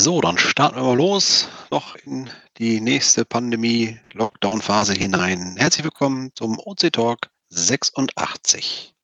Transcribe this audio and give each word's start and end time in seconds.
So, 0.00 0.22
dann 0.22 0.38
starten 0.38 0.76
wir 0.76 0.82
mal 0.82 0.96
los, 0.96 1.46
noch 1.70 1.94
in 1.94 2.30
die 2.56 2.80
nächste 2.80 3.26
Pandemie-Lockdown-Phase 3.26 4.94
hinein. 4.94 5.56
Herzlich 5.58 5.84
willkommen 5.84 6.30
zum 6.34 6.58
OC 6.58 6.90
Talk 6.90 7.30
86. 7.50 8.94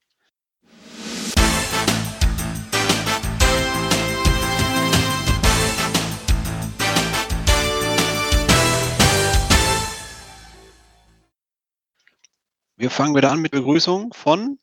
Wir 12.78 12.90
fangen 12.90 13.14
wieder 13.14 13.30
an 13.30 13.42
mit 13.42 13.50
Begrüßung 13.50 14.14
von 14.14 14.58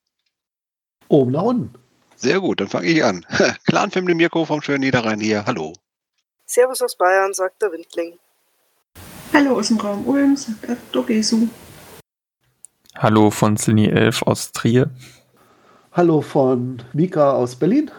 oben 1.09 1.33
nach 1.33 1.43
unten. 1.43 1.75
Sehr 2.15 2.39
gut, 2.39 2.59
dann 2.59 2.69
fange 2.69 2.87
ich 2.87 3.03
an. 3.03 3.23
Clan 3.67 3.91
Family 3.91 4.15
Mirko 4.15 4.45
vom 4.45 4.63
schönen 4.63 4.79
Niederrhein 4.79 5.19
hier. 5.19 5.45
Hallo. 5.45 5.73
Servus 6.53 6.83
aus 6.83 6.95
Bayern, 6.95 7.33
sagt 7.33 7.63
der 7.63 7.71
Windling. 7.71 8.19
Hallo 9.33 9.57
aus 9.57 9.69
dem 9.69 9.79
Raum 9.79 10.07
Ulm, 10.07 10.37
sagt 10.37 10.67
der 10.67 10.77
Dogesu. 10.91 11.47
Hallo 12.93 13.31
von 13.31 13.57
Cine 13.57 13.89
11 13.89 14.21
aus 14.21 14.51
Trier. 14.51 14.91
Hallo 15.93 16.21
von 16.21 16.83
Mika 16.93 17.31
aus 17.31 17.55
Berlin. 17.55 17.89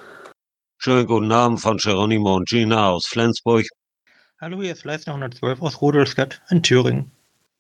Schönen 0.79 1.05
guten 1.09 1.33
Abend 1.33 1.63
von 1.63 1.79
Geronimo 1.79 2.37
und 2.37 2.49
Gina 2.49 2.91
aus 2.91 3.07
Flensburg. 3.09 3.67
Hallo, 4.41 4.63
hier 4.63 4.71
ist 4.71 4.85
Leistner 4.85 5.15
112 5.15 5.61
aus 5.61 5.81
Rudolstadt 5.81 6.41
in 6.49 6.63
Thüringen. 6.63 7.11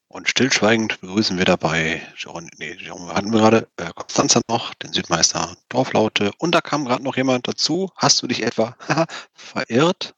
Und 0.06 0.28
stillschweigend 0.28 1.00
begrüßen 1.00 1.36
wir 1.38 1.44
dabei, 1.44 2.02
Jeron, 2.16 2.48
nee, 2.58 2.76
Jeron 2.78 3.12
hatten 3.12 3.32
wir 3.32 3.40
gerade, 3.40 3.66
äh, 3.78 3.90
Konstanzer 3.96 4.42
noch, 4.48 4.74
den 4.74 4.92
Südmeister 4.92 5.56
Dorflaute. 5.70 6.30
Und 6.38 6.54
da 6.54 6.60
kam 6.60 6.84
gerade 6.84 7.02
noch 7.02 7.16
jemand 7.16 7.48
dazu. 7.48 7.90
Hast 7.96 8.22
du 8.22 8.28
dich 8.28 8.44
etwa 8.44 8.76
verirrt? 9.34 10.14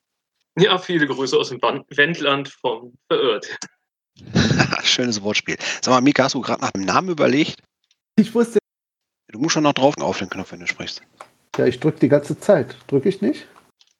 Ja, 0.59 0.78
viele 0.78 1.06
Grüße 1.06 1.37
aus 1.37 1.51
dem 1.51 1.60
Wendland 1.60 2.48
vom 2.48 2.95
Verirrt. 3.09 3.59
Schönes 4.82 5.23
Wortspiel. 5.23 5.57
Sag 5.82 5.93
mal, 5.93 6.01
Mika, 6.01 6.24
hast 6.24 6.35
du 6.35 6.40
gerade 6.40 6.63
nach 6.63 6.71
dem 6.71 6.82
Namen 6.82 7.10
überlegt? 7.10 7.63
Ich 8.16 8.35
wusste. 8.35 8.59
Du 9.29 9.38
musst 9.38 9.52
schon 9.52 9.65
noch 9.65 9.74
drauf 9.74 9.95
auf 10.01 10.18
den 10.18 10.30
Knopf, 10.30 10.52
wenn 10.52 10.60
du 10.60 10.66
sprichst. 10.66 11.02
Ja, 11.59 11.66
ich 11.66 11.80
drücke 11.80 11.98
die 12.01 12.09
ganze 12.09 12.38
Zeit. 12.38 12.76
Drücke 12.87 13.09
ich 13.09 13.21
nicht? 13.21 13.46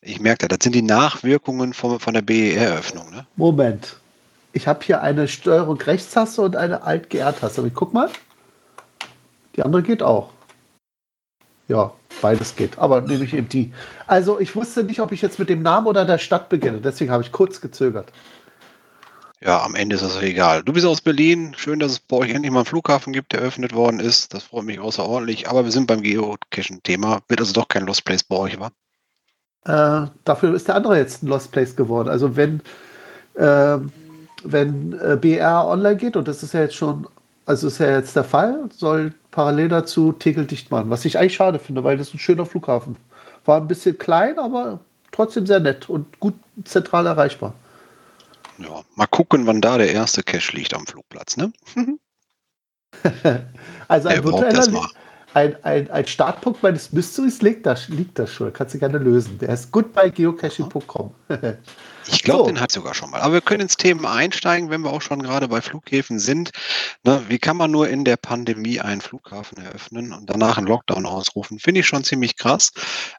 Ich 0.01 0.21
merke, 0.21 0.49
das 0.49 0.59
sind 0.63 0.75
die 0.75 0.83
Nachwirkungen 0.83 1.75
von, 1.75 2.01
von 2.01 2.15
der 2.15 2.23
BER-Öffnung, 2.23 3.11
ne? 3.11 3.27
Moment. 3.37 3.97
Ich 4.53 4.67
habe 4.67 4.85
hier 4.85 5.03
eine 5.03 5.29
Steuerung 5.29 5.79
Rechtstaste 5.79 6.41
und 6.41 6.57
eine 6.57 6.83
Alt-GR-Taste. 6.83 7.71
Guck 7.75 7.93
mal. 7.93 8.09
Die 9.57 9.63
andere 9.63 9.83
geht 9.83 10.03
auch. 10.03 10.31
Ja, 11.69 11.93
beides 12.27 12.57
geht. 12.57 12.77
Aber 12.77 13.03
nehme 13.03 13.25
ich 13.25 13.35
eben 13.35 13.49
die. 13.49 13.73
Also 14.09 14.41
ich 14.41 14.57
wusste 14.57 14.83
nicht, 14.83 15.01
ob 15.01 15.13
ich 15.13 15.23
jetzt 15.23 15.39
mit 15.39 15.49
dem 15.49 15.63
Namen 15.63 15.87
oder 15.87 16.05
der 16.05 16.19
Stadt 16.19 16.49
beginne. 16.49 16.81
Deswegen 16.81 17.13
habe 17.13 17.23
ich 17.23 17.31
kurz 17.31 17.61
gezögert. 17.61 18.11
Ja, 19.41 19.63
am 19.63 19.77
Ende 19.77 19.95
ist 19.95 20.03
das 20.03 20.21
egal. 20.21 20.65
Du 20.65 20.73
bist 20.73 20.85
aus 20.85 21.01
Berlin. 21.01 21.55
Schön, 21.57 21.79
dass 21.79 21.93
es 21.93 22.01
bei 22.01 22.17
euch 22.17 22.31
endlich 22.31 22.51
mal 22.51 22.61
einen 22.61 22.67
Flughafen 22.67 23.13
gibt, 23.13 23.33
der 23.33 23.43
eröffnet 23.43 23.75
worden 23.75 24.01
ist. 24.01 24.35
Das 24.35 24.43
freut 24.43 24.65
mich 24.65 24.81
außerordentlich. 24.81 25.49
Aber 25.49 25.65
wir 25.65 25.71
sind 25.71 25.87
beim 25.87 26.03
Geocaching-Thema. 26.03 27.21
Wird 27.29 27.41
also 27.41 27.53
doch 27.53 27.69
kein 27.69 27.87
Lost 27.87 28.05
Place 28.05 28.25
bei 28.25 28.37
euch, 28.37 28.59
wa? 28.59 28.73
Äh, 29.67 30.09
dafür 30.25 30.53
ist 30.55 30.67
der 30.67 30.75
andere 30.75 30.99
jetzt 30.99 31.23
ein 31.23 31.29
Lost 31.29 31.53
Place 31.53 31.77
geworden. 31.77 32.09
Also 32.09 32.35
wenn, 32.35 32.61
äh, 33.35 33.79
wenn 34.43 34.99
äh, 34.99 35.17
BR 35.21 35.65
online 35.67 35.97
geht, 35.97 36.17
und 36.17 36.27
das 36.27 36.43
ist 36.43 36.55
ja 36.55 36.63
jetzt 36.63 36.75
schon, 36.75 37.07
also 37.47 37.69
ist 37.69 37.79
ja 37.79 37.91
jetzt 37.93 38.17
der 38.17 38.25
Fall, 38.25 38.69
soll 38.75 39.15
parallel 39.31 39.69
dazu 39.69 40.13
Tegel 40.13 40.47
dicht 40.47 40.71
machen. 40.71 40.91
Was 40.91 41.05
ich 41.05 41.19
eigentlich 41.19 41.37
schade 41.37 41.59
finde, 41.59 41.85
weil 41.85 41.97
das 41.97 42.09
ist 42.09 42.15
ein 42.15 42.19
schöner 42.19 42.45
Flughafen. 42.45 42.97
War 43.45 43.61
ein 43.61 43.69
bisschen 43.69 43.97
klein, 43.97 44.39
aber 44.39 44.81
trotzdem 45.13 45.47
sehr 45.47 45.61
nett 45.61 45.89
und 45.89 46.19
gut 46.21 46.35
zentral 46.65 47.07
erreichbar. 47.07 47.55
Ja, 48.59 48.83
mal 48.97 49.07
gucken, 49.07 49.47
wann 49.47 49.61
da 49.61 49.79
der 49.79 49.93
erste 49.93 50.23
Cache 50.23 50.57
liegt 50.57 50.75
am 50.75 50.87
Flugplatz, 50.87 51.37
ne? 51.37 51.53
also 53.89 54.09
ein 54.09 54.25
virtueller 54.25 54.89
ein, 55.35 55.55
ein, 55.65 55.91
ein 55.91 56.07
Startpunkt 56.07 56.63
meines 56.63 56.93
Mysteries 56.93 57.43
liegt 57.43 57.67
da, 57.67 57.77
liegt 57.89 58.19
da 58.19 58.27
schon. 58.27 58.53
Kannst 58.55 58.75
du 58.75 58.79
gerne 58.79 58.97
lösen. 58.97 59.37
Der 59.39 59.51
ist 59.51 59.71
goodbyegeocaching.com. 59.71 61.15
Ich 62.09 62.23
glaube, 62.23 62.45
so. 62.45 62.47
den 62.47 62.61
hat 62.61 62.71
sogar 62.71 62.95
schon 62.95 63.11
mal. 63.11 63.21
Aber 63.21 63.35
wir 63.35 63.41
können 63.41 63.63
ins 63.63 63.77
Thema 63.77 64.13
einsteigen, 64.13 64.71
wenn 64.71 64.83
wir 64.83 64.93
auch 64.93 65.03
schon 65.03 65.23
gerade 65.23 65.49
bei 65.49 65.61
Flughäfen 65.61 66.19
sind. 66.19 66.51
Ne, 67.05 67.23
wie 67.29 67.39
kann 67.39 67.57
man 67.57 67.71
nur 67.71 67.89
in 67.89 68.05
der 68.05 68.17
Pandemie 68.17 68.81
einen 68.81 69.01
Flughafen 69.01 69.59
eröffnen 69.59 70.13
und 70.13 70.29
danach 70.29 70.59
einen 70.59 70.67
Lockdown 70.67 71.07
ausrufen? 71.07 71.59
Finde 71.59 71.81
ich 71.81 71.87
schon 71.87 72.05
ziemlich 72.05 72.37
krass. 72.37 72.73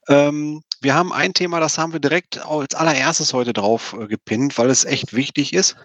Ähm, 0.08 0.64
wir 0.81 0.96
haben 0.96 1.12
ein 1.12 1.34
Thema, 1.34 1.59
das 1.59 1.78
haben 1.78 1.94
wir 1.94 2.00
direkt 2.00 2.46
als 2.46 2.75
allererstes 2.75 3.34
heute 3.34 3.53
drauf 3.53 3.96
äh, 4.00 4.08
gepinnt, 4.08 4.58
weil 4.58 4.70
es 4.70 4.86
echt 4.86 5.14
wichtig 5.14 5.54
ist. 5.54 5.75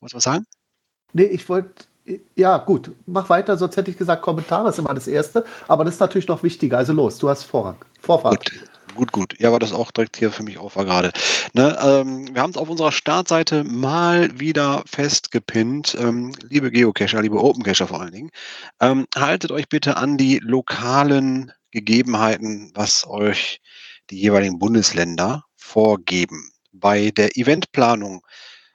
Wolltest 0.00 0.14
du 0.14 0.16
was 0.16 0.24
sagen? 0.24 0.46
Nee, 1.12 1.24
ich 1.24 1.48
wollte 1.48 1.84
ja, 2.36 2.56
gut, 2.56 2.90
mach 3.04 3.28
weiter, 3.28 3.58
sonst 3.58 3.76
hätte 3.76 3.90
ich 3.90 3.98
gesagt, 3.98 4.22
Kommentare 4.22 4.70
ist 4.70 4.78
immer 4.78 4.94
das 4.94 5.06
Erste, 5.06 5.44
aber 5.66 5.84
das 5.84 5.94
ist 5.94 6.00
natürlich 6.00 6.26
noch 6.26 6.42
wichtiger. 6.42 6.78
Also 6.78 6.94
los, 6.94 7.18
du 7.18 7.28
hast 7.28 7.42
Vorrang. 7.42 7.76
Vorfahrt. 8.00 8.50
Gut 8.50 8.77
gut, 8.98 9.12
gut. 9.12 9.34
Ja, 9.38 9.52
war 9.52 9.60
das 9.60 9.72
auch 9.72 9.92
direkt 9.92 10.16
hier 10.16 10.32
für 10.32 10.42
mich 10.42 10.58
auf 10.58 10.74
war 10.76 10.84
gerade. 10.84 11.12
Ne, 11.54 11.78
ähm, 11.80 12.34
wir 12.34 12.42
haben 12.42 12.50
es 12.50 12.56
auf 12.56 12.68
unserer 12.68 12.90
Startseite 12.90 13.62
mal 13.62 14.38
wieder 14.40 14.82
festgepinnt. 14.86 15.96
Ähm, 15.98 16.34
liebe 16.48 16.70
Geocacher, 16.72 17.22
liebe 17.22 17.42
Opencacher 17.42 17.86
vor 17.86 18.00
allen 18.00 18.12
Dingen, 18.12 18.30
ähm, 18.80 19.06
haltet 19.14 19.52
euch 19.52 19.68
bitte 19.68 19.96
an 19.96 20.18
die 20.18 20.40
lokalen 20.42 21.52
Gegebenheiten, 21.70 22.72
was 22.74 23.06
euch 23.06 23.60
die 24.10 24.20
jeweiligen 24.20 24.58
Bundesländer 24.58 25.44
vorgeben. 25.56 26.50
Bei 26.72 27.10
der 27.12 27.36
Eventplanung 27.36 28.26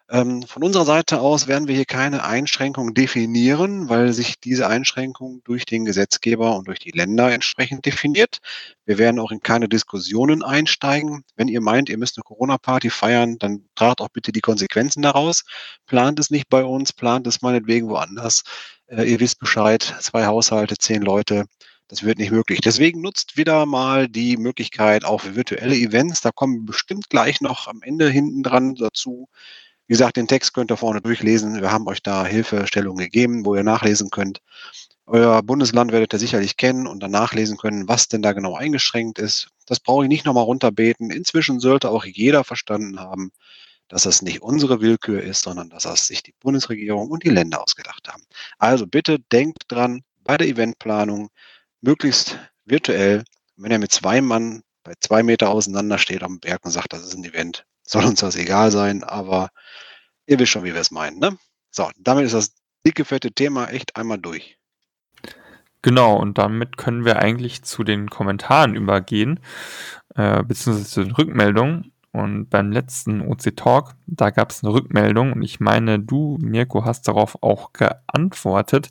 ähm, 0.10 0.44
von 0.44 0.64
unserer 0.64 0.86
Seite 0.86 1.22
aus 1.22 1.48
werden 1.48 1.68
wir 1.68 1.76
hier 1.76 1.86
keine 1.86 2.24
Einschränkungen 2.24 2.94
definieren, 2.94 3.88
weil 3.90 4.12
sich 4.12 4.40
diese 4.40 4.68
Einschränkung 4.68 5.42
durch 5.46 5.66
den 5.66 5.86
Gesetzgeber 5.86 6.56
und 6.58 6.68
durch 6.68 6.80
die 6.80 6.92
Länder 6.92 7.32
entsprechend 7.32 7.86
definiert. 7.86 8.40
Wir 8.86 8.98
werden 8.98 9.20
auch 9.20 9.32
in 9.32 9.40
keine 9.40 9.70
Diskussionen 9.70 10.44
einsteigen. 10.44 11.24
Wenn 11.36 11.48
ihr 11.48 11.62
meint, 11.62 11.90
ihr 11.90 11.98
müsst 11.98 12.18
eine 12.18 12.24
Corona-Party 12.24 12.90
feiern, 12.90 13.38
dann 13.40 13.66
tragt 13.76 14.02
auch 14.02 14.10
bitte 14.10 14.34
die 14.34 14.42
Konsequenzen 14.42 15.02
daraus. 15.02 15.46
Plant 15.86 16.20
es 16.20 16.30
nicht 16.30 16.50
bei 16.50 16.64
uns, 16.64 16.92
plant 16.92 17.26
es 17.28 17.42
meinetwegen 17.42 17.88
woanders. 17.88 18.44
Äh, 18.88 19.04
ihr 19.10 19.20
wisst 19.22 19.40
Bescheid, 19.40 19.96
zwei 20.02 20.26
Haushalte, 20.26 20.78
zehn 20.78 21.02
Leute. 21.02 21.46
Das 21.88 22.04
wird 22.04 22.18
nicht 22.18 22.32
möglich. 22.32 22.60
Deswegen 22.62 23.02
nutzt 23.02 23.38
wieder 23.38 23.66
mal 23.66 24.08
die 24.10 24.38
Möglichkeit 24.38 25.06
auch 25.06 25.22
für 25.22 25.36
virtuelle 25.36 25.76
Events. 25.76 26.22
Da 26.22 26.32
kommen 26.32 26.66
bestimmt 26.66 27.10
gleich 27.10 27.40
noch 27.42 27.68
am 27.68 27.82
Ende 27.84 28.10
hinten 28.10 28.44
dran 28.44 28.76
dazu. 28.76 29.30
Wie 29.88 29.94
gesagt, 29.94 30.18
den 30.18 30.28
Text 30.28 30.54
könnt 30.54 30.72
ihr 30.72 30.78
vorne 30.78 31.02
durchlesen. 31.02 31.62
Wir 31.62 31.72
haben 31.72 31.88
euch 31.88 32.02
da 32.02 32.26
Hilfestellungen 32.26 33.04
gegeben, 33.04 33.46
wo 33.46 33.56
ihr 33.56 33.64
nachlesen 33.64 34.10
könnt. 34.10 34.40
Euer 35.06 35.44
Bundesland 35.44 35.92
werdet 35.92 36.14
ihr 36.14 36.20
sicherlich 36.20 36.56
kennen 36.56 36.88
und 36.88 37.02
dann 37.02 37.12
nachlesen 37.12 37.58
können, 37.58 37.90
was 37.90 38.08
denn 38.08 38.22
da 38.22 38.32
genau 38.32 38.56
eingeschränkt 38.56 39.20
ist. 39.20 39.50
Das 39.66 39.82
brauche 39.82 40.06
ich 40.06 40.10
nicht 40.10 40.26
nochmal 40.26 40.46
runterbeten. 40.46 41.12
Inzwischen 41.12 41.60
sollte 41.60 41.90
auch 41.90 42.06
jeder 42.06 42.46
verstanden 42.46 43.00
haben, 43.00 43.32
dass 43.90 44.04
das 44.04 44.22
nicht 44.22 44.42
unsere 44.42 44.80
Willkür 44.80 45.22
ist, 45.22 45.44
sondern 45.44 45.70
dass 45.70 45.84
das 45.84 46.08
sich 46.08 46.24
die 46.24 46.34
Bundesregierung 46.40 47.10
und 47.10 47.24
die 47.24 47.30
Länder 47.30 47.62
ausgedacht 47.62 48.08
haben. 48.08 48.24
Also 48.58 48.88
bitte 48.88 49.20
denkt 49.20 49.64
dran, 49.68 50.02
bei 50.24 50.38
der 50.38 50.48
Eventplanung 50.48 51.30
möglichst 51.82 52.40
virtuell, 52.66 53.26
wenn 53.58 53.72
ihr 53.72 53.80
mit 53.80 53.92
zwei 53.92 54.22
Mann 54.22 54.64
bei 54.84 54.94
zwei 55.00 55.24
Meter 55.24 55.50
auseinander 55.50 55.98
steht 55.98 56.24
am 56.24 56.40
Berg 56.40 56.66
und 56.66 56.72
sagt, 56.72 56.94
das 56.94 57.04
ist 57.04 57.14
ein 57.14 57.24
Event, 57.24 57.66
soll 57.84 58.06
uns 58.06 58.22
das 58.22 58.36
egal 58.36 58.72
sein, 58.72 59.04
aber 59.04 59.50
ihr 60.26 60.40
wisst 60.40 60.52
schon, 60.52 60.64
wie 60.64 60.74
wir 60.74 60.82
es 60.82 60.92
meinen. 60.92 61.20
Ne? 61.20 61.38
So, 61.70 61.90
damit 61.98 62.26
ist 62.26 62.34
das 62.34 62.54
dicke, 62.86 63.06
fette 63.06 63.32
Thema 63.32 63.68
echt 63.68 63.96
einmal 63.96 64.20
durch. 64.20 64.58
Genau, 65.82 66.16
und 66.16 66.38
damit 66.38 66.78
können 66.78 67.04
wir 67.04 67.20
eigentlich 67.20 67.64
zu 67.64 67.84
den 67.84 68.10
Kommentaren 68.10 68.74
übergehen, 68.74 69.42
äh, 70.16 70.42
beziehungsweise 70.42 70.90
zu 70.90 71.04
den 71.04 71.12
Rückmeldungen. 71.12 71.90
Und 72.14 72.52
beim 72.52 72.72
letzten 72.72 73.22
OC 73.22 73.56
Talk, 73.56 73.96
da 74.06 74.30
gab 74.30 74.52
es 74.52 74.64
eine 74.64 74.72
Rückmeldung 74.72 75.34
und 75.34 75.42
ich 75.42 75.60
meine, 75.60 76.00
du, 76.00 76.38
Mirko, 76.40 76.86
hast 76.86 77.08
darauf 77.08 77.42
auch 77.42 77.74
geantwortet. 77.74 78.90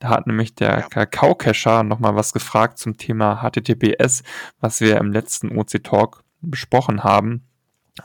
Da 0.00 0.08
hat 0.08 0.26
nämlich 0.26 0.56
der 0.56 0.80
ja. 0.80 0.88
Kakao-Cacher 0.88 1.84
nochmal 1.84 2.16
was 2.16 2.32
gefragt 2.32 2.78
zum 2.78 2.96
Thema 2.96 3.36
HTTPS, 3.36 4.24
was 4.58 4.80
wir 4.80 4.96
im 4.96 5.12
letzten 5.12 5.56
OC 5.56 5.84
Talk 5.84 6.24
besprochen 6.40 7.04
haben 7.04 7.45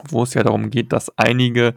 wo 0.08 0.24
es 0.24 0.34
ja 0.34 0.44
darum 0.44 0.70
geht, 0.70 0.94
dass 0.94 1.18
einige 1.18 1.74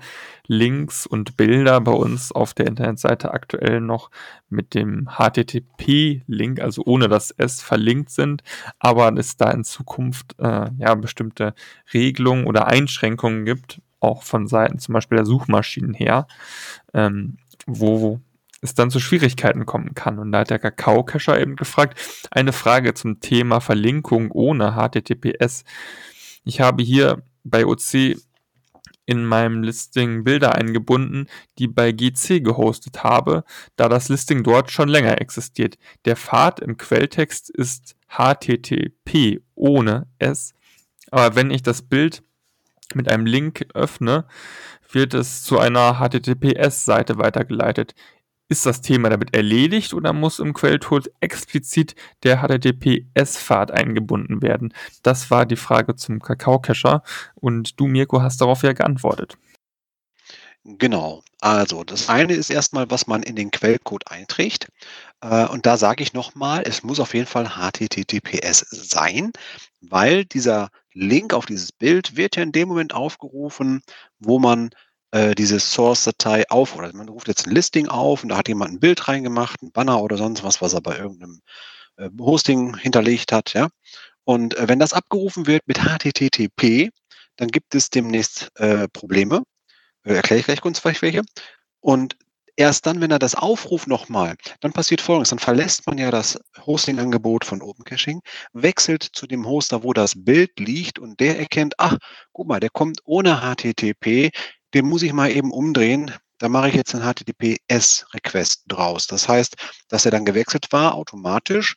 Links 0.46 1.06
und 1.06 1.37
Bilder 1.37 1.81
bei 1.81 1.93
uns 1.93 2.32
auf 2.32 2.55
der 2.55 2.66
Internetseite 2.66 3.32
aktuell 3.32 3.81
noch 3.81 4.11
mit 4.49 4.75
dem 4.75 5.08
HTTP-Link, 5.19 6.61
also 6.61 6.82
ohne 6.84 7.08
das 7.08 7.31
S, 7.32 7.62
verlinkt 7.62 8.11
sind, 8.11 8.43
aber 8.78 9.12
es 9.16 9.37
da 9.37 9.50
in 9.50 9.64
Zukunft 9.64 10.38
äh, 10.38 10.70
ja 10.78 10.94
bestimmte 10.94 11.55
Regelungen 11.93 12.46
oder 12.46 12.66
Einschränkungen 12.66 13.44
gibt, 13.44 13.81
auch 14.00 14.22
von 14.22 14.46
Seiten 14.46 14.78
zum 14.78 14.93
Beispiel 14.93 15.16
der 15.16 15.26
Suchmaschinen 15.26 15.94
her, 15.94 16.26
ähm, 16.93 17.38
wo 17.66 18.20
es 18.61 18.75
dann 18.75 18.90
zu 18.90 19.00
Schwierigkeiten 19.00 19.66
kommen 19.66 19.94
kann. 19.94 20.19
Und 20.19 20.32
da 20.32 20.40
hat 20.40 20.50
der 20.50 20.58
Kakao-Cacher 20.58 21.40
eben 21.40 21.56
gefragt, 21.56 21.99
eine 22.31 22.52
Frage 22.52 22.94
zum 22.94 23.20
Thema 23.20 23.61
Verlinkung 23.61 24.31
ohne 24.31 24.72
HTTPS. 24.72 25.64
Ich 26.44 26.61
habe 26.61 26.82
hier 26.82 27.22
bei 27.44 27.64
OC 27.67 28.17
in 29.06 29.25
meinem 29.25 29.62
Listing 29.62 30.25
Bilder 30.25 30.55
eingebunden, 30.55 31.29
die 31.58 31.69
bei 31.69 31.93
GC 31.93 32.43
gehostet 32.43 33.05
habe, 33.05 33.44
da 33.76 33.88
das 33.88 34.08
Listing 34.08 34.43
dort 34.43 34.70
schon 34.70 34.88
länger 34.88 35.20
existiert. 35.20 35.76
Der 36.05 36.17
Pfad 36.17 36.61
im 36.61 36.76
Quelltext 36.76 37.50
ist 37.50 37.96
HTTP 38.08 39.43
ohne 39.55 40.06
S, 40.19 40.55
aber 41.11 41.37
wenn 41.37 41.50
ich 41.50 41.62
das 41.62 41.82
Bild 41.82 42.23
mit 42.94 43.11
einem 43.11 43.26
Link 43.26 43.67
öffne, 43.75 44.26
wird 44.90 45.14
es 45.14 45.43
zu 45.43 45.58
einer 45.58 45.99
HTTPS-Seite 45.99 47.19
weitergeleitet. 47.19 47.94
Ist 48.49 48.67
das 48.67 48.82
Thema 48.82 49.08
damit 49.08 49.35
erledigt 49.35 49.94
oder 49.94 50.12
muss 50.12 50.38
im 50.38 50.52
Quellcode 50.52 51.11
explizit 51.20 51.94
der 52.25 52.43
HTTPS-Pfad 52.43 53.70
eingebunden 53.70 54.43
werden? 54.43 54.75
Das 55.02 55.31
war 55.31 55.46
die 55.46 55.56
Frage 55.56 55.96
zum 55.96 56.20
Kakao-Cacher 56.20 57.02
und 57.35 57.81
du, 57.81 57.87
Mirko, 57.87 58.20
hast 58.20 58.43
darauf 58.43 58.62
ja 58.62 58.75
geantwortet. 58.75 59.38
Genau. 60.64 61.23
Also 61.41 61.85
das 61.85 62.08
eine 62.08 62.35
ist 62.35 62.49
erstmal, 62.50 62.91
was 62.91 63.06
man 63.06 63.23
in 63.23 63.37
den 63.37 63.50
Quellcode 63.50 64.11
einträgt. 64.11 64.69
Äh, 65.20 65.47
und 65.47 65.67
da 65.67 65.76
sage 65.76 66.02
ich 66.02 66.14
nochmal, 66.14 66.62
es 66.67 66.82
muss 66.82 67.00
auf 67.00 67.12
jeden 67.14 67.26
Fall 67.26 67.50
HTTPS 67.50 68.67
sein, 68.70 69.32
weil 69.82 70.25
dieser 70.25 70.70
Link 70.94 71.35
auf 71.35 71.47
dieses 71.47 71.73
Bild 71.73 72.17
wird 72.17 72.37
ja 72.37 72.43
in 72.43 72.52
dem 72.52 72.69
Moment 72.69 72.94
aufgerufen, 72.94 73.82
wo 74.19 74.38
man 74.38 74.70
äh, 75.14 75.34
diese 75.37 75.61
Source-Datei 75.61 76.44
auf, 76.50 76.76
oder 76.76 76.93
man 76.93 77.08
ruft 77.08 77.28
jetzt 77.28 77.46
ein 77.46 77.55
Listing 77.55 77.87
auf 77.87 78.25
und 78.25 78.31
da 78.31 78.37
hat 78.37 78.49
jemand 78.49 78.72
ein 78.72 78.81
Bild 78.81 79.06
reingemacht, 79.06 79.62
ein 79.62 79.70
Banner 79.70 80.02
oder 80.02 80.16
sonst 80.16 80.43
was, 80.43 80.61
was 80.61 80.75
er 80.75 80.81
bei 80.81 80.99
irgendeinem 80.99 81.40
äh, 81.96 82.11
Hosting 82.19 82.76
hinterlegt 82.76 83.31
hat, 83.31 83.55
ja. 83.55 83.69
Und 84.25 84.56
äh, 84.56 84.66
wenn 84.69 84.81
das 84.81 84.93
abgerufen 84.93 85.46
wird 85.46 85.62
mit 85.69 85.78
HTTP, 85.78 86.90
dann 87.37 87.49
gibt 87.49 87.76
es 87.76 87.90
demnächst 87.90 88.50
äh, 88.56 88.88
Probleme. 88.88 89.44
Äh, 90.05 90.14
erkläre 90.14 90.40
ich 90.40 90.46
gleich 90.46 90.61
kurz 90.61 90.81
vielleicht 90.81 91.02
welche. 91.02 91.22
Und 91.81 92.16
erst 92.56 92.87
dann, 92.87 93.00
wenn 93.00 93.12
er 93.12 93.20
das 93.20 93.37
aufruft 93.37 93.87
nochmal, 93.87 94.34
dann 94.61 94.72
passiert 94.72 95.00
Folgendes. 95.00 95.31
Dann 95.31 95.38
verlässt 95.38 95.87
man 95.87 95.99
ja 95.99 96.11
das 96.11 96.40
Hosting-Angebot 96.66 97.44
von 97.44 97.62
Open 97.62 97.84
Caching, 97.84 98.20
wechselt 98.52 99.05
zu 99.12 99.28
dem 99.28 99.46
Hoster, 99.46 99.84
wo 99.84 99.93
das 99.93 100.14
Bild 100.16 100.58
liegt 100.58 100.99
und 100.99 101.20
der 101.20 101.38
erkennt, 101.38 101.75
ach, 101.78 101.99
guck 102.32 102.49
mal, 102.49 102.58
der 102.58 102.70
kommt 102.70 103.00
ohne 103.05 103.40
HTTP, 103.43 104.32
den 104.75 104.87
muss 104.87 105.03
ich 105.03 105.12
mal 105.12 105.31
eben 105.31 105.50
umdrehen. 105.53 106.12
Da 106.38 106.49
mache 106.49 106.69
ich 106.69 106.75
jetzt 106.75 106.94
einen 106.94 107.05
HTTPS-Request 107.05 108.65
draus. 108.67 109.06
Das 109.06 109.29
heißt, 109.29 109.56
dass 109.88 110.05
er 110.05 110.11
dann 110.11 110.25
gewechselt 110.25 110.73
war 110.73 110.94
automatisch. 110.94 111.76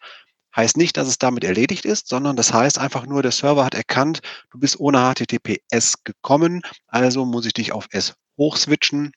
Heißt 0.56 0.78
nicht, 0.78 0.98
dass 0.98 1.08
es 1.08 1.20
damit 1.20 1.44
erledigt 1.44 1.86
ist, 1.86 2.08
sondern 2.08 2.36
das 2.36 2.52
heißt 2.52 2.80
einfach 2.80 3.06
nur, 3.06 3.22
der 3.22 3.32
Server 3.32 3.64
hat 3.64 3.76
erkannt, 3.76 4.22
du 4.50 4.58
bist 4.58 4.80
ohne 4.80 4.98
HTTPS 4.98 6.04
gekommen, 6.04 6.64
also 6.88 7.26
muss 7.26 7.46
ich 7.46 7.54
dich 7.54 7.72
auf 7.72 7.88
S 7.92 8.16
hochswitchen. 8.38 9.12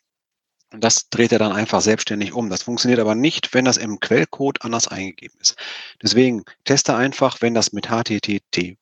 Und 0.73 0.85
das 0.85 1.09
dreht 1.09 1.32
er 1.32 1.38
dann 1.38 1.53
einfach 1.53 1.81
selbstständig 1.81 2.32
um. 2.32 2.50
Das 2.50 2.62
funktioniert 2.62 3.00
aber 3.00 3.15
nicht, 3.15 3.55
wenn 3.55 3.65
das 3.65 3.79
im 3.79 3.99
Quellcode 3.99 4.62
anders 4.62 4.87
eingegeben 4.87 5.41
ist. 5.41 5.56
Deswegen 6.03 6.44
teste 6.65 6.94
einfach, 6.94 7.41
wenn 7.41 7.55
das 7.55 7.73
mit 7.73 7.87
HTTP, 7.87 8.77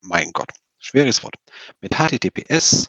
mein 0.00 0.32
Gott, 0.32 0.50
schweres 0.78 1.22
Wort, 1.22 1.36
mit 1.80 1.94
HTTPS 1.94 2.88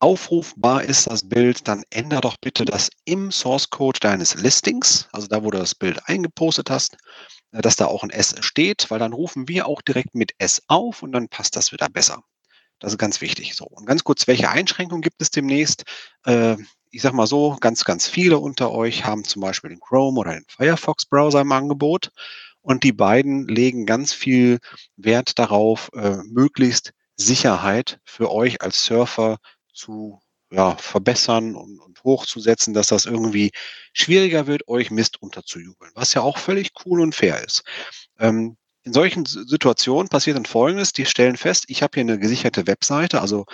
aufrufbar 0.00 0.82
ist 0.82 1.06
das 1.06 1.28
Bild, 1.28 1.68
dann 1.68 1.84
ändere 1.90 2.22
doch 2.22 2.36
bitte 2.40 2.64
das 2.64 2.90
im 3.04 3.30
Source 3.30 3.70
Code 3.70 4.00
deines 4.00 4.34
Listings, 4.34 5.08
also 5.12 5.28
da, 5.28 5.44
wo 5.44 5.50
du 5.50 5.58
das 5.58 5.74
Bild 5.74 6.00
eingepostet 6.06 6.70
hast, 6.70 6.96
äh, 7.52 7.60
dass 7.60 7.76
da 7.76 7.86
auch 7.86 8.02
ein 8.02 8.10
S 8.10 8.34
steht, 8.40 8.90
weil 8.90 8.98
dann 8.98 9.12
rufen 9.12 9.48
wir 9.48 9.66
auch 9.68 9.82
direkt 9.82 10.14
mit 10.14 10.32
S 10.38 10.62
auf 10.66 11.02
und 11.02 11.12
dann 11.12 11.28
passt 11.28 11.56
das 11.56 11.72
wieder 11.72 11.88
besser. 11.88 12.22
Das 12.80 12.92
ist 12.92 12.98
ganz 12.98 13.20
wichtig. 13.20 13.54
So, 13.54 13.66
und 13.66 13.86
ganz 13.86 14.04
kurz, 14.04 14.26
welche 14.26 14.50
Einschränkungen 14.50 15.02
gibt 15.02 15.20
es 15.20 15.30
demnächst? 15.30 15.84
Äh, 16.24 16.56
ich 16.90 17.02
sag 17.02 17.12
mal 17.12 17.26
so, 17.26 17.56
ganz, 17.60 17.84
ganz 17.84 18.08
viele 18.08 18.38
unter 18.38 18.72
euch 18.72 19.04
haben 19.04 19.22
zum 19.24 19.42
Beispiel 19.42 19.70
den 19.70 19.80
Chrome 19.80 20.18
oder 20.18 20.32
den 20.32 20.46
Firefox 20.48 21.06
Browser 21.06 21.42
im 21.42 21.52
Angebot. 21.52 22.10
Und 22.62 22.82
die 22.84 22.92
beiden 22.92 23.46
legen 23.48 23.86
ganz 23.86 24.12
viel 24.12 24.58
Wert 24.96 25.38
darauf, 25.38 25.90
äh, 25.94 26.16
möglichst 26.24 26.92
Sicherheit 27.16 28.00
für 28.04 28.30
euch 28.30 28.62
als 28.62 28.84
Surfer 28.84 29.38
zu 29.72 30.20
ja, 30.52 30.76
verbessern 30.76 31.54
und, 31.54 31.78
und 31.78 32.02
hochzusetzen, 32.02 32.74
dass 32.74 32.88
das 32.88 33.04
irgendwie 33.04 33.52
schwieriger 33.92 34.46
wird, 34.46 34.66
euch 34.68 34.90
Mist 34.90 35.22
unterzujubeln, 35.22 35.92
was 35.94 36.14
ja 36.14 36.22
auch 36.22 36.38
völlig 36.38 36.72
cool 36.84 37.00
und 37.00 37.14
fair 37.14 37.42
ist. 37.44 37.62
Ähm, 38.18 38.56
in 38.82 38.92
solchen 38.92 39.26
Situationen 39.26 40.08
passiert 40.08 40.36
dann 40.36 40.46
Folgendes, 40.46 40.92
die 40.92 41.06
stellen 41.06 41.36
fest, 41.36 41.64
ich 41.68 41.82
habe 41.82 41.92
hier 41.94 42.02
eine 42.02 42.18
gesicherte 42.18 42.66
Webseite, 42.66 43.20
also 43.20 43.46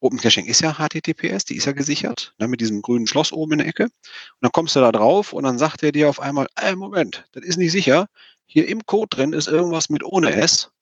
Open 0.00 0.18
Caching 0.18 0.46
ist 0.46 0.60
ja 0.60 0.74
HTTPS, 0.74 1.44
die 1.44 1.56
ist 1.56 1.66
ja 1.66 1.72
gesichert, 1.72 2.34
ne, 2.38 2.48
mit 2.48 2.60
diesem 2.60 2.82
grünen 2.82 3.06
Schloss 3.06 3.32
oben 3.32 3.52
in 3.52 3.58
der 3.58 3.68
Ecke. 3.68 3.84
Und 3.84 3.92
dann 4.40 4.50
kommst 4.50 4.74
du 4.74 4.80
da 4.80 4.90
drauf 4.90 5.32
und 5.32 5.44
dann 5.44 5.58
sagt 5.58 5.84
er 5.84 5.92
dir 5.92 6.08
auf 6.08 6.18
einmal, 6.18 6.48
ey, 6.56 6.74
Moment, 6.74 7.24
das 7.32 7.44
ist 7.44 7.56
nicht 7.56 7.70
sicher. 7.70 8.08
Hier 8.46 8.66
im 8.66 8.84
Code 8.84 9.10
drin 9.10 9.32
ist 9.32 9.46
irgendwas 9.46 9.90
mit 9.90 10.02
ohne 10.02 10.32
S 10.32 10.72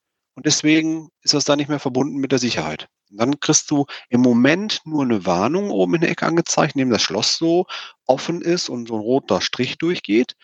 und 0.40 0.46
deswegen 0.46 1.10
ist 1.20 1.34
das 1.34 1.44
da 1.44 1.54
nicht 1.54 1.68
mehr 1.68 1.78
verbunden 1.78 2.16
mit 2.16 2.32
der 2.32 2.38
Sicherheit. 2.38 2.88
Und 3.10 3.20
dann 3.20 3.40
kriegst 3.40 3.70
du 3.70 3.84
im 4.08 4.22
Moment 4.22 4.80
nur 4.86 5.02
eine 5.02 5.26
Warnung 5.26 5.70
oben 5.70 5.96
in 5.96 6.00
der 6.00 6.08
Ecke 6.08 6.24
angezeigt, 6.24 6.76
neben 6.76 6.88
das 6.88 7.02
Schloss 7.02 7.36
so 7.36 7.66
offen 8.06 8.40
ist 8.40 8.70
und 8.70 8.88
so 8.88 8.94
ein 8.94 9.02
roter 9.02 9.42
Strich 9.42 9.76
durchgeht. 9.76 10.36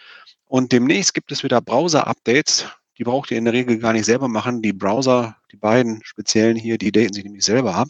Und 0.45 0.73
demnächst 0.73 1.15
gibt 1.15 1.33
es 1.33 1.43
wieder 1.45 1.63
Browser-Updates. 1.63 2.67
Die 2.99 3.05
braucht 3.05 3.31
ihr 3.31 3.39
in 3.39 3.47
der 3.47 3.55
Regel 3.55 3.79
gar 3.79 3.95
nicht 3.95 4.05
selber 4.05 4.29
machen. 4.29 4.61
Die 4.61 4.75
Browser, 4.75 5.39
die 5.51 5.57
beiden 5.57 6.03
speziellen 6.05 6.59
hier, 6.59 6.77
die 6.77 6.93
daten 6.93 7.15
sich 7.15 7.25
nämlich 7.25 7.47
selber 7.47 7.75
ab. 7.75 7.89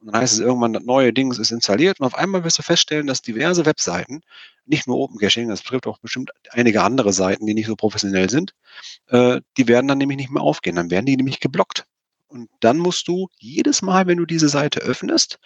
Und 0.00 0.12
dann 0.12 0.20
heißt 0.20 0.34
es 0.34 0.40
irgendwann, 0.40 0.74
das 0.74 0.84
neue 0.84 1.14
Ding 1.14 1.32
ist 1.32 1.50
installiert 1.50 1.98
und 1.98 2.04
auf 2.04 2.14
einmal 2.14 2.44
wirst 2.44 2.58
du 2.58 2.62
feststellen, 2.62 3.06
dass 3.06 3.22
diverse 3.22 3.64
Webseiten, 3.64 4.20
nicht 4.68 4.86
nur 4.86 4.98
Open 4.98 5.18
Caching, 5.18 5.48
das 5.48 5.62
betrifft 5.62 5.86
auch 5.86 5.98
bestimmt 5.98 6.30
einige 6.50 6.82
andere 6.82 7.12
Seiten, 7.12 7.46
die 7.46 7.54
nicht 7.54 7.66
so 7.66 7.76
professionell 7.76 8.30
sind, 8.30 8.54
äh, 9.08 9.40
die 9.56 9.68
werden 9.68 9.88
dann 9.88 9.98
nämlich 9.98 10.18
nicht 10.18 10.30
mehr 10.30 10.42
aufgehen. 10.42 10.76
Dann 10.76 10.90
werden 10.90 11.06
die 11.06 11.16
nämlich 11.16 11.40
geblockt. 11.40 11.84
Und 12.28 12.50
dann 12.60 12.78
musst 12.78 13.08
du 13.08 13.28
jedes 13.38 13.82
Mal, 13.82 14.06
wenn 14.06 14.18
du 14.18 14.26
diese 14.26 14.48
Seite 14.48 14.80
öffnest, 14.80 15.38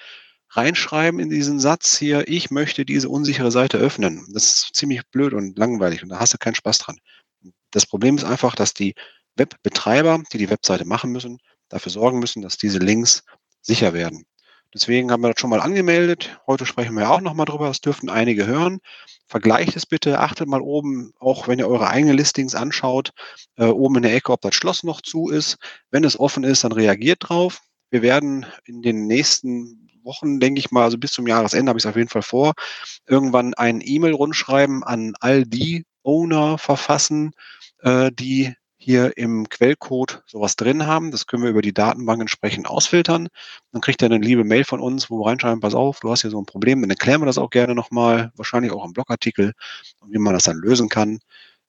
reinschreiben 0.50 1.20
in 1.20 1.30
diesen 1.30 1.60
Satz 1.60 1.96
hier, 1.96 2.28
ich 2.28 2.50
möchte 2.50 2.84
diese 2.84 3.08
unsichere 3.08 3.50
Seite 3.50 3.78
öffnen. 3.78 4.26
Das 4.32 4.44
ist 4.44 4.74
ziemlich 4.74 5.02
blöd 5.10 5.32
und 5.32 5.58
langweilig 5.58 6.02
und 6.02 6.10
da 6.10 6.20
hast 6.20 6.34
du 6.34 6.38
keinen 6.38 6.54
Spaß 6.54 6.78
dran. 6.78 6.98
Das 7.70 7.86
Problem 7.86 8.16
ist 8.16 8.24
einfach, 8.24 8.54
dass 8.54 8.74
die 8.74 8.94
Webbetreiber, 9.36 10.22
die 10.32 10.38
die 10.38 10.50
Webseite 10.50 10.84
machen 10.84 11.10
müssen, 11.10 11.38
dafür 11.68 11.90
sorgen 11.90 12.18
müssen, 12.18 12.42
dass 12.42 12.58
diese 12.58 12.78
Links 12.78 13.24
sicher 13.62 13.94
werden. 13.94 14.26
Deswegen 14.74 15.10
haben 15.10 15.22
wir 15.22 15.28
das 15.32 15.40
schon 15.40 15.50
mal 15.50 15.60
angemeldet. 15.60 16.40
Heute 16.46 16.64
sprechen 16.64 16.96
wir 16.96 17.10
auch 17.10 17.20
nochmal 17.20 17.46
drüber. 17.46 17.68
Das 17.68 17.80
dürften 17.80 18.08
einige 18.08 18.46
hören. 18.46 18.78
Vergleicht 19.26 19.76
es 19.76 19.84
bitte. 19.84 20.20
Achtet 20.20 20.48
mal 20.48 20.62
oben, 20.62 21.12
auch 21.18 21.46
wenn 21.46 21.58
ihr 21.58 21.68
eure 21.68 21.88
eigenen 21.88 22.16
Listings 22.16 22.54
anschaut, 22.54 23.10
äh, 23.56 23.66
oben 23.66 23.96
in 23.96 24.02
der 24.02 24.14
Ecke, 24.14 24.32
ob 24.32 24.40
das 24.40 24.54
Schloss 24.54 24.82
noch 24.82 25.02
zu 25.02 25.28
ist. 25.28 25.58
Wenn 25.90 26.04
es 26.04 26.18
offen 26.18 26.44
ist, 26.44 26.64
dann 26.64 26.72
reagiert 26.72 27.28
drauf. 27.28 27.60
Wir 27.90 28.00
werden 28.00 28.46
in 28.64 28.80
den 28.80 29.06
nächsten 29.06 29.90
Wochen, 30.04 30.40
denke 30.40 30.58
ich 30.58 30.70
mal, 30.70 30.84
also 30.84 30.98
bis 30.98 31.12
zum 31.12 31.26
Jahresende 31.26 31.70
habe 31.70 31.78
ich 31.78 31.84
es 31.84 31.88
auf 31.88 31.96
jeden 31.96 32.08
Fall 32.08 32.22
vor, 32.22 32.54
irgendwann 33.06 33.54
ein 33.54 33.80
E-Mail-Rundschreiben 33.84 34.82
an 34.82 35.14
all 35.20 35.44
die 35.44 35.84
Owner 36.02 36.58
verfassen, 36.58 37.32
äh, 37.80 38.10
die 38.12 38.54
hier 38.82 39.16
im 39.16 39.48
Quellcode 39.48 40.22
sowas 40.26 40.56
drin 40.56 40.86
haben. 40.86 41.12
Das 41.12 41.28
können 41.28 41.44
wir 41.44 41.50
über 41.50 41.62
die 41.62 41.72
Datenbank 41.72 42.20
entsprechend 42.20 42.66
ausfiltern. 42.68 43.28
Dann 43.70 43.80
kriegt 43.80 44.02
er 44.02 44.06
eine 44.06 44.18
liebe 44.18 44.42
Mail 44.42 44.64
von 44.64 44.80
uns, 44.80 45.08
wo 45.08 45.20
wir 45.20 45.26
reinschreiben, 45.26 45.60
pass 45.60 45.74
auf, 45.74 46.00
du 46.00 46.10
hast 46.10 46.22
hier 46.22 46.30
so 46.30 46.40
ein 46.40 46.46
Problem. 46.46 46.80
Dann 46.80 46.90
erklären 46.90 47.20
wir 47.20 47.26
das 47.26 47.38
auch 47.38 47.50
gerne 47.50 47.76
nochmal, 47.76 48.32
wahrscheinlich 48.34 48.72
auch 48.72 48.84
im 48.84 48.92
Blogartikel. 48.92 49.52
Und 50.00 50.12
wie 50.12 50.18
man 50.18 50.34
das 50.34 50.42
dann 50.42 50.56
lösen 50.56 50.88
kann, 50.88 51.20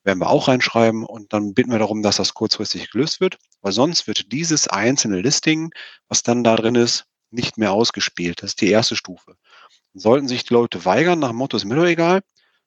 werden 0.04 0.20
wir 0.20 0.30
auch 0.30 0.48
reinschreiben. 0.48 1.06
Und 1.06 1.34
dann 1.34 1.54
bitten 1.54 1.72
wir 1.72 1.80
darum, 1.80 2.02
dass 2.02 2.18
das 2.18 2.34
kurzfristig 2.34 2.90
gelöst 2.90 3.22
wird. 3.22 3.38
Weil 3.62 3.74
sonst 3.74 4.08
wird 4.08 4.32
dieses 4.32 4.68
einzelne 4.68 5.22
Listing, 5.22 5.72
was 6.08 6.24
dann 6.24 6.44
da 6.44 6.56
drin 6.56 6.76
ist, 6.76 7.06
nicht 7.30 7.60
mehr 7.60 7.74
ausgespielt. 7.74 8.42
Das 8.42 8.52
ist 8.52 8.62
die 8.62 8.70
erste 8.70 8.96
Stufe. 8.96 9.36
Sollten 9.94 10.28
sich 10.28 10.46
die 10.46 10.54
Leute 10.54 10.84
weigern, 10.86 11.20
nach 11.20 11.30
dem 11.30 11.38
Motto 11.38 11.58
ist 11.58 11.66
mir 11.66 11.76
doch 11.76 11.86
egal, 11.86 12.22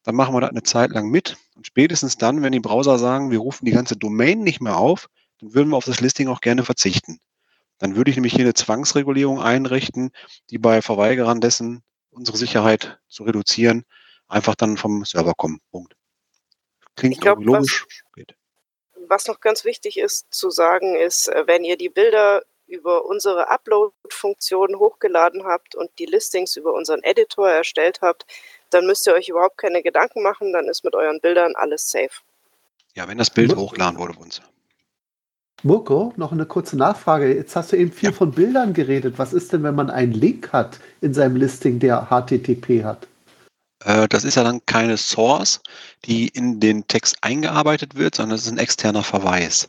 dann 0.07 0.15
machen 0.15 0.35
wir 0.35 0.41
das 0.41 0.51
eine 0.51 0.63
Zeit 0.63 0.91
lang 0.93 1.11
mit. 1.11 1.37
Und 1.57 1.67
spätestens 1.67 2.17
dann, 2.17 2.41
wenn 2.43 2.53
die 2.53 2.61
Browser 2.61 2.97
sagen, 2.97 3.33
wir 3.33 3.41
rufen 3.41 3.65
die 3.65 3.73
ganze 3.73 3.97
Domain 3.97 4.45
nicht 4.45 4.61
mehr 4.61 4.77
auf, 4.77 5.09
dann 5.41 5.53
würden 5.53 5.71
wir 5.71 5.77
auf 5.77 5.85
das 5.85 6.01
Listing 6.01 6.29
auch 6.29 6.41
gerne 6.41 6.63
verzichten. 6.63 7.19
Dann 7.79 7.97
würde 7.97 8.13
ich 8.13 8.17
nämlich 8.17 8.33
hier 8.33 8.45
eine 8.45 8.55
Zwangsregulierung 8.55 9.43
einrichten, 9.43 10.13
die 10.49 10.59
bei 10.59 10.81
Verweigerern 10.81 11.41
dessen 11.41 11.83
unsere 12.11 12.37
Sicherheit 12.37 13.01
zu 13.09 13.25
reduzieren, 13.25 13.85
einfach 14.29 14.55
dann 14.55 14.77
vom 14.77 15.05
Server 15.05 15.35
kommen. 15.35 15.59
Punkt. 15.73 15.97
Klingt 16.95 17.21
glaub, 17.21 17.43
logisch. 17.43 17.85
Was, 18.15 18.25
was 19.09 19.27
noch 19.27 19.41
ganz 19.41 19.65
wichtig 19.65 19.99
ist 19.99 20.33
zu 20.33 20.51
sagen, 20.51 20.95
ist, 20.95 21.27
äh, 21.27 21.49
wenn 21.49 21.65
ihr 21.65 21.77
die 21.77 21.91
Bilder 21.91 22.43
über 22.69 23.05
unsere 23.05 23.51
Upload-Funktion 23.51 24.77
hochgeladen 24.77 25.45
habt 25.45 25.75
und 25.75 25.91
die 25.99 26.07
Listings 26.07 26.57
über 26.57 26.75
unseren 26.75 27.03
Editor 27.03 27.51
erstellt 27.51 28.03
habt, 28.03 28.25
dann 28.77 28.87
müsst 28.87 29.07
ihr 29.07 29.15
euch 29.15 29.29
überhaupt 29.29 29.57
keine 29.57 29.83
Gedanken 29.83 30.23
machen, 30.23 30.53
dann 30.53 30.67
ist 30.67 30.85
mit 30.85 30.95
euren 30.95 31.21
Bildern 31.21 31.55
alles 31.57 31.91
safe. 31.91 32.11
Ja, 32.95 33.09
wenn 33.09 33.19
das 33.19 33.31
Bild 33.31 33.57
hochgeladen 33.57 33.99
wurde 33.99 34.13
bei 34.13 34.21
uns. 34.21 34.43
Mirko, 35.63 36.13
noch 36.17 36.33
eine 36.33 36.45
kurze 36.45 36.77
Nachfrage. 36.77 37.35
Jetzt 37.35 37.57
hast 37.57 37.73
du 37.73 37.77
eben 37.77 37.91
viel 37.91 38.11
ja. 38.11 38.15
von 38.15 38.33
Bildern 38.33 38.75
geredet. 38.75 39.15
Was 39.17 39.33
ist 39.33 39.53
denn, 39.53 39.63
wenn 39.63 39.75
man 39.75 39.89
einen 39.89 40.13
Link 40.13 40.53
hat 40.53 40.79
in 41.01 41.15
seinem 41.15 41.37
Listing, 41.37 41.79
der 41.79 42.09
HTTP 42.11 42.85
hat? 42.85 43.09
Äh, 43.85 44.07
das 44.09 44.25
ist 44.25 44.35
ja 44.35 44.45
dann 44.45 44.65
keine 44.67 44.99
Source, 44.99 45.61
die 46.05 46.29
in 46.29 46.61
den 46.61 46.87
Text 46.87 47.17
eingearbeitet 47.23 47.97
wird, 47.97 48.15
sondern 48.15 48.37
es 48.37 48.45
ist 48.45 48.53
ein 48.53 48.59
externer 48.59 49.03
Verweis. 49.03 49.69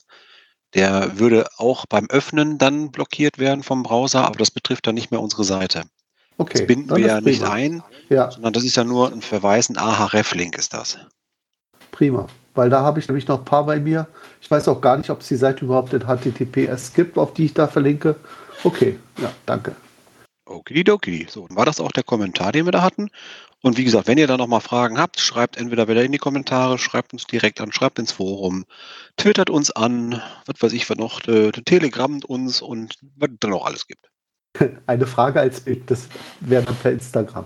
Der 0.74 1.18
würde 1.18 1.48
auch 1.58 1.86
beim 1.86 2.10
Öffnen 2.10 2.58
dann 2.58 2.92
blockiert 2.92 3.40
werden 3.40 3.64
vom 3.64 3.84
Browser, 3.84 4.26
aber 4.26 4.38
das 4.38 4.52
betrifft 4.52 4.86
dann 4.86 4.96
nicht 4.96 5.12
mehr 5.12 5.22
unsere 5.22 5.46
Seite. 5.46 5.84
Okay, 6.38 6.60
das 6.60 6.68
binden 6.68 6.90
wir 6.90 7.00
ja 7.00 7.22
nicht 7.22 7.44
ein, 7.44 7.84
ja. 8.10 8.30
sondern 8.30 8.54
das 8.54 8.64
ist 8.64 8.76
ja 8.76 8.84
nur 8.84 9.12
ein 9.12 9.22
Verweis, 9.22 9.70
ein 9.70 9.78
AHREF-Link 9.78 10.58
ist 10.58 10.74
das. 10.74 10.98
Prima, 11.92 12.28
weil 12.54 12.70
da 12.70 12.82
habe 12.82 13.00
ich 13.00 13.08
nämlich 13.08 13.28
noch 13.28 13.40
ein 13.40 13.46
paar 13.46 13.66
bei 13.66 13.80
mir. 13.80 14.08
Ich 14.40 14.52
weiß 14.52 14.68
auch 14.68 14.80
gar 14.82 14.98
nicht, 14.98 15.10
ob 15.10 15.22
es 15.22 15.28
die 15.28 15.36
Seite 15.36 15.66
überhaupt 15.66 15.94
in 15.94 16.02
HTTPS 16.02 16.94
gibt, 16.94 17.18
auf 17.18 17.34
die 17.34 17.46
ich 17.46 17.54
da 17.54 17.68
verlinke. 17.68 18.16
Okay, 18.64 19.00
ja, 19.20 19.32
danke. 19.46 19.76
Okidoki. 20.46 21.28
So, 21.30 21.48
war 21.50 21.66
das 21.66 21.80
auch 21.80 21.92
der 21.92 22.04
Kommentar, 22.04 22.52
den 22.52 22.66
wir 22.66 22.72
da 22.72 22.82
hatten. 22.82 23.10
Und 23.62 23.78
wie 23.78 23.84
gesagt, 23.84 24.08
wenn 24.08 24.18
ihr 24.18 24.28
da 24.28 24.38
nochmal 24.38 24.62
Fragen 24.62 25.00
habt, 25.00 25.20
schreibt 25.20 25.58
entweder 25.58 25.88
wieder 25.88 26.04
in 26.04 26.12
die 26.12 26.20
Kommentare, 26.20 26.78
schreibt 26.78 27.14
uns 27.14 27.26
direkt 27.26 27.60
an, 27.60 27.72
schreibt 27.72 28.00
ins 28.00 28.12
Forum, 28.12 28.66
twittert 29.18 29.50
uns 29.50 29.72
an, 29.72 30.22
was 30.46 30.62
weiß 30.62 30.74
ich, 30.74 30.90
was 30.90 30.98
noch, 30.98 31.28
äh, 31.28 31.52
telegrammt 31.52 32.26
uns 32.26 32.62
und 32.62 32.96
was 33.16 33.30
da 33.40 33.48
noch 33.48 33.66
alles 33.66 33.88
gibt. 33.88 34.10
Eine 34.88 35.08
Frage 35.08 35.40
als 35.40 35.62
Bild, 35.62 35.90
das 35.90 36.08
wäre 36.40 36.64
dann 36.64 36.76
per 36.76 36.92
Instagram. 36.92 37.46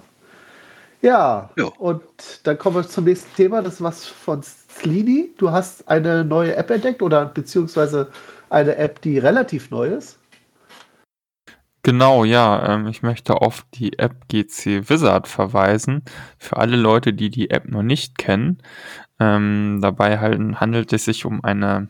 Ja, 1.01 1.50
jo. 1.58 1.74
und 1.80 2.03
dann 2.44 2.58
kommen 2.60 2.75
wir 2.75 2.88
zum 2.88 3.06
nächsten 3.06 3.36
Thema, 3.36 3.63
das 3.63 3.75
ist 3.75 3.82
was 3.82 4.06
von 4.06 4.44
Slini. 4.44 5.32
Du 5.38 5.50
hast 5.51 5.88
eine 5.88 6.24
neue 6.24 6.56
App 6.56 6.70
entdeckt 6.70 7.01
oder 7.01 7.25
beziehungsweise 7.25 8.12
eine 8.51 8.75
App, 8.75 9.01
die 9.01 9.18
relativ 9.18 9.72
neu 9.72 9.88
ist. 9.88 10.20
Genau, 11.84 12.24
ja. 12.24 12.75
Ähm, 12.75 12.88
ich 12.88 13.01
möchte 13.01 13.41
auf 13.41 13.65
die 13.74 13.98
App 13.98 14.27
GC 14.27 14.89
Wizard 14.89 15.27
verweisen. 15.27 16.03
Für 16.38 16.58
alle 16.58 16.77
Leute, 16.77 17.13
die 17.13 17.32
die 17.32 17.50
App 17.50 17.68
noch 17.68 17.82
nicht 17.82 18.20
kennen. 18.20 18.60
Ähm, 19.20 19.80
dabei 19.82 20.20
halt 20.20 20.39
handelt 20.60 20.94
es 20.94 21.06
sich 21.06 21.25
um 21.25 21.44
eine 21.44 21.88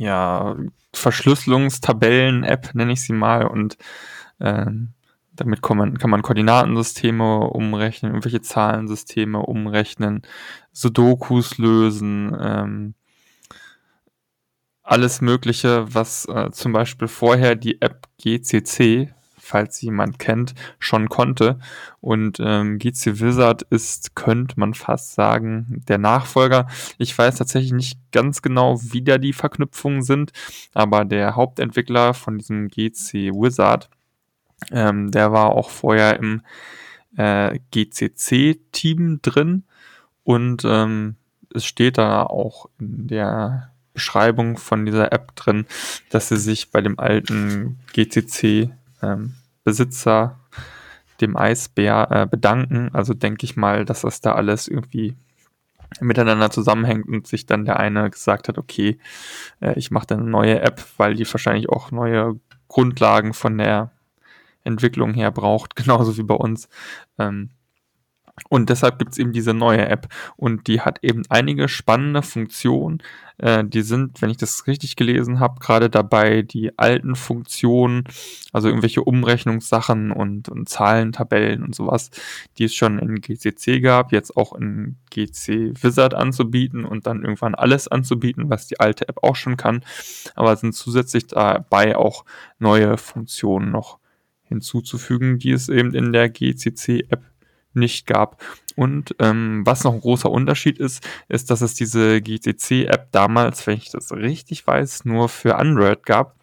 ja, 0.00 0.56
Verschlüsselungstabellen-App, 0.94 2.74
nenne 2.74 2.92
ich 2.92 3.02
sie 3.02 3.12
mal. 3.12 3.46
Und 3.46 3.76
ähm, 4.40 4.94
damit 5.32 5.60
kann 5.60 5.76
man, 5.76 5.98
kann 5.98 6.08
man 6.08 6.22
Koordinatensysteme 6.22 7.40
umrechnen, 7.40 8.12
irgendwelche 8.12 8.40
Zahlensysteme 8.40 9.40
umrechnen, 9.40 10.22
Sudokus 10.72 11.58
lösen, 11.58 12.34
ähm, 12.40 12.94
alles 14.82 15.20
Mögliche, 15.20 15.94
was 15.94 16.26
äh, 16.26 16.50
zum 16.50 16.72
Beispiel 16.72 17.06
vorher 17.06 17.54
die 17.54 17.82
App 17.82 18.08
GCC, 18.22 19.12
falls 19.50 19.80
jemand 19.80 20.18
kennt, 20.18 20.54
schon 20.78 21.08
konnte. 21.08 21.58
Und 22.00 22.38
ähm, 22.40 22.78
GC 22.78 23.20
Wizard 23.20 23.62
ist, 23.62 24.14
könnte 24.14 24.58
man 24.58 24.74
fast 24.74 25.14
sagen, 25.14 25.82
der 25.88 25.98
Nachfolger. 25.98 26.68
Ich 26.98 27.16
weiß 27.16 27.36
tatsächlich 27.36 27.72
nicht 27.72 27.98
ganz 28.12 28.42
genau, 28.42 28.80
wie 28.80 29.02
da 29.02 29.18
die 29.18 29.32
Verknüpfungen 29.32 30.02
sind, 30.02 30.32
aber 30.72 31.04
der 31.04 31.36
Hauptentwickler 31.36 32.14
von 32.14 32.38
diesem 32.38 32.68
GC 32.68 33.32
Wizard, 33.34 33.90
ähm, 34.70 35.10
der 35.10 35.32
war 35.32 35.50
auch 35.50 35.70
vorher 35.70 36.18
im 36.18 36.42
äh, 37.16 37.58
GCC-Team 37.72 39.20
drin 39.22 39.64
und 40.22 40.62
ähm, 40.64 41.16
es 41.52 41.64
steht 41.64 41.98
da 41.98 42.22
auch 42.22 42.66
in 42.78 43.08
der 43.08 43.70
Beschreibung 43.92 44.56
von 44.56 44.86
dieser 44.86 45.12
App 45.12 45.34
drin, 45.34 45.66
dass 46.10 46.28
sie 46.28 46.36
sich 46.36 46.70
bei 46.70 46.80
dem 46.80 46.98
alten 46.98 47.80
GCC-Besitzer, 47.92 48.76
ähm, 49.02 49.34
dem 51.20 51.36
Eisbär, 51.36 52.08
äh, 52.10 52.26
bedanken. 52.26 52.90
Also 52.92 53.14
denke 53.14 53.44
ich 53.44 53.56
mal, 53.56 53.84
dass 53.84 54.02
das 54.02 54.20
da 54.20 54.34
alles 54.34 54.68
irgendwie 54.68 55.16
miteinander 56.00 56.50
zusammenhängt 56.50 57.08
und 57.08 57.26
sich 57.26 57.46
dann 57.46 57.64
der 57.64 57.78
eine 57.78 58.10
gesagt 58.10 58.48
hat, 58.48 58.58
okay, 58.58 58.98
äh, 59.60 59.78
ich 59.78 59.90
mache 59.90 60.06
dann 60.06 60.20
eine 60.20 60.30
neue 60.30 60.60
App, 60.60 60.84
weil 60.96 61.14
die 61.14 61.30
wahrscheinlich 61.30 61.68
auch 61.68 61.90
neue 61.90 62.38
Grundlagen 62.68 63.34
von 63.34 63.58
der 63.58 63.90
Entwicklung 64.62 65.14
her 65.14 65.30
braucht, 65.30 65.76
genauso 65.76 66.16
wie 66.16 66.22
bei 66.22 66.34
uns. 66.34 66.68
Ähm, 67.18 67.50
und 68.48 68.70
deshalb 68.70 68.98
gibt 68.98 69.12
es 69.12 69.18
eben 69.18 69.32
diese 69.32 69.54
neue 69.54 69.86
App 69.88 70.08
und 70.36 70.66
die 70.66 70.80
hat 70.80 70.98
eben 71.02 71.22
einige 71.28 71.68
spannende 71.68 72.22
Funktionen. 72.22 73.02
Äh, 73.38 73.64
die 73.64 73.82
sind, 73.82 74.20
wenn 74.22 74.30
ich 74.30 74.36
das 74.36 74.66
richtig 74.66 74.96
gelesen 74.96 75.40
habe, 75.40 75.60
gerade 75.60 75.90
dabei, 75.90 76.42
die 76.42 76.78
alten 76.78 77.16
Funktionen, 77.16 78.04
also 78.52 78.68
irgendwelche 78.68 79.02
Umrechnungssachen 79.02 80.10
und, 80.10 80.48
und 80.48 80.68
Zahlentabellen 80.68 81.62
und 81.62 81.74
sowas, 81.74 82.10
die 82.58 82.64
es 82.64 82.74
schon 82.74 82.98
in 82.98 83.20
GCC 83.20 83.80
gab, 83.80 84.12
jetzt 84.12 84.36
auch 84.36 84.52
in 84.54 84.96
GC 85.10 85.82
Wizard 85.82 86.14
anzubieten 86.14 86.84
und 86.84 87.06
dann 87.06 87.22
irgendwann 87.22 87.54
alles 87.54 87.88
anzubieten, 87.88 88.50
was 88.50 88.66
die 88.66 88.80
alte 88.80 89.08
App 89.08 89.22
auch 89.22 89.36
schon 89.36 89.56
kann. 89.56 89.84
Aber 90.34 90.56
sind 90.56 90.74
zusätzlich 90.74 91.26
dabei 91.28 91.96
auch 91.96 92.24
neue 92.58 92.96
Funktionen 92.96 93.70
noch 93.70 93.98
hinzuzufügen, 94.44 95.38
die 95.38 95.52
es 95.52 95.68
eben 95.68 95.94
in 95.94 96.12
der 96.12 96.28
GCC-App 96.28 97.29
nicht 97.74 98.06
gab. 98.06 98.42
Und 98.76 99.14
ähm, 99.18 99.62
was 99.64 99.84
noch 99.84 99.92
ein 99.92 100.00
großer 100.00 100.30
Unterschied 100.30 100.78
ist, 100.78 101.06
ist, 101.28 101.50
dass 101.50 101.60
es 101.60 101.74
diese 101.74 102.20
GCC-App 102.20 103.12
damals, 103.12 103.66
wenn 103.66 103.76
ich 103.76 103.90
das 103.90 104.12
richtig 104.12 104.66
weiß, 104.66 105.04
nur 105.04 105.28
für 105.28 105.56
Android 105.56 106.04
gab. 106.04 106.36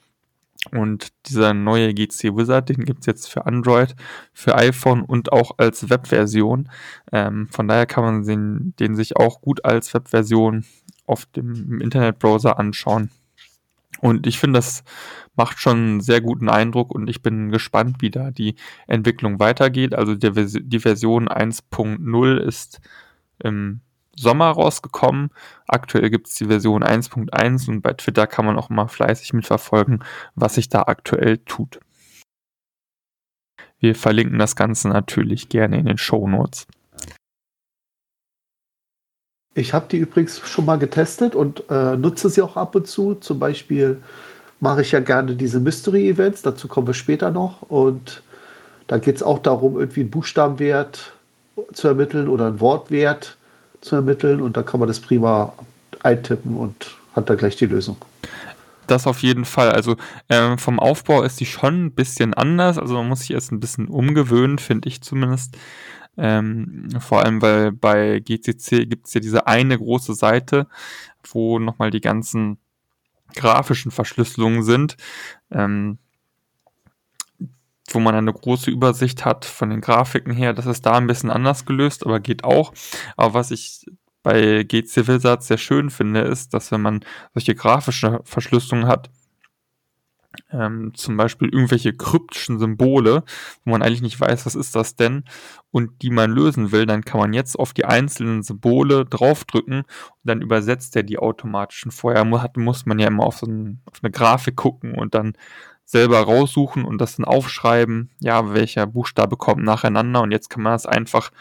Und 0.71 1.09
dieser 1.27 1.53
neue 1.53 1.93
GC 1.93 2.35
Wizard, 2.35 2.69
den 2.69 2.83
gibt 2.83 3.01
es 3.01 3.05
jetzt 3.05 3.31
für 3.31 3.45
Android, 3.45 3.95
für 4.33 4.55
iPhone 4.55 5.01
und 5.01 5.31
auch 5.31 5.51
als 5.57 5.89
Webversion. 5.89 6.69
Ähm, 7.11 7.47
von 7.49 7.67
daher 7.67 7.85
kann 7.85 8.03
man 8.03 8.23
den, 8.23 8.73
den 8.79 8.95
sich 8.95 9.17
auch 9.17 9.41
gut 9.41 9.63
als 9.63 9.93
Webversion 9.93 10.65
auf 11.05 11.25
dem 11.27 11.79
Internetbrowser 11.79 12.59
anschauen. 12.59 13.11
Und 13.99 14.27
ich 14.27 14.39
finde, 14.39 14.57
das 14.59 14.83
macht 15.35 15.59
schon 15.59 15.77
einen 15.77 16.01
sehr 16.01 16.21
guten 16.21 16.49
Eindruck 16.49 16.93
und 16.93 17.09
ich 17.09 17.21
bin 17.21 17.51
gespannt, 17.51 17.97
wie 17.99 18.09
da 18.09 18.31
die 18.31 18.55
Entwicklung 18.87 19.39
weitergeht. 19.39 19.93
Also 19.93 20.15
die, 20.15 20.31
die 20.63 20.79
Version 20.79 21.27
1.0 21.27 22.37
ist 22.37 22.81
im 23.43 23.81
Sommer 24.15 24.49
rausgekommen. 24.49 25.29
Aktuell 25.67 26.09
gibt 26.09 26.27
es 26.27 26.35
die 26.35 26.45
Version 26.45 26.83
1.1 26.83 27.69
und 27.69 27.81
bei 27.81 27.93
Twitter 27.93 28.27
kann 28.27 28.45
man 28.45 28.57
auch 28.57 28.69
mal 28.69 28.87
fleißig 28.87 29.33
mitverfolgen, 29.33 30.03
was 30.35 30.55
sich 30.55 30.69
da 30.69 30.83
aktuell 30.83 31.37
tut. 31.37 31.79
Wir 33.79 33.93
verlinken 33.93 34.39
das 34.39 34.55
Ganze 34.55 34.89
natürlich 34.89 35.49
gerne 35.49 35.77
in 35.77 35.85
den 35.85 35.99
Show 35.99 36.27
Notes. 36.27 36.65
Ich 39.57 39.73
habe 39.73 39.87
die 39.89 39.97
übrigens 39.97 40.39
schon 40.47 40.65
mal 40.65 40.77
getestet 40.77 41.33
und 41.33 41.63
äh, 41.71 41.97
nutze 41.97 42.29
sie 42.29 42.43
auch 42.43 42.57
ab 42.57 42.75
und 42.75 42.85
zu. 42.85 43.15
Zum 43.15 43.39
Beispiel 43.39 43.97
mache 44.59 44.81
ich 44.81 44.91
ja 44.91 44.99
gerne 44.99 45.35
diese 45.35 45.59
Mystery-Events, 45.59 46.43
dazu 46.43 46.67
kommen 46.67 46.85
wir 46.85 46.93
später 46.93 47.31
noch. 47.31 47.63
Und 47.63 48.21
da 48.85 48.99
geht 48.99 49.15
es 49.15 49.23
auch 49.23 49.39
darum, 49.39 49.79
irgendwie 49.79 50.01
einen 50.01 50.11
Buchstabenwert 50.11 51.11
zu 51.73 51.87
ermitteln 51.87 52.27
oder 52.27 52.45
einen 52.45 52.59
Wortwert 52.59 53.35
zu 53.81 53.95
ermitteln. 53.95 54.41
Und 54.41 54.57
da 54.57 54.61
kann 54.61 54.79
man 54.79 54.87
das 54.87 54.99
prima 54.99 55.53
eintippen 56.03 56.55
und 56.55 56.95
hat 57.15 57.27
da 57.27 57.33
gleich 57.33 57.55
die 57.55 57.65
Lösung. 57.65 57.97
Das 58.85 59.07
auf 59.07 59.23
jeden 59.23 59.43
Fall. 59.43 59.71
Also 59.71 59.95
ähm, 60.29 60.59
vom 60.59 60.79
Aufbau 60.79 61.23
ist 61.23 61.39
die 61.39 61.47
schon 61.47 61.85
ein 61.85 61.91
bisschen 61.91 62.35
anders. 62.35 62.77
Also 62.77 62.93
man 62.93 63.09
muss 63.09 63.21
sich 63.21 63.31
erst 63.31 63.51
ein 63.51 63.59
bisschen 63.59 63.87
umgewöhnen, 63.87 64.59
finde 64.59 64.87
ich 64.87 65.01
zumindest. 65.01 65.57
Ähm, 66.17 66.89
vor 66.99 67.23
allem, 67.23 67.41
weil 67.41 67.71
bei 67.71 68.19
GCC 68.19 68.85
gibt 68.85 69.07
es 69.07 69.13
ja 69.13 69.21
diese 69.21 69.47
eine 69.47 69.77
große 69.77 70.15
Seite, 70.15 70.67
wo 71.31 71.59
nochmal 71.59 71.91
die 71.91 72.01
ganzen 72.01 72.57
grafischen 73.35 73.91
Verschlüsselungen 73.91 74.63
sind, 74.63 74.97
ähm, 75.51 75.99
wo 77.89 77.99
man 77.99 78.15
eine 78.15 78.33
große 78.33 78.69
Übersicht 78.69 79.25
hat 79.25 79.45
von 79.45 79.69
den 79.69 79.81
Grafiken 79.81 80.33
her. 80.33 80.53
Das 80.53 80.65
ist 80.65 80.85
da 80.85 80.93
ein 80.93 81.07
bisschen 81.07 81.29
anders 81.29 81.65
gelöst, 81.65 82.05
aber 82.05 82.19
geht 82.19 82.43
auch. 82.43 82.73
Aber 83.15 83.33
was 83.33 83.51
ich 83.51 83.85
bei 84.23 84.63
GC 84.63 85.07
Wizard 85.07 85.43
sehr 85.43 85.57
schön 85.57 85.89
finde, 85.89 86.21
ist, 86.21 86.53
dass 86.53 86.71
wenn 86.71 86.81
man 86.81 87.05
solche 87.33 87.55
grafische 87.55 88.19
Verschlüsselungen 88.25 88.87
hat, 88.87 89.09
ähm, 90.51 90.91
zum 90.93 91.17
Beispiel 91.17 91.49
irgendwelche 91.49 91.93
kryptischen 91.93 92.59
Symbole, 92.59 93.23
wo 93.65 93.71
man 93.71 93.81
eigentlich 93.81 94.01
nicht 94.01 94.19
weiß, 94.19 94.45
was 94.45 94.55
ist 94.55 94.75
das 94.75 94.95
denn, 94.95 95.23
und 95.71 96.01
die 96.01 96.09
man 96.09 96.31
lösen 96.31 96.71
will, 96.71 96.85
dann 96.85 97.03
kann 97.03 97.19
man 97.19 97.33
jetzt 97.33 97.57
auf 97.57 97.73
die 97.73 97.85
einzelnen 97.85 98.43
Symbole 98.43 99.05
draufdrücken 99.05 99.81
und 99.81 99.87
dann 100.23 100.41
übersetzt 100.41 100.95
er 100.95 101.03
die 101.03 101.19
automatischen. 101.19 101.91
Vorher 101.91 102.25
muss 102.25 102.85
man 102.85 102.99
ja 102.99 103.07
immer 103.07 103.25
auf, 103.25 103.37
so 103.37 103.47
ein, 103.47 103.81
auf 103.85 103.99
eine 104.01 104.11
Grafik 104.11 104.55
gucken 104.55 104.93
und 104.93 105.13
dann 105.15 105.33
selber 105.87 106.19
raussuchen 106.19 106.83
und 106.83 106.99
das 106.99 107.15
dann 107.15 107.25
aufschreiben, 107.25 108.09
ja, 108.19 108.53
welcher 108.53 108.85
Buchstabe 108.85 109.37
kommt 109.37 109.63
nacheinander 109.63 110.21
und 110.21 110.31
jetzt 110.31 110.49
kann 110.49 110.63
man 110.63 110.73
das 110.73 110.85
einfach 110.85 111.31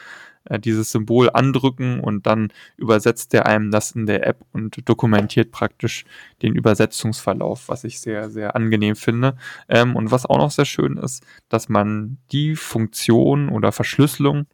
äh, 0.47 0.59
dieses 0.59 0.91
Symbol 0.91 1.31
andrücken 1.33 2.01
und 2.01 2.27
dann 2.27 2.53
übersetzt 2.77 3.35
er 3.35 3.47
einem 3.47 3.71
das 3.71 3.93
in 3.93 4.07
der 4.07 4.27
App 4.27 4.39
und 4.53 4.89
dokumentiert 4.89 5.53
praktisch 5.53 6.05
den 6.43 6.55
Übersetzungsverlauf, 6.55 7.69
was 7.69 7.85
ich 7.85 8.01
sehr, 8.01 8.31
sehr 8.31 8.57
angenehm 8.57 8.97
finde. 8.97 9.37
Ähm, 9.69 9.97
und 9.97 10.11
was 10.11 10.27
auch 10.27 10.39
noch 10.39 10.51
sehr 10.51 10.65
schön 10.65 10.97
ist, 10.97 11.25
dass 11.49 11.69
man 11.69 12.19
die 12.33 12.57
Funktion 12.57 13.49
oder 13.49 13.73
Verschlüsselung, 13.73 14.47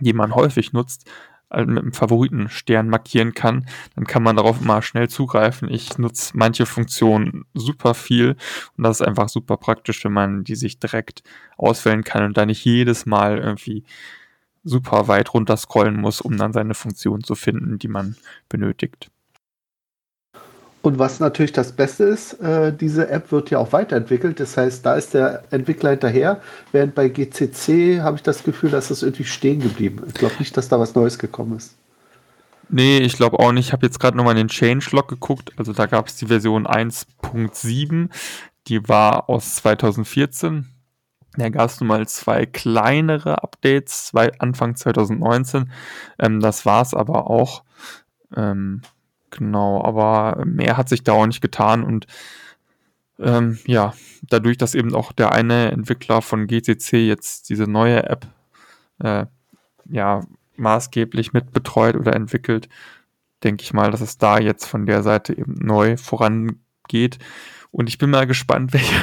die 0.00 0.12
man 0.12 0.34
häufig 0.34 0.72
nutzt, 0.72 1.08
äh, 1.50 1.64
mit 1.64 1.82
einem 1.82 1.92
Favoritenstern 1.92 2.88
markieren 2.88 3.32
kann, 3.32 3.64
dann 3.94 4.06
kann 4.06 4.22
man 4.22 4.36
darauf 4.36 4.60
mal 4.60 4.82
schnell 4.82 5.08
zugreifen. 5.08 5.70
Ich 5.70 5.96
nutze 5.96 6.32
manche 6.36 6.66
Funktionen 6.66 7.46
super 7.54 7.94
viel 7.94 8.36
und 8.76 8.84
das 8.84 9.00
ist 9.00 9.06
einfach 9.06 9.30
super 9.30 9.56
praktisch, 9.56 10.04
wenn 10.04 10.12
man 10.12 10.44
die 10.44 10.56
sich 10.56 10.78
direkt 10.78 11.22
auswählen 11.56 12.04
kann 12.04 12.24
und 12.24 12.36
da 12.36 12.44
nicht 12.44 12.64
jedes 12.64 13.06
Mal 13.06 13.38
irgendwie 13.38 13.84
super 14.64 15.08
weit 15.08 15.32
runter 15.34 15.56
scrollen 15.56 16.00
muss, 16.00 16.20
um 16.20 16.36
dann 16.36 16.52
seine 16.52 16.74
Funktion 16.74 17.22
zu 17.24 17.34
finden, 17.34 17.78
die 17.78 17.88
man 17.88 18.16
benötigt. 18.48 19.10
Und 20.80 20.98
was 20.98 21.18
natürlich 21.20 21.52
das 21.52 21.72
Beste 21.72 22.04
ist, 22.04 22.34
äh, 22.34 22.72
diese 22.72 23.08
App 23.10 23.32
wird 23.32 23.50
ja 23.50 23.58
auch 23.58 23.72
weiterentwickelt. 23.72 24.38
Das 24.38 24.56
heißt, 24.56 24.86
da 24.86 24.94
ist 24.94 25.12
der 25.12 25.42
Entwickler 25.50 25.90
hinterher. 25.90 26.40
Während 26.72 26.94
bei 26.94 27.08
GCC 27.08 28.00
habe 28.00 28.16
ich 28.16 28.22
das 28.22 28.44
Gefühl, 28.44 28.70
dass 28.70 28.88
das 28.88 29.02
irgendwie 29.02 29.24
stehen 29.24 29.60
geblieben. 29.60 30.04
Ich 30.06 30.14
glaube 30.14 30.36
nicht, 30.38 30.56
dass 30.56 30.68
da 30.68 30.78
was 30.78 30.94
Neues 30.94 31.18
gekommen 31.18 31.56
ist. 31.56 31.74
Nee, 32.70 32.98
ich 32.98 33.16
glaube 33.16 33.38
auch 33.38 33.52
nicht. 33.52 33.68
Ich 33.68 33.72
habe 33.72 33.86
jetzt 33.86 33.98
gerade 33.98 34.16
nochmal 34.16 34.32
in 34.32 34.46
den 34.46 34.50
Changelog 34.50 35.08
geguckt. 35.08 35.52
Also 35.56 35.72
da 35.72 35.86
gab 35.86 36.06
es 36.06 36.16
die 36.16 36.26
Version 36.26 36.66
1.7. 36.66 38.08
Die 38.68 38.88
war 38.88 39.28
aus 39.28 39.56
2014. 39.56 40.66
Da 41.38 41.50
gab 41.50 41.70
es 41.70 41.80
nun 41.80 41.88
mal 41.88 42.06
zwei 42.08 42.46
kleinere 42.46 43.42
Updates, 43.42 44.06
zwei 44.06 44.32
Anfang 44.38 44.74
2019. 44.74 45.70
Ähm, 46.18 46.40
das 46.40 46.66
war 46.66 46.82
es 46.82 46.94
aber 46.94 47.30
auch. 47.30 47.62
Ähm, 48.36 48.82
genau, 49.30 49.84
aber 49.84 50.44
mehr 50.44 50.76
hat 50.76 50.88
sich 50.88 51.02
da 51.04 51.12
auch 51.12 51.26
nicht 51.26 51.40
getan 51.40 51.84
und 51.84 52.06
ähm, 53.20 53.58
ja, 53.66 53.94
dadurch, 54.22 54.58
dass 54.58 54.74
eben 54.74 54.94
auch 54.94 55.12
der 55.12 55.32
eine 55.32 55.72
Entwickler 55.72 56.22
von 56.22 56.46
GCC 56.46 57.06
jetzt 57.06 57.48
diese 57.50 57.64
neue 57.64 58.04
App 58.04 58.26
äh, 59.02 59.26
ja 59.86 60.20
maßgeblich 60.56 61.32
mitbetreut 61.32 61.96
oder 61.96 62.14
entwickelt, 62.14 62.68
denke 63.44 63.62
ich 63.62 63.72
mal, 63.72 63.90
dass 63.90 64.00
es 64.00 64.18
da 64.18 64.38
jetzt 64.38 64.66
von 64.66 64.86
der 64.86 65.02
Seite 65.02 65.36
eben 65.36 65.54
neu 65.54 65.96
vorangeht. 65.96 67.18
Und 67.70 67.88
ich 67.88 67.98
bin 67.98 68.10
mal 68.10 68.26
gespannt, 68.26 68.72
welche 68.72 68.94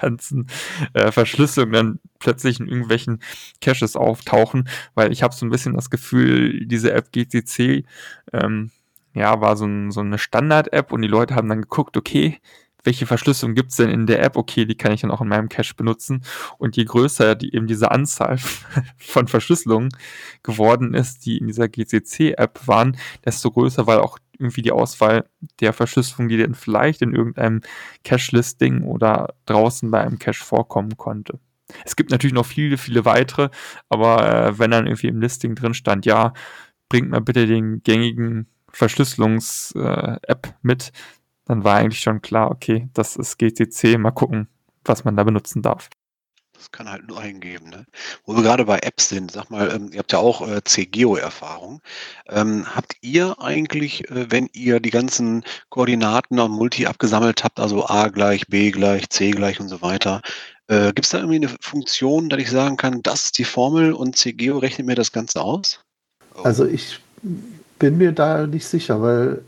ganzen 0.00 0.46
äh, 0.92 1.10
Verschlüsselungen 1.10 1.72
dann 1.72 2.00
plötzlich 2.18 2.60
in 2.60 2.68
irgendwelchen 2.68 3.20
Caches 3.60 3.96
auftauchen, 3.96 4.68
weil 4.94 5.12
ich 5.12 5.22
habe 5.22 5.34
so 5.34 5.44
ein 5.44 5.50
bisschen 5.50 5.74
das 5.74 5.90
Gefühl, 5.90 6.66
diese 6.66 6.92
App 6.92 7.12
GCC 7.12 7.84
ähm, 8.32 8.70
ja, 9.14 9.40
war 9.40 9.56
so, 9.56 9.64
ein, 9.64 9.90
so 9.92 10.00
eine 10.00 10.18
Standard-App 10.18 10.92
und 10.92 11.02
die 11.02 11.08
Leute 11.08 11.34
haben 11.36 11.48
dann 11.48 11.62
geguckt, 11.62 11.96
okay, 11.96 12.40
welche 12.84 13.06
Verschlüsselung 13.06 13.54
gibt's 13.54 13.76
denn 13.76 13.88
in 13.88 14.06
der 14.06 14.22
App? 14.22 14.36
Okay, 14.36 14.66
die 14.66 14.76
kann 14.76 14.92
ich 14.92 15.00
dann 15.00 15.10
auch 15.10 15.22
in 15.22 15.28
meinem 15.28 15.48
Cache 15.48 15.74
benutzen. 15.74 16.22
Und 16.58 16.76
je 16.76 16.84
größer 16.84 17.34
die 17.34 17.54
eben 17.54 17.66
diese 17.66 17.90
Anzahl 17.90 18.38
von 18.98 19.26
Verschlüsselungen 19.26 19.88
geworden 20.42 20.92
ist, 20.94 21.24
die 21.24 21.38
in 21.38 21.46
dieser 21.46 21.68
GCC-App 21.68 22.66
waren, 22.66 22.96
desto 23.24 23.50
größer 23.50 23.86
war 23.86 24.02
auch 24.02 24.18
irgendwie 24.38 24.62
die 24.62 24.72
Auswahl 24.72 25.28
der 25.60 25.72
Verschlüsselung, 25.72 26.28
die 26.28 26.38
dann 26.38 26.54
vielleicht 26.54 27.02
in 27.02 27.14
irgendeinem 27.14 27.60
Cache-Listing 28.04 28.82
oder 28.82 29.34
draußen 29.46 29.90
bei 29.90 30.00
einem 30.00 30.18
Cache 30.18 30.44
vorkommen 30.44 30.96
konnte. 30.96 31.38
Es 31.84 31.96
gibt 31.96 32.10
natürlich 32.10 32.34
noch 32.34 32.46
viele, 32.46 32.76
viele 32.76 33.04
weitere, 33.04 33.48
aber 33.88 34.28
äh, 34.28 34.58
wenn 34.58 34.70
dann 34.70 34.86
irgendwie 34.86 35.08
im 35.08 35.20
Listing 35.20 35.54
drin 35.54 35.74
stand, 35.74 36.06
ja, 36.06 36.32
bringt 36.88 37.10
mal 37.10 37.20
bitte 37.20 37.46
den 37.46 37.82
gängigen 37.82 38.46
Verschlüsselungs-App 38.70 40.46
äh, 40.46 40.52
mit, 40.62 40.92
dann 41.46 41.64
war 41.64 41.76
eigentlich 41.76 42.00
schon 42.00 42.22
klar, 42.22 42.50
okay, 42.50 42.88
das 42.94 43.16
ist 43.16 43.38
GTC, 43.38 43.98
mal 43.98 44.10
gucken, 44.10 44.48
was 44.84 45.04
man 45.04 45.16
da 45.16 45.24
benutzen 45.24 45.62
darf. 45.62 45.88
Das 46.54 46.70
kann 46.70 46.90
halt 46.90 47.08
nur 47.08 47.20
eingeben. 47.20 47.68
Ne? 47.70 47.84
Wo 48.24 48.36
wir 48.36 48.42
gerade 48.42 48.64
bei 48.64 48.78
Apps 48.78 49.08
sind, 49.08 49.30
sag 49.30 49.50
mal, 49.50 49.74
ähm, 49.74 49.90
ihr 49.92 49.98
habt 49.98 50.12
ja 50.12 50.18
auch 50.18 50.46
äh, 50.46 50.62
CGeo-Erfahrung. 50.64 51.80
Ähm, 52.28 52.64
habt 52.74 52.96
ihr 53.00 53.40
eigentlich, 53.40 54.08
äh, 54.10 54.30
wenn 54.30 54.48
ihr 54.52 54.80
die 54.80 54.90
ganzen 54.90 55.44
Koordinaten 55.68 56.38
am 56.38 56.52
Multi 56.52 56.86
abgesammelt 56.86 57.44
habt, 57.44 57.58
also 57.58 57.86
A 57.86 58.08
gleich, 58.08 58.46
B 58.46 58.70
gleich, 58.70 59.10
C 59.10 59.32
gleich 59.32 59.60
und 59.60 59.68
so 59.68 59.82
weiter, 59.82 60.22
äh, 60.68 60.92
gibt 60.92 61.04
es 61.04 61.10
da 61.10 61.18
irgendwie 61.18 61.36
eine 61.36 61.56
Funktion, 61.60 62.28
dass 62.28 62.40
ich 62.40 62.50
sagen 62.50 62.76
kann, 62.76 63.02
das 63.02 63.26
ist 63.26 63.38
die 63.38 63.44
Formel 63.44 63.92
und 63.92 64.16
CGeo 64.16 64.58
rechnet 64.58 64.86
mir 64.86 64.94
das 64.94 65.12
Ganze 65.12 65.42
aus? 65.42 65.80
Also 66.42 66.66
ich 66.66 67.00
bin 67.78 67.98
mir 67.98 68.12
da 68.12 68.46
nicht 68.46 68.66
sicher, 68.66 69.02
weil 69.02 69.42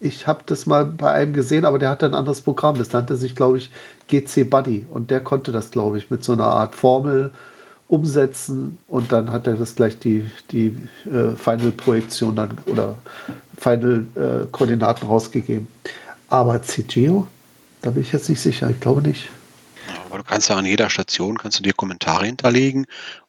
ich 0.00 0.26
habe 0.26 0.42
das 0.46 0.66
mal 0.66 0.84
bei 0.84 1.10
einem 1.12 1.32
gesehen, 1.32 1.64
aber 1.64 1.78
der 1.78 1.90
hatte 1.90 2.06
ein 2.06 2.14
anderes 2.14 2.40
Programm. 2.40 2.78
Das 2.78 2.92
nannte 2.92 3.16
sich, 3.16 3.34
glaube 3.34 3.58
ich, 3.58 3.70
GC 4.08 4.48
Buddy. 4.48 4.86
Und 4.90 5.10
der 5.10 5.20
konnte 5.20 5.50
das, 5.50 5.70
glaube 5.70 5.98
ich, 5.98 6.10
mit 6.10 6.22
so 6.22 6.32
einer 6.32 6.46
Art 6.46 6.74
Formel 6.74 7.32
umsetzen. 7.88 8.78
Und 8.86 9.10
dann 9.10 9.32
hat 9.32 9.46
er 9.46 9.54
das 9.54 9.74
gleich 9.74 9.98
die, 9.98 10.30
die 10.52 10.76
äh, 11.06 11.34
Final-Projektion 11.36 12.38
oder 12.66 12.96
Final-Koordinaten 13.58 15.06
äh, 15.06 15.10
rausgegeben. 15.10 15.66
Aber 16.28 16.62
CGO, 16.62 17.26
da 17.82 17.90
bin 17.90 18.02
ich 18.02 18.12
jetzt 18.12 18.28
nicht 18.28 18.40
sicher. 18.40 18.70
Ich 18.70 18.78
glaube 18.78 19.02
nicht. 19.02 19.28
Aber 20.06 20.18
du 20.18 20.24
kannst 20.24 20.48
ja 20.48 20.56
an 20.56 20.66
jeder 20.66 20.90
Station 20.90 21.38
kannst 21.38 21.58
du 21.58 21.62
dir 21.62 21.72
Kommentare 21.72 22.26
hinterlegen 22.26 22.86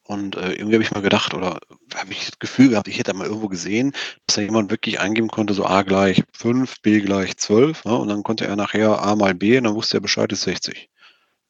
und 0.09 0.37
äh, 0.37 0.53
irgendwie 0.53 0.73
habe 0.73 0.83
ich 0.83 0.91
mal 0.91 1.03
gedacht, 1.03 1.35
oder 1.35 1.59
habe 1.93 2.11
ich 2.11 2.25
das 2.25 2.39
Gefühl 2.39 2.69
gehabt, 2.69 2.87
ich 2.87 2.97
hätte 2.97 3.13
mal 3.13 3.27
irgendwo 3.27 3.47
gesehen, 3.47 3.91
dass 4.25 4.37
da 4.37 4.41
jemand 4.41 4.71
wirklich 4.71 4.99
eingeben 4.99 5.27
konnte, 5.27 5.53
so 5.53 5.67
A 5.67 5.83
gleich 5.83 6.23
5, 6.33 6.81
B 6.81 6.99
gleich 7.01 7.37
12. 7.37 7.85
Ne? 7.85 7.95
Und 7.95 8.07
dann 8.07 8.23
konnte 8.23 8.47
er 8.47 8.55
nachher 8.55 9.03
A 9.03 9.15
mal 9.15 9.35
B 9.35 9.55
und 9.59 9.65
dann 9.65 9.75
wusste 9.75 9.97
er 9.97 10.01
Bescheid, 10.01 10.31
ist 10.31 10.41
60. 10.41 10.89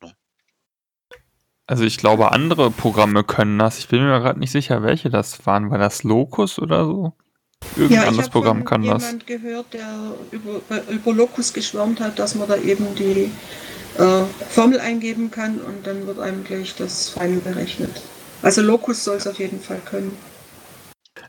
Ne? 0.02 0.12
Also 1.67 1.86
ich 1.86 1.98
glaube, 1.98 2.34
andere 2.34 2.69
Programme 2.69 3.24
können 3.24 3.58
das. 3.58 3.80
Ich 3.80 3.88
bin 3.88 4.02
mir 4.02 4.19
gerade 4.19 4.39
nicht 4.39 4.52
sicher, 4.52 4.84
welche 4.84 5.10
das 5.10 5.45
waren. 5.45 5.72
War 5.72 5.78
das 5.78 6.04
Locus 6.04 6.60
oder 6.60 6.84
so? 6.84 7.13
Irgendein 7.78 8.04
ja, 8.04 8.10
anderes 8.10 8.28
Programm 8.28 8.65
kann 8.65 8.84
das. 8.84 9.04
Ich 9.04 9.08
habe 9.08 9.24
jemand 9.24 9.28
gehört, 9.28 9.74
der 9.74 10.13
über, 10.32 10.91
über 10.91 11.13
Locus 11.13 11.54
geschwärmt 11.54 12.02
hat, 12.02 12.19
dass 12.19 12.36
man 12.36 12.50
da 12.50 12.58
eben 12.58 12.93
die 12.95 13.32
äh, 13.98 14.24
Formel 14.50 14.82
eingeben 14.82 15.32
kann 15.32 15.62
und 15.62 15.88
dann 15.88 16.06
wird 16.08 16.19
einem 16.19 16.43
gleich 16.43 16.76
das 16.76 17.08
Final 17.08 17.39
berechnet. 17.39 18.02
Also 18.41 18.62
Locus 18.62 19.04
soll 19.04 19.17
es 19.17 19.28
auf 19.28 19.38
jeden 19.39 19.60
Fall 19.60 19.82
können. 19.86 20.17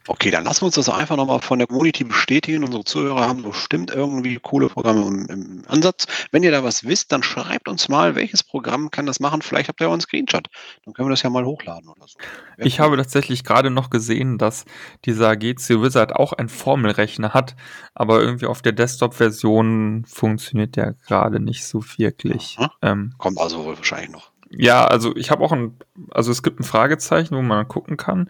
Okay, 0.07 0.31
dann 0.31 0.44
lassen 0.44 0.62
wir 0.62 0.66
uns 0.66 0.77
das 0.77 0.88
einfach 0.88 1.16
nochmal 1.16 1.40
von 1.40 1.59
der 1.59 1.68
Community 1.68 2.05
bestätigen. 2.05 2.64
Unsere 2.64 2.85
Zuhörer 2.85 3.29
haben 3.29 3.42
bestimmt 3.42 3.90
irgendwie 3.90 4.38
coole 4.40 4.68
Programme 4.68 5.03
im, 5.03 5.27
im, 5.27 5.62
Ansatz. 5.68 6.07
Wenn 6.31 6.42
ihr 6.42 6.51
da 6.51 6.64
was 6.64 6.85
wisst, 6.85 7.12
dann 7.12 7.23
schreibt 7.23 7.68
uns 7.68 7.88
mal, 7.88 8.14
welches 8.14 8.42
Programm 8.42 8.90
kann 8.90 9.07
das 9.07 9.20
machen. 9.20 9.42
Vielleicht 9.42 9.68
habt 9.68 9.81
ihr 9.81 9.88
auch 9.88 9.92
einen 9.92 10.01
Screenshot. 10.01 10.49
Dann 10.85 10.94
können 10.94 11.09
wir 11.09 11.11
das 11.11 11.23
ja 11.23 11.31
mal 11.31 11.44
hochladen 11.44 11.88
oder 11.88 12.07
so. 12.07 12.18
Wer 12.57 12.66
ich 12.66 12.81
habe 12.81 12.96
tatsächlich 12.96 13.44
gerade 13.44 13.70
noch 13.70 13.90
gesehen, 13.90 14.38
dass 14.38 14.64
dieser 15.05 15.37
GC 15.37 15.83
Wizard 15.83 16.14
auch 16.14 16.33
einen 16.33 16.49
Formelrechner 16.49 17.35
hat, 17.35 17.55
aber 17.94 18.20
irgendwie 18.20 18.46
auf 18.46 18.62
der 18.62 18.73
Desktop-Version 18.73 20.05
funktioniert 20.07 20.77
der 20.77 20.94
gerade 21.07 21.40
nicht 21.40 21.66
so 21.66 21.85
wirklich. 21.96 22.57
Ähm, 22.83 23.14
Kommt 23.18 23.38
also 23.38 23.64
wohl 23.64 23.77
wahrscheinlich 23.77 24.11
noch. 24.11 24.30
Ja, 24.51 24.85
also 24.85 25.15
ich 25.17 25.31
habe 25.31 25.45
auch 25.45 25.53
ein, 25.53 25.79
also 26.11 26.33
es 26.33 26.43
gibt 26.43 26.59
ein 26.59 26.65
Fragezeichen, 26.65 27.37
wo 27.37 27.43
man 27.43 27.69
gucken 27.69 27.97
kann, 27.97 28.29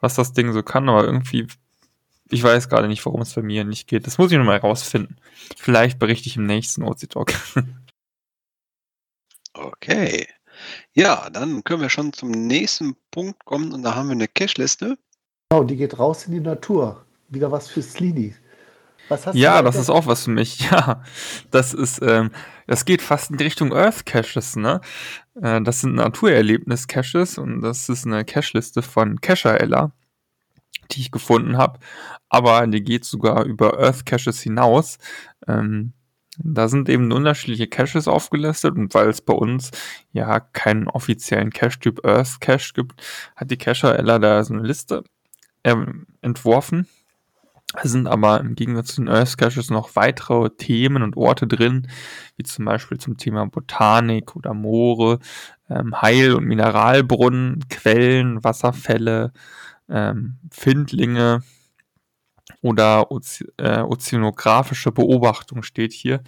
was 0.00 0.14
das 0.14 0.32
Ding 0.32 0.52
so 0.52 0.62
kann, 0.62 0.88
aber 0.88 1.04
irgendwie, 1.04 1.46
ich 2.30 2.42
weiß 2.42 2.68
gerade 2.68 2.88
nicht, 2.88 3.04
warum 3.06 3.22
es 3.22 3.34
bei 3.34 3.42
mir 3.42 3.64
nicht 3.64 3.88
geht. 3.88 4.06
Das 4.06 4.18
muss 4.18 4.30
ich 4.30 4.38
nochmal 4.38 4.58
rausfinden. 4.58 5.16
Vielleicht 5.56 5.98
berichte 5.98 6.28
ich 6.28 6.36
im 6.36 6.46
nächsten 6.46 6.82
OC 6.82 7.10
Talk. 7.10 7.32
Okay. 9.54 10.26
Ja, 10.94 11.28
dann 11.28 11.62
können 11.62 11.82
wir 11.82 11.90
schon 11.90 12.14
zum 12.14 12.30
nächsten 12.30 12.96
Punkt 13.10 13.44
kommen 13.44 13.72
und 13.72 13.82
da 13.82 13.94
haben 13.94 14.08
wir 14.08 14.12
eine 14.12 14.26
Cache-Liste. 14.26 14.96
Genau, 15.50 15.64
die 15.64 15.76
geht 15.76 15.98
raus 15.98 16.26
in 16.26 16.32
die 16.32 16.40
Natur. 16.40 17.04
Wieder 17.28 17.50
was 17.52 17.68
für 17.68 17.82
Slini 17.82 18.34
ja, 19.32 19.62
das 19.62 19.76
ist 19.76 19.90
auch 19.90 20.06
was 20.06 20.24
für 20.24 20.30
mich. 20.30 20.60
Ja, 20.70 21.02
das 21.50 21.74
ist, 21.74 22.00
ähm, 22.02 22.30
das 22.66 22.84
geht 22.84 23.02
fast 23.02 23.30
in 23.30 23.36
die 23.36 23.44
Richtung 23.44 23.74
Earth 23.74 24.06
Caches, 24.06 24.56
ne? 24.56 24.80
Äh, 25.40 25.60
das 25.62 25.80
sind 25.80 25.94
Naturerlebnis 25.94 26.86
Caches 26.86 27.38
und 27.38 27.60
das 27.60 27.88
ist 27.88 28.06
eine 28.06 28.24
Cache-Liste 28.24 28.82
von 28.82 29.20
Cacher 29.20 29.60
Ella, 29.60 29.92
die 30.90 31.00
ich 31.00 31.10
gefunden 31.10 31.58
habe. 31.58 31.78
Aber 32.28 32.66
die 32.66 32.82
geht 32.82 33.04
sogar 33.04 33.44
über 33.44 33.78
Earth 33.78 34.06
Caches 34.06 34.40
hinaus. 34.40 34.98
Ähm, 35.46 35.92
da 36.38 36.68
sind 36.68 36.88
eben 36.88 37.12
unterschiedliche 37.12 37.66
Caches 37.66 38.08
aufgelistet 38.08 38.76
und 38.76 38.94
weil 38.94 39.08
es 39.08 39.20
bei 39.20 39.34
uns 39.34 39.70
ja 40.12 40.40
keinen 40.40 40.88
offiziellen 40.88 41.50
Cache-Typ 41.50 42.06
Earth 42.06 42.40
Cache 42.40 42.72
gibt, 42.74 43.02
hat 43.36 43.50
die 43.50 43.58
Cacher 43.58 43.98
Ella 43.98 44.18
da 44.18 44.42
so 44.42 44.54
eine 44.54 44.62
Liste 44.62 45.04
ähm, 45.64 46.06
entworfen 46.22 46.86
sind 47.82 48.06
aber 48.06 48.40
im 48.40 48.54
Gegensatz 48.54 48.94
zu 48.94 49.02
den 49.02 49.08
Earth 49.08 49.38
Caches 49.38 49.70
noch 49.70 49.96
weitere 49.96 50.50
Themen 50.50 51.02
und 51.02 51.16
Orte 51.16 51.46
drin, 51.46 51.88
wie 52.36 52.42
zum 52.42 52.64
Beispiel 52.64 52.98
zum 52.98 53.16
Thema 53.16 53.46
Botanik 53.46 54.36
oder 54.36 54.54
Moore, 54.54 55.18
ähm, 55.70 56.00
Heil- 56.00 56.34
und 56.34 56.44
Mineralbrunnen, 56.44 57.64
Quellen, 57.68 58.44
Wasserfälle, 58.44 59.32
ähm, 59.88 60.38
Findlinge 60.50 61.42
oder 62.60 63.10
Oze 63.10 63.46
äh, 63.56 63.80
ozeanografische 63.80 64.92
Beobachtung 64.92 65.62
steht 65.62 65.92
hier. 65.92 66.22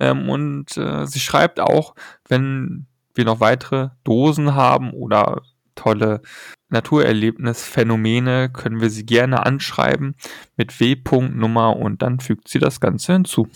Ähm, 0.00 0.28
und 0.28 0.76
äh, 0.76 1.06
sie 1.06 1.20
schreibt 1.20 1.60
auch, 1.60 1.94
wenn 2.28 2.86
wir 3.14 3.24
noch 3.24 3.40
weitere 3.40 3.90
Dosen 4.04 4.54
haben 4.54 4.92
oder 4.92 5.42
tolle 5.78 6.20
Naturerlebnisphänomene, 6.68 8.50
können 8.50 8.80
wir 8.80 8.90
sie 8.90 9.06
gerne 9.06 9.46
anschreiben 9.46 10.16
mit 10.56 10.78
W-Punkt-Nummer 10.80 11.76
und 11.76 12.02
dann 12.02 12.20
fügt 12.20 12.48
sie 12.48 12.58
das 12.58 12.80
Ganze 12.80 13.12
hinzu. 13.14 13.48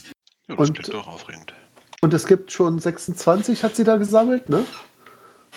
Ja, 0.48 0.56
das 0.56 0.68
und, 0.68 0.94
doch 0.94 1.08
aufregend. 1.08 1.52
Und 2.00 2.14
es 2.14 2.26
gibt 2.26 2.50
schon 2.52 2.78
26, 2.78 3.62
hat 3.64 3.76
sie 3.76 3.84
da 3.84 3.96
gesammelt, 3.96 4.48
ne? 4.48 4.64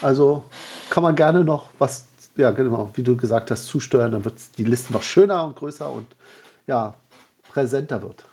Also 0.01 0.45
kann 0.89 1.03
man 1.03 1.15
gerne 1.15 1.43
noch 1.43 1.69
was, 1.79 2.07
ja 2.35 2.51
genau, 2.51 2.91
wie 2.95 3.03
du 3.03 3.15
gesagt 3.15 3.51
hast, 3.51 3.65
zusteuern, 3.65 4.11
dann 4.11 4.25
wird 4.25 4.35
die 4.57 4.65
Liste 4.65 4.91
noch 4.91 5.03
schöner 5.03 5.45
und 5.45 5.55
größer 5.55 5.89
und 5.89 6.07
ja, 6.67 6.95
präsenter 7.49 8.01
wird. 8.01 8.25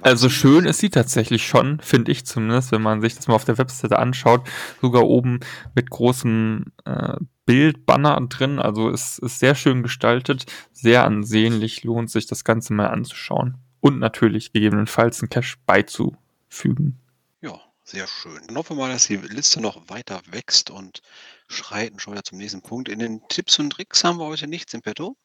Also 0.00 0.30
schön 0.30 0.64
ist 0.64 0.78
sie 0.78 0.88
tatsächlich 0.88 1.46
schon, 1.46 1.80
finde 1.80 2.10
ich 2.10 2.24
zumindest, 2.24 2.72
wenn 2.72 2.80
man 2.80 3.02
sich 3.02 3.16
das 3.16 3.28
mal 3.28 3.34
auf 3.34 3.44
der 3.44 3.58
Webseite 3.58 3.98
anschaut. 3.98 4.48
Sogar 4.80 5.04
oben 5.04 5.40
mit 5.74 5.90
großem 5.90 6.72
äh, 6.86 7.16
Bildbanner 7.44 8.18
drin. 8.28 8.58
Also 8.58 8.88
es 8.88 9.18
ist 9.18 9.38
sehr 9.38 9.54
schön 9.54 9.82
gestaltet, 9.82 10.46
sehr 10.72 11.04
ansehnlich, 11.04 11.84
lohnt 11.84 12.10
sich 12.10 12.26
das 12.26 12.44
Ganze 12.44 12.72
mal 12.72 12.88
anzuschauen. 12.88 13.58
Und 13.80 13.98
natürlich 13.98 14.52
gegebenenfalls 14.52 15.20
einen 15.20 15.28
Cache 15.28 15.56
beizufügen. 15.66 16.98
Ja, 17.42 17.60
sehr 17.84 18.06
schön. 18.06 18.40
Dann 18.46 18.56
hoffen 18.56 18.76
wir 18.76 18.86
mal, 18.86 18.92
dass 18.92 19.06
die 19.06 19.16
Liste 19.16 19.60
noch 19.60 19.88
weiter 19.88 20.20
wächst 20.30 20.70
und 20.70 21.02
schreiten 21.46 21.98
schon 21.98 22.14
wieder 22.14 22.24
zum 22.24 22.38
nächsten 22.38 22.62
Punkt. 22.62 22.88
In 22.88 22.98
den 22.98 23.20
Tipps 23.28 23.58
und 23.58 23.70
Tricks 23.70 24.02
haben 24.02 24.18
wir 24.18 24.26
heute 24.26 24.48
nichts 24.48 24.72
im 24.74 24.80
Petto. 24.80 25.16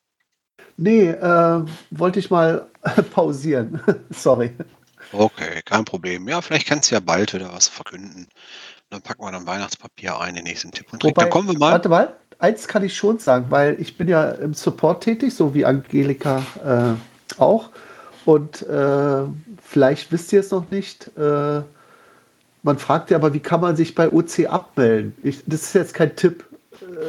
Nee, 0.77 1.09
äh, 1.09 1.65
wollte 1.91 2.19
ich 2.19 2.29
mal 2.29 2.67
pausieren. 3.13 3.81
Sorry. 4.09 4.51
Okay, 5.11 5.61
kein 5.65 5.85
Problem. 5.85 6.27
Ja, 6.27 6.41
vielleicht 6.41 6.67
kannst 6.67 6.89
du 6.89 6.95
ja 6.95 6.99
bald 6.99 7.33
wieder 7.33 7.53
was 7.53 7.67
verkünden. 7.67 8.27
Dann 8.89 9.01
packen 9.01 9.23
wir 9.23 9.31
dann 9.31 9.45
Weihnachtspapier 9.45 10.19
ein, 10.19 10.35
den 10.35 10.43
nächsten 10.43 10.71
Tipp 10.71 10.91
und 10.91 11.01
Trick. 11.01 11.11
Wobei, 11.11 11.23
dann 11.23 11.31
kommen 11.31 11.47
wir 11.49 11.57
mal. 11.57 11.71
Warte 11.73 11.89
mal, 11.89 12.15
eins 12.39 12.67
kann 12.67 12.83
ich 12.83 12.95
schon 12.95 13.19
sagen, 13.19 13.45
weil 13.49 13.79
ich 13.79 13.97
bin 13.97 14.07
ja 14.07 14.29
im 14.31 14.53
Support 14.53 15.03
tätig, 15.03 15.33
so 15.33 15.53
wie 15.53 15.65
Angelika 15.65 16.43
äh, 16.63 17.39
auch. 17.39 17.69
Und 18.25 18.61
äh, 18.63 19.23
vielleicht 19.61 20.11
wisst 20.11 20.31
ihr 20.33 20.39
es 20.39 20.51
noch 20.51 20.69
nicht. 20.71 21.11
Äh, 21.17 21.61
man 22.63 22.79
fragt 22.79 23.11
ja 23.11 23.17
aber, 23.17 23.33
wie 23.33 23.39
kann 23.39 23.61
man 23.61 23.75
sich 23.75 23.93
bei 23.95 24.11
OC 24.11 24.47
abmelden? 24.47 25.15
Ich, 25.21 25.43
das 25.45 25.63
ist 25.63 25.73
jetzt 25.73 25.93
kein 25.93 26.15
Tipp. 26.15 26.45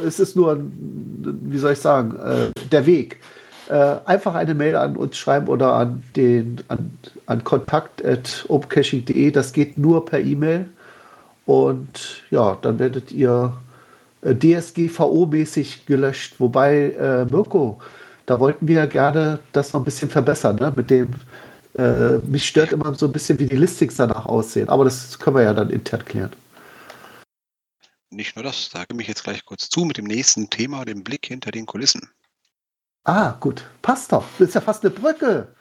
Es 0.07 0.21
ist 0.21 0.37
nur, 0.37 0.61
wie 0.61 1.59
soll 1.59 1.73
ich 1.73 1.79
sagen, 1.79 2.17
äh, 2.17 2.51
der 2.71 2.87
Weg 2.87 3.21
äh, 3.69 3.97
einfach 4.05 4.35
eine 4.35 4.55
Mail 4.55 4.77
an 4.77 4.97
uns 4.97 5.17
schreiben 5.17 5.49
oder 5.49 5.75
an 5.75 6.03
den 6.17 6.63
an, 6.69 6.99
an 7.27 7.45
kontakt.opcaching.de. 7.45 9.31
Das 9.31 9.53
geht 9.53 9.79
nur 9.79 10.05
per 10.05 10.21
E-Mail. 10.21 10.67
Und 11.47 12.23
ja, 12.31 12.57
dann 12.61 12.79
werdet 12.79 13.13
ihr 13.13 13.53
äh, 14.23 14.35
DSGVO-mäßig 14.35 15.87
gelöscht. 15.87 16.35
Wobei, 16.39 16.91
äh, 16.93 17.25
Mirko, 17.27 17.79
da 18.27 18.41
wollten 18.41 18.67
wir 18.69 18.77
ja 18.77 18.87
gerne 18.87 19.39
das 19.53 19.73
noch 19.73 19.81
ein 19.81 19.85
bisschen 19.85 20.11
verbessern, 20.11 20.57
ne? 20.57 20.73
Mit 20.75 20.91
dem, 20.91 21.09
äh, 21.77 22.19
mich 22.27 22.47
stört 22.47 22.73
immer 22.73 22.95
so 22.95 23.07
ein 23.07 23.13
bisschen, 23.13 23.39
wie 23.39 23.47
die 23.47 23.57
Listings 23.57 23.97
danach 23.97 24.27
aussehen. 24.27 24.69
Aber 24.69 24.85
das 24.85 25.19
können 25.19 25.37
wir 25.37 25.43
ja 25.43 25.55
dann 25.55 25.71
intern 25.71 26.05
klären. 26.05 26.31
Nicht 28.15 28.37
nur 28.37 28.45
das, 28.45 28.71
sage 28.71 28.95
mich 28.95 29.09
jetzt 29.09 29.25
gleich 29.25 29.45
kurz 29.45 29.69
zu 29.69 29.85
mit 29.85 29.97
dem 29.97 30.05
nächsten 30.05 30.49
Thema, 30.49 30.85
dem 30.85 31.03
Blick 31.03 31.27
hinter 31.27 31.51
den 31.51 31.67
Kulissen. 31.67 32.11
Ah, 33.03 33.33
gut. 33.33 33.69
Passt 33.83 34.13
doch. 34.13 34.25
Das 34.39 34.49
ist 34.49 34.55
ja 34.55 34.61
fast 34.61 34.85
eine 34.85 34.95
Brücke. 34.95 35.55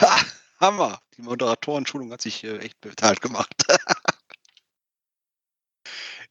Ha, 0.00 0.20
Hammer. 0.60 1.00
Die 1.16 1.22
Moderatorenschulung 1.22 2.12
hat 2.12 2.22
sich 2.22 2.44
äh, 2.44 2.58
echt 2.58 2.80
bezahlt 2.80 3.20
gemacht. 3.20 3.52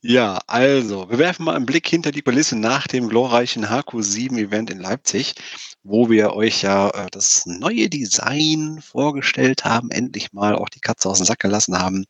ja, 0.04 0.40
also, 0.48 1.10
wir 1.12 1.20
werfen 1.20 1.46
mal 1.46 1.56
einen 1.56 1.68
Blick 1.68 1.88
hinter 1.88 2.12
die 2.12 2.24
Kulisse 2.24 2.56
nach 2.58 2.88
dem 2.88 3.08
glorreichen 3.08 3.66
HQ7-Event 3.68 4.72
in 4.72 4.80
Leipzig, 4.80 5.36
wo 5.84 6.10
wir 6.10 6.34
euch 6.34 6.64
ja 6.64 6.90
äh, 6.90 7.08
das 7.12 7.46
neue 7.46 7.88
Design 7.88 8.82
vorgestellt 8.82 9.64
haben, 9.64 9.92
endlich 9.92 10.34
mal 10.34 10.56
auch 10.56 10.70
die 10.70 10.80
Katze 10.80 11.08
aus 11.08 11.20
dem 11.20 11.26
Sack 11.26 11.40
gelassen 11.40 11.78
haben. 11.78 12.06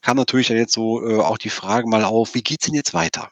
Kam 0.00 0.16
natürlich 0.16 0.48
dann 0.48 0.56
jetzt 0.56 0.72
so 0.72 1.06
äh, 1.06 1.20
auch 1.20 1.38
die 1.38 1.50
Frage 1.50 1.86
mal 1.86 2.04
auf, 2.04 2.34
wie 2.34 2.42
geht's 2.42 2.66
denn 2.66 2.74
jetzt 2.74 2.94
weiter? 2.94 3.30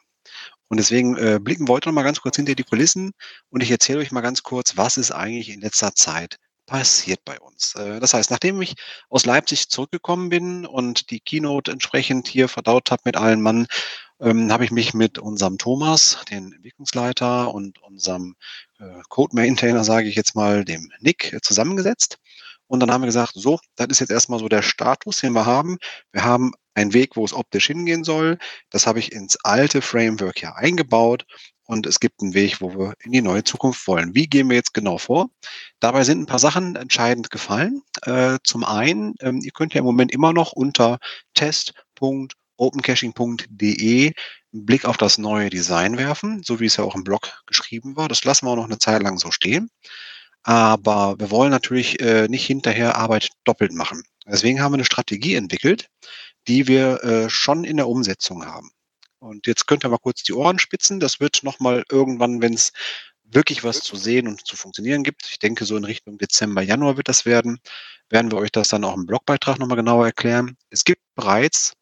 Und 0.69 0.77
deswegen 0.77 1.17
äh, 1.17 1.39
blicken 1.41 1.67
wir 1.67 1.73
heute 1.73 1.89
noch 1.89 1.95
mal 1.95 2.03
ganz 2.03 2.21
kurz 2.21 2.35
hinter 2.35 2.55
die 2.55 2.63
Kulissen 2.63 3.13
und 3.49 3.61
ich 3.63 3.71
erzähle 3.71 3.99
euch 3.99 4.11
mal 4.11 4.21
ganz 4.21 4.43
kurz, 4.43 4.77
was 4.77 4.97
ist 4.97 5.11
eigentlich 5.11 5.49
in 5.49 5.61
letzter 5.61 5.95
Zeit 5.95 6.37
passiert 6.65 7.19
bei 7.25 7.39
uns. 7.39 7.75
Äh, 7.75 7.99
das 7.99 8.13
heißt, 8.13 8.31
nachdem 8.31 8.61
ich 8.61 8.75
aus 9.09 9.25
Leipzig 9.25 9.69
zurückgekommen 9.69 10.29
bin 10.29 10.65
und 10.65 11.09
die 11.11 11.19
Keynote 11.19 11.71
entsprechend 11.71 12.27
hier 12.27 12.47
verdaut 12.47 12.91
habe 12.91 13.03
mit 13.05 13.17
allen 13.17 13.41
Mann, 13.41 13.67
ähm, 14.23 14.51
habe 14.51 14.63
ich 14.63 14.71
mich 14.71 14.93
mit 14.93 15.19
unserem 15.19 15.57
Thomas, 15.57 16.23
den 16.31 16.53
Entwicklungsleiter 16.53 17.53
und 17.53 17.81
unserem 17.83 18.35
äh, 18.79 19.01
Code 19.09 19.35
Maintainer, 19.35 19.83
sage 19.83 20.07
ich 20.07 20.15
jetzt 20.15 20.35
mal, 20.35 20.63
dem 20.63 20.91
Nick, 20.99 21.33
äh, 21.33 21.41
zusammengesetzt. 21.41 22.19
Und 22.67 22.79
dann 22.79 22.91
haben 22.91 23.01
wir 23.01 23.07
gesagt, 23.07 23.33
so, 23.35 23.59
das 23.75 23.87
ist 23.89 23.99
jetzt 23.99 24.11
erstmal 24.11 24.39
so 24.39 24.47
der 24.47 24.61
Status, 24.61 25.19
den 25.19 25.33
wir 25.33 25.45
haben. 25.45 25.77
Wir 26.11 26.23
haben 26.23 26.53
einen 26.73 26.93
Weg, 26.93 27.15
wo 27.17 27.25
es 27.25 27.33
optisch 27.33 27.67
hingehen 27.67 28.03
soll. 28.03 28.37
Das 28.69 28.87
habe 28.87 28.99
ich 28.99 29.11
ins 29.11 29.37
alte 29.43 29.81
Framework 29.81 30.41
ja 30.41 30.53
eingebaut 30.53 31.25
und 31.65 31.85
es 31.85 31.99
gibt 31.99 32.21
einen 32.21 32.33
Weg, 32.33 32.61
wo 32.61 32.73
wir 32.73 32.93
in 33.01 33.11
die 33.11 33.21
neue 33.21 33.43
Zukunft 33.43 33.87
wollen. 33.87 34.15
Wie 34.15 34.27
gehen 34.27 34.49
wir 34.49 34.55
jetzt 34.55 34.73
genau 34.73 34.97
vor? 34.97 35.29
Dabei 35.79 36.03
sind 36.03 36.21
ein 36.21 36.25
paar 36.25 36.39
Sachen 36.39 36.75
entscheidend 36.75 37.29
gefallen. 37.29 37.81
Äh, 38.03 38.37
zum 38.43 38.63
einen, 38.63 39.15
ähm, 39.19 39.41
ihr 39.41 39.51
könnt 39.51 39.73
ja 39.73 39.79
im 39.79 39.85
Moment 39.85 40.11
immer 40.11 40.33
noch 40.33 40.53
unter 40.53 40.99
test.opencaching.de 42.69 44.13
einen 44.53 44.65
Blick 44.65 44.85
auf 44.85 44.97
das 44.97 45.17
neue 45.17 45.49
Design 45.49 45.97
werfen, 45.97 46.43
so 46.43 46.59
wie 46.59 46.65
es 46.65 46.77
ja 46.77 46.83
auch 46.83 46.95
im 46.95 47.03
Blog 47.03 47.41
geschrieben 47.47 47.95
war. 47.95 48.07
Das 48.07 48.23
lassen 48.23 48.45
wir 48.45 48.51
auch 48.51 48.55
noch 48.55 48.65
eine 48.65 48.79
Zeit 48.79 49.01
lang 49.01 49.17
so 49.17 49.31
stehen. 49.31 49.69
Aber 50.43 51.15
wir 51.19 51.31
wollen 51.31 51.51
natürlich 51.51 51.99
äh, 52.01 52.27
nicht 52.27 52.45
hinterher 52.45 52.97
Arbeit 52.97 53.29
doppelt 53.45 53.71
machen. 53.73 54.03
Deswegen 54.25 54.61
haben 54.61 54.73
wir 54.73 54.77
eine 54.77 54.85
Strategie 54.85 55.35
entwickelt, 55.35 55.89
die 56.47 56.67
wir 56.67 57.03
äh, 57.03 57.29
schon 57.29 57.63
in 57.63 57.77
der 57.77 57.87
Umsetzung 57.87 58.45
haben. 58.45 58.69
Und 59.19 59.47
jetzt 59.47 59.67
könnt 59.67 59.85
ihr 59.85 59.89
mal 59.89 59.97
kurz 59.99 60.23
die 60.23 60.33
Ohren 60.33 60.59
spitzen. 60.59 60.99
Das 60.99 61.21
wird 61.21 61.43
nochmal 61.43 61.83
irgendwann, 61.89 62.41
wenn 62.41 62.53
es 62.53 62.73
wirklich 63.23 63.63
was 63.63 63.81
zu 63.81 63.95
sehen 63.95 64.27
und 64.27 64.45
zu 64.45 64.55
funktionieren 64.55 65.03
gibt, 65.03 65.27
ich 65.29 65.39
denke 65.39 65.65
so 65.65 65.75
in 65.75 65.85
Richtung 65.85 66.17
Dezember, 66.17 66.61
Januar 66.61 66.97
wird 66.97 67.09
das 67.09 67.25
werden, 67.25 67.59
werden 68.09 68.31
wir 68.31 68.37
euch 68.37 68.51
das 68.51 68.67
dann 68.67 68.83
auch 68.83 68.95
im 68.95 69.05
Blogbeitrag 69.05 69.59
nochmal 69.59 69.77
genauer 69.77 70.05
erklären. 70.05 70.57
Es 70.69 70.83
gibt 70.83 71.01
bereits 71.15 71.73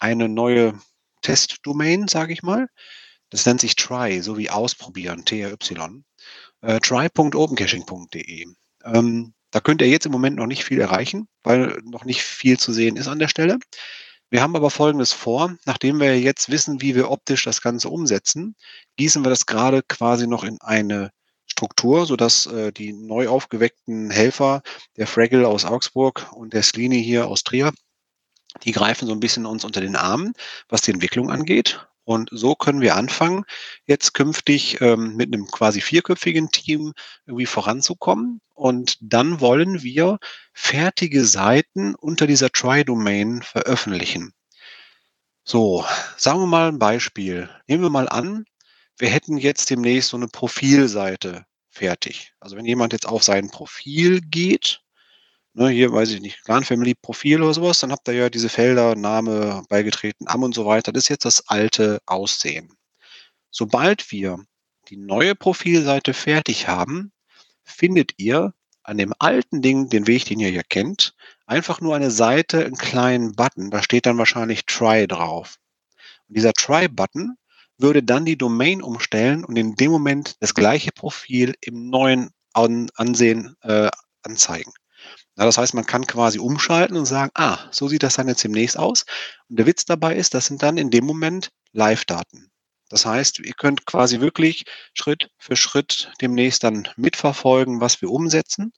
eine 0.00 0.28
neue 0.28 0.78
Testdomain, 1.22 2.08
sage 2.08 2.32
ich 2.32 2.42
mal. 2.42 2.68
Das 3.30 3.46
nennt 3.46 3.60
sich 3.60 3.76
try, 3.76 4.20
so 4.20 4.36
wie 4.36 4.50
ausprobieren, 4.50 5.24
T-R-Y. 5.24 6.04
Äh, 6.62 6.80
try.opencaching.de. 6.80 8.46
Ähm, 8.84 9.34
da 9.50 9.60
könnt 9.60 9.82
ihr 9.82 9.88
jetzt 9.88 10.06
im 10.06 10.12
Moment 10.12 10.36
noch 10.36 10.46
nicht 10.46 10.64
viel 10.64 10.80
erreichen, 10.80 11.28
weil 11.42 11.78
noch 11.84 12.04
nicht 12.04 12.22
viel 12.22 12.58
zu 12.58 12.72
sehen 12.72 12.96
ist 12.96 13.08
an 13.08 13.18
der 13.18 13.28
Stelle. 13.28 13.58
Wir 14.30 14.42
haben 14.42 14.54
aber 14.54 14.70
Folgendes 14.70 15.12
vor. 15.12 15.56
Nachdem 15.64 15.98
wir 15.98 16.18
jetzt 16.20 16.50
wissen, 16.50 16.80
wie 16.80 16.94
wir 16.94 17.10
optisch 17.10 17.44
das 17.44 17.62
Ganze 17.62 17.88
umsetzen, 17.88 18.54
gießen 18.96 19.24
wir 19.24 19.30
das 19.30 19.46
gerade 19.46 19.82
quasi 19.82 20.26
noch 20.26 20.44
in 20.44 20.60
eine 20.60 21.10
Struktur, 21.46 22.06
sodass 22.06 22.46
äh, 22.46 22.72
die 22.72 22.92
neu 22.92 23.28
aufgeweckten 23.28 24.10
Helfer, 24.10 24.62
der 24.96 25.08
Fraggle 25.08 25.48
aus 25.48 25.64
Augsburg 25.64 26.30
und 26.32 26.52
der 26.52 26.62
Slini 26.62 27.02
hier 27.02 27.26
aus 27.26 27.42
Trier, 27.42 27.72
die 28.64 28.72
greifen 28.72 29.06
so 29.06 29.12
ein 29.12 29.20
bisschen 29.20 29.46
uns 29.46 29.64
unter 29.64 29.80
den 29.80 29.96
Armen, 29.96 30.32
was 30.68 30.82
die 30.82 30.92
Entwicklung 30.92 31.30
angeht. 31.30 31.86
Und 32.04 32.30
so 32.32 32.54
können 32.54 32.80
wir 32.80 32.96
anfangen, 32.96 33.44
jetzt 33.86 34.14
künftig 34.14 34.80
ähm, 34.80 35.14
mit 35.16 35.32
einem 35.32 35.46
quasi 35.46 35.80
vierköpfigen 35.80 36.50
Team 36.50 36.92
irgendwie 37.26 37.46
voranzukommen. 37.46 38.40
Und 38.54 38.96
dann 39.00 39.40
wollen 39.40 39.82
wir 39.82 40.18
fertige 40.52 41.24
Seiten 41.24 41.94
unter 41.94 42.26
dieser 42.26 42.50
Try-Domain 42.50 43.42
veröffentlichen. 43.42 44.32
So, 45.44 45.84
sagen 46.16 46.40
wir 46.40 46.46
mal 46.46 46.68
ein 46.68 46.78
Beispiel. 46.78 47.48
Nehmen 47.66 47.82
wir 47.82 47.90
mal 47.90 48.08
an, 48.08 48.44
wir 48.98 49.08
hätten 49.08 49.38
jetzt 49.38 49.70
demnächst 49.70 50.10
so 50.10 50.16
eine 50.16 50.28
Profilseite 50.28 51.46
fertig. 51.70 52.34
Also 52.40 52.56
wenn 52.56 52.66
jemand 52.66 52.92
jetzt 52.92 53.06
auf 53.06 53.22
sein 53.22 53.50
Profil 53.50 54.20
geht, 54.20 54.82
ne, 55.54 55.68
hier 55.68 55.92
weiß 55.92 56.10
ich 56.10 56.20
nicht, 56.20 56.44
Clan 56.44 56.64
Family 56.64 56.94
Profil 56.94 57.42
oder 57.42 57.54
sowas, 57.54 57.80
dann 57.80 57.92
habt 57.92 58.08
ihr 58.08 58.14
ja 58.14 58.30
diese 58.30 58.48
Felder, 58.48 58.94
Name, 58.94 59.62
beigetreten, 59.68 60.26
am 60.28 60.42
und 60.42 60.54
so 60.54 60.66
weiter. 60.66 60.92
Das 60.92 61.04
ist 61.04 61.08
jetzt 61.08 61.24
das 61.24 61.48
alte 61.48 62.00
Aussehen. 62.06 62.72
Sobald 63.50 64.10
wir 64.12 64.38
die 64.88 64.96
neue 64.96 65.34
Profilseite 65.34 66.14
fertig 66.14 66.68
haben, 66.68 67.12
findet 67.64 68.12
ihr 68.18 68.54
an 68.82 68.98
dem 68.98 69.12
alten 69.18 69.62
Ding, 69.62 69.88
den 69.88 70.06
Weg, 70.06 70.24
den 70.24 70.40
ihr 70.40 70.48
hier 70.48 70.62
kennt, 70.62 71.14
einfach 71.46 71.80
nur 71.80 71.94
eine 71.94 72.10
Seite, 72.10 72.64
einen 72.64 72.76
kleinen 72.76 73.34
Button. 73.34 73.70
Da 73.70 73.82
steht 73.82 74.06
dann 74.06 74.18
wahrscheinlich 74.18 74.66
Try 74.66 75.06
drauf. 75.06 75.56
Und 76.28 76.36
dieser 76.36 76.52
Try-Button 76.52 77.36
würde 77.78 78.02
dann 78.02 78.24
die 78.24 78.38
Domain 78.38 78.82
umstellen 78.82 79.44
und 79.44 79.56
in 79.56 79.74
dem 79.74 79.90
Moment 79.90 80.36
das 80.40 80.54
gleiche 80.54 80.92
Profil 80.92 81.54
im 81.60 81.88
neuen 81.88 82.30
An 82.52 82.90
Ansehen 82.94 83.56
äh, 83.62 83.90
anzeigen. 84.22 84.72
Ja, 85.40 85.46
das 85.46 85.56
heißt, 85.56 85.72
man 85.72 85.86
kann 85.86 86.06
quasi 86.06 86.38
umschalten 86.38 86.98
und 86.98 87.06
sagen, 87.06 87.30
ah, 87.34 87.58
so 87.70 87.88
sieht 87.88 88.02
das 88.02 88.16
dann 88.16 88.28
jetzt 88.28 88.44
demnächst 88.44 88.76
aus. 88.76 89.06
Und 89.48 89.58
der 89.58 89.64
Witz 89.64 89.86
dabei 89.86 90.14
ist, 90.14 90.34
das 90.34 90.44
sind 90.44 90.62
dann 90.62 90.76
in 90.76 90.90
dem 90.90 91.06
Moment 91.06 91.50
Live-Daten. 91.72 92.50
Das 92.90 93.06
heißt, 93.06 93.38
ihr 93.38 93.54
könnt 93.54 93.86
quasi 93.86 94.20
wirklich 94.20 94.64
Schritt 94.92 95.30
für 95.38 95.56
Schritt 95.56 96.12
demnächst 96.20 96.62
dann 96.62 96.86
mitverfolgen, 96.96 97.80
was 97.80 98.02
wir 98.02 98.10
umsetzen. 98.10 98.74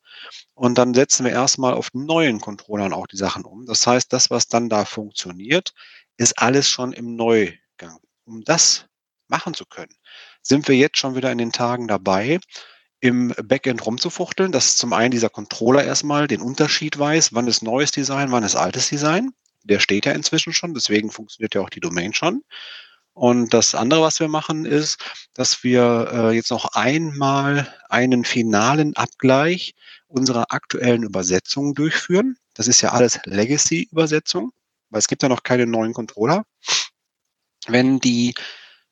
Und 0.54 0.78
dann 0.78 0.94
setzen 0.94 1.24
wir 1.24 1.32
erstmal 1.32 1.74
auf 1.74 1.88
neuen 1.94 2.40
Controllern 2.40 2.92
auch 2.92 3.08
die 3.08 3.16
Sachen 3.16 3.44
um. 3.44 3.66
Das 3.66 3.84
heißt, 3.84 4.12
das, 4.12 4.30
was 4.30 4.46
dann 4.46 4.68
da 4.68 4.84
funktioniert, 4.84 5.74
ist 6.16 6.38
alles 6.38 6.68
schon 6.68 6.92
im 6.92 7.16
Neugang. 7.16 7.98
Um 8.24 8.44
das 8.44 8.86
machen 9.26 9.54
zu 9.54 9.66
können, 9.66 9.96
sind 10.42 10.68
wir 10.68 10.76
jetzt 10.76 10.98
schon 10.98 11.16
wieder 11.16 11.32
in 11.32 11.38
den 11.38 11.50
Tagen 11.50 11.88
dabei, 11.88 12.38
im 13.02 13.34
Backend 13.42 13.84
rumzufuchteln, 13.84 14.52
dass 14.52 14.76
zum 14.76 14.92
einen 14.92 15.10
dieser 15.10 15.28
Controller 15.28 15.84
erstmal 15.84 16.28
den 16.28 16.40
Unterschied 16.40 16.96
weiß, 16.96 17.34
wann 17.34 17.48
ist 17.48 17.62
neues 17.62 17.90
Design, 17.90 18.30
wann 18.30 18.44
ist 18.44 18.54
altes 18.54 18.88
Design. 18.88 19.32
Der 19.64 19.80
steht 19.80 20.06
ja 20.06 20.12
inzwischen 20.12 20.52
schon, 20.52 20.72
deswegen 20.72 21.10
funktioniert 21.10 21.54
ja 21.54 21.62
auch 21.62 21.70
die 21.70 21.80
Domain 21.80 22.14
schon. 22.14 22.42
Und 23.12 23.52
das 23.52 23.74
andere, 23.74 24.02
was 24.02 24.20
wir 24.20 24.28
machen, 24.28 24.64
ist, 24.64 24.98
dass 25.34 25.64
wir 25.64 26.10
äh, 26.12 26.30
jetzt 26.30 26.50
noch 26.50 26.74
einmal 26.74 27.74
einen 27.88 28.24
finalen 28.24 28.94
Abgleich 28.96 29.74
unserer 30.06 30.46
aktuellen 30.50 31.02
Übersetzungen 31.02 31.74
durchführen. 31.74 32.36
Das 32.54 32.68
ist 32.68 32.82
ja 32.82 32.92
alles 32.92 33.18
Legacy-Übersetzung, 33.24 34.52
weil 34.90 35.00
es 35.00 35.08
gibt 35.08 35.24
ja 35.24 35.28
noch 35.28 35.42
keine 35.42 35.66
neuen 35.66 35.92
Controller. 35.92 36.44
Wenn 37.66 37.98
die 37.98 38.34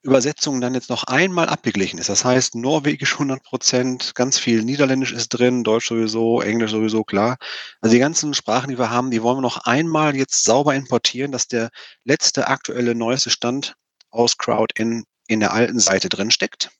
Übersetzung 0.02 0.62
dann 0.62 0.74
jetzt 0.74 0.88
noch 0.88 1.04
einmal 1.04 1.48
abgeglichen 1.48 1.98
ist. 1.98 2.08
Das 2.08 2.24
heißt, 2.24 2.54
Norwegisch 2.54 3.12
100 3.14 3.42
Prozent, 3.42 4.14
ganz 4.14 4.38
viel 4.38 4.62
Niederländisch 4.62 5.12
ist 5.12 5.28
drin, 5.28 5.62
Deutsch 5.62 5.88
sowieso, 5.88 6.40
Englisch 6.40 6.70
sowieso, 6.70 7.04
klar. 7.04 7.36
Also 7.82 7.92
die 7.92 8.00
ganzen 8.00 8.32
Sprachen, 8.32 8.70
die 8.70 8.78
wir 8.78 8.90
haben, 8.90 9.10
die 9.10 9.22
wollen 9.22 9.38
wir 9.38 9.42
noch 9.42 9.58
einmal 9.66 10.16
jetzt 10.16 10.44
sauber 10.44 10.74
importieren, 10.74 11.32
dass 11.32 11.48
der 11.48 11.70
letzte 12.04 12.48
aktuelle, 12.48 12.94
neueste 12.94 13.28
Stand 13.28 13.74
aus 14.10 14.38
CrowdIn 14.38 15.04
in 15.26 15.40
der 15.40 15.52
alten 15.52 15.80
Seite 15.80 16.08
drin 16.08 16.30
steckt. 16.30 16.70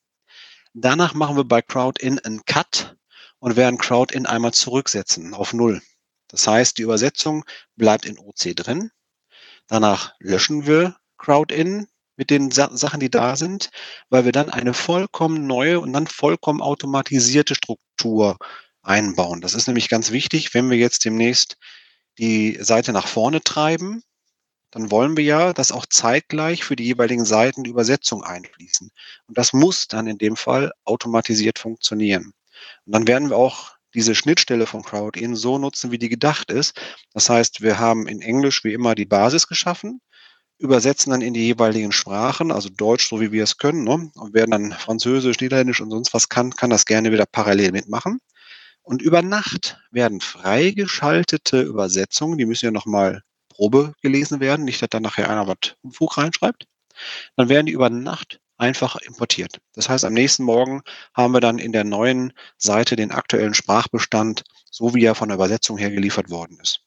Danach 0.73 1.13
machen 1.13 1.37
wir 1.37 1.45
bei 1.45 1.61
CrowdIn 1.61 2.21
einen 2.21 2.45
Cut 2.47 2.97
und 3.39 3.57
werden 3.57 3.79
CrowdIn 3.79 4.25
einmal 4.25 4.53
zurücksetzen 4.53 5.35
auf 5.35 5.53
Null. 5.53 5.83
Das 6.29 6.47
heißt, 6.47 6.79
die 6.79 6.83
Übersetzung 6.83 7.45
bleibt 7.77 8.07
in 8.07 8.19
OC 8.19 8.57
drin. 8.57 8.91
Danach 9.67 10.15
löschen 10.21 10.67
wir 10.67 10.97
CrowdIn, 11.19 11.87
mit 12.21 12.29
den 12.29 12.51
Sa 12.51 12.69
Sachen, 12.77 13.01
die 13.01 13.11
da 13.11 13.35
sind, 13.35 13.71
weil 14.11 14.27
wir 14.27 14.33
dann 14.33 14.51
eine 14.51 14.75
vollkommen 14.75 15.47
neue 15.47 15.81
und 15.81 15.95
dann 15.95 16.07
vollkommen 16.07 16.61
automatisierte 16.61 17.55
Struktur 17.55 18.37
einbauen. 18.83 19.41
Das 19.41 19.55
ist 19.55 19.67
nämlich 19.67 19.89
ganz 19.89 20.11
wichtig, 20.11 20.53
wenn 20.53 20.69
wir 20.69 20.77
jetzt 20.77 21.07
demnächst 21.07 21.57
die 22.19 22.59
Seite 22.61 22.93
nach 22.93 23.09
vorne 23.09 23.41
treiben, 23.41 24.03
dann 24.71 24.91
wollen 24.91 25.17
wir 25.17 25.25
ja, 25.25 25.55
dass 25.55 25.73
auch 25.73 25.87
zeitgleich 25.87 26.63
für 26.63 26.77
die 26.77 26.85
jeweiligen 26.85 27.25
Seiten 27.25 27.65
die 27.65 27.71
Übersetzung 27.71 28.23
einfließen. 28.23 28.91
Und 29.27 29.39
das 29.39 29.55
muss 29.55 29.89
dann 29.89 30.07
in 30.07 30.19
dem 30.19 30.37
Fall 30.37 30.73
automatisiert 30.85 31.59
funktionieren. 31.59 32.35
Und 32.85 32.95
dann 32.95 33.09
werden 33.09 33.31
wir 33.31 33.39
auch 33.39 33.77
diese 33.95 34.15
Schnittstelle 34.15 34.67
von 34.67 34.83
CrowdIn 34.83 35.37
so 35.37 35.57
nutzen, 35.57 35.91
wie 35.91 35.99
die 35.99 36.11
gedacht 36.11 36.51
ist. 36.51 36.79
Das 37.15 37.31
heißt, 37.31 37.63
wir 37.63 37.79
haben 37.79 38.07
in 38.07 38.21
Englisch 38.21 38.63
wie 38.63 38.75
immer 38.75 38.95
die 38.95 39.07
Basis 39.07 39.49
geschaffen 39.49 40.03
übersetzen 40.61 41.11
dann 41.11 41.23
in 41.23 41.35
die 41.35 41.46
jeweiligen 41.46 41.90
Sprachen, 41.90 42.53
also 42.53 42.68
Deutsch, 42.68 43.09
so 43.09 43.20
wie 43.20 43.33
wir 43.33 43.44
es 43.44 43.57
können, 43.57 43.85
ne? 43.85 44.11
und 44.14 44.35
wer 44.35 44.46
dann 44.46 44.73
Französisch, 44.73 45.40
Niederländisch 45.40 45.81
und 45.81 45.90
sonst 45.90 46.12
was 46.12 46.29
kann, 46.29 46.55
kann 46.55 46.70
das 46.70 46.85
gerne 46.85 47.11
wieder 47.12 47.27
parallel 47.27 47.73
mitmachen. 47.73 48.20
Und 48.83 49.03
über 49.03 49.23
Nacht 49.23 49.79
werden 49.90 50.20
freigeschaltete 50.20 51.62
Übersetzungen, 51.62 52.38
die 52.38 52.46
müssen 52.46 52.66
ja 52.66 52.70
nochmal 52.70 53.23
Probe 53.49 53.94
gelesen 54.03 54.40
werden, 54.40 54.64
nicht, 54.64 54.83
dass 54.83 54.90
da 54.90 55.01
nachher 55.01 55.31
einer 55.31 55.46
was 55.46 55.77
Unfug 55.83 56.18
reinschreibt, 56.18 56.66
dann 57.37 57.49
werden 57.49 57.66
die 57.66 57.73
über 57.73 57.88
Nacht 57.88 58.40
einfach 58.59 58.96
importiert. 58.96 59.59
Das 59.73 59.88
heißt, 59.88 60.05
am 60.05 60.12
nächsten 60.12 60.44
Morgen 60.44 60.83
haben 61.14 61.33
wir 61.33 61.40
dann 61.40 61.59
in 61.59 61.73
der 61.73 61.85
neuen 61.85 62.35
Seite 62.59 62.96
den 62.96 63.11
aktuellen 63.11 63.55
Sprachbestand, 63.55 64.44
so 64.70 64.94
wie 64.94 65.05
er 65.05 65.14
von 65.14 65.29
der 65.29 65.37
Übersetzung 65.37 65.79
her 65.79 65.90
geliefert 65.90 66.29
worden 66.31 66.59
ist. 66.61 66.81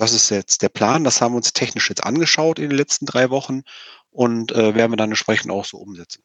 Das 0.00 0.14
ist 0.14 0.30
jetzt 0.30 0.62
der 0.62 0.70
Plan. 0.70 1.04
Das 1.04 1.20
haben 1.20 1.34
wir 1.34 1.36
uns 1.36 1.52
technisch 1.52 1.90
jetzt 1.90 2.04
angeschaut 2.04 2.58
in 2.58 2.70
den 2.70 2.78
letzten 2.78 3.04
drei 3.04 3.28
Wochen 3.28 3.64
und 4.08 4.50
äh, 4.50 4.74
werden 4.74 4.92
wir 4.92 4.96
dann 4.96 5.10
entsprechend 5.10 5.50
auch 5.50 5.66
so 5.66 5.76
umsetzen. 5.76 6.22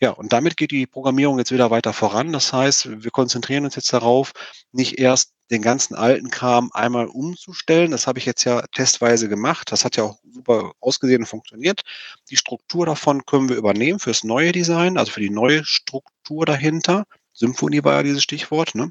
Ja, 0.00 0.10
und 0.10 0.32
damit 0.32 0.56
geht 0.56 0.72
die 0.72 0.88
Programmierung 0.88 1.38
jetzt 1.38 1.52
wieder 1.52 1.70
weiter 1.70 1.92
voran. 1.92 2.32
Das 2.32 2.52
heißt, 2.52 3.04
wir 3.04 3.12
konzentrieren 3.12 3.64
uns 3.64 3.76
jetzt 3.76 3.92
darauf, 3.92 4.32
nicht 4.72 4.98
erst 4.98 5.34
den 5.52 5.62
ganzen 5.62 5.94
alten 5.94 6.30
Kram 6.30 6.70
einmal 6.72 7.06
umzustellen. 7.06 7.92
Das 7.92 8.08
habe 8.08 8.18
ich 8.18 8.26
jetzt 8.26 8.42
ja 8.42 8.60
testweise 8.74 9.28
gemacht. 9.28 9.70
Das 9.70 9.84
hat 9.84 9.96
ja 9.96 10.02
auch 10.02 10.18
super 10.28 10.72
ausgesehen 10.80 11.22
und 11.22 11.26
funktioniert. 11.26 11.82
Die 12.28 12.36
Struktur 12.36 12.86
davon 12.86 13.24
können 13.24 13.48
wir 13.48 13.54
übernehmen 13.54 14.00
fürs 14.00 14.24
neue 14.24 14.50
Design, 14.50 14.98
also 14.98 15.12
für 15.12 15.20
die 15.20 15.30
neue 15.30 15.64
Struktur 15.64 16.44
dahinter. 16.44 17.04
Symphonie 17.32 17.84
war 17.84 17.94
ja 17.94 18.02
dieses 18.02 18.24
Stichwort. 18.24 18.74
Ne? 18.74 18.90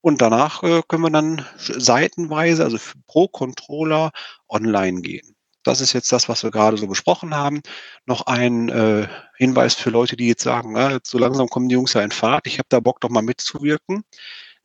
Und 0.00 0.22
danach 0.22 0.62
äh, 0.62 0.82
können 0.86 1.02
wir 1.02 1.10
dann 1.10 1.44
seitenweise, 1.58 2.64
also 2.64 2.78
pro 3.06 3.28
Controller, 3.28 4.12
online 4.48 5.02
gehen. 5.02 5.36
Das 5.64 5.80
ist 5.80 5.92
jetzt 5.94 6.12
das, 6.12 6.28
was 6.28 6.44
wir 6.44 6.52
gerade 6.52 6.76
so 6.76 6.86
besprochen 6.86 7.34
haben. 7.34 7.60
Noch 8.04 8.26
ein 8.26 8.68
äh, 8.68 9.08
Hinweis 9.36 9.74
für 9.74 9.90
Leute, 9.90 10.16
die 10.16 10.28
jetzt 10.28 10.44
sagen, 10.44 10.76
jetzt 10.76 11.10
so 11.10 11.18
langsam 11.18 11.48
kommen 11.48 11.68
die 11.68 11.74
Jungs 11.74 11.92
ja 11.94 12.02
in 12.02 12.12
Fahrt. 12.12 12.46
Ich 12.46 12.58
habe 12.58 12.68
da 12.68 12.78
Bock, 12.78 13.00
doch 13.00 13.10
mal 13.10 13.22
mitzuwirken. 13.22 14.04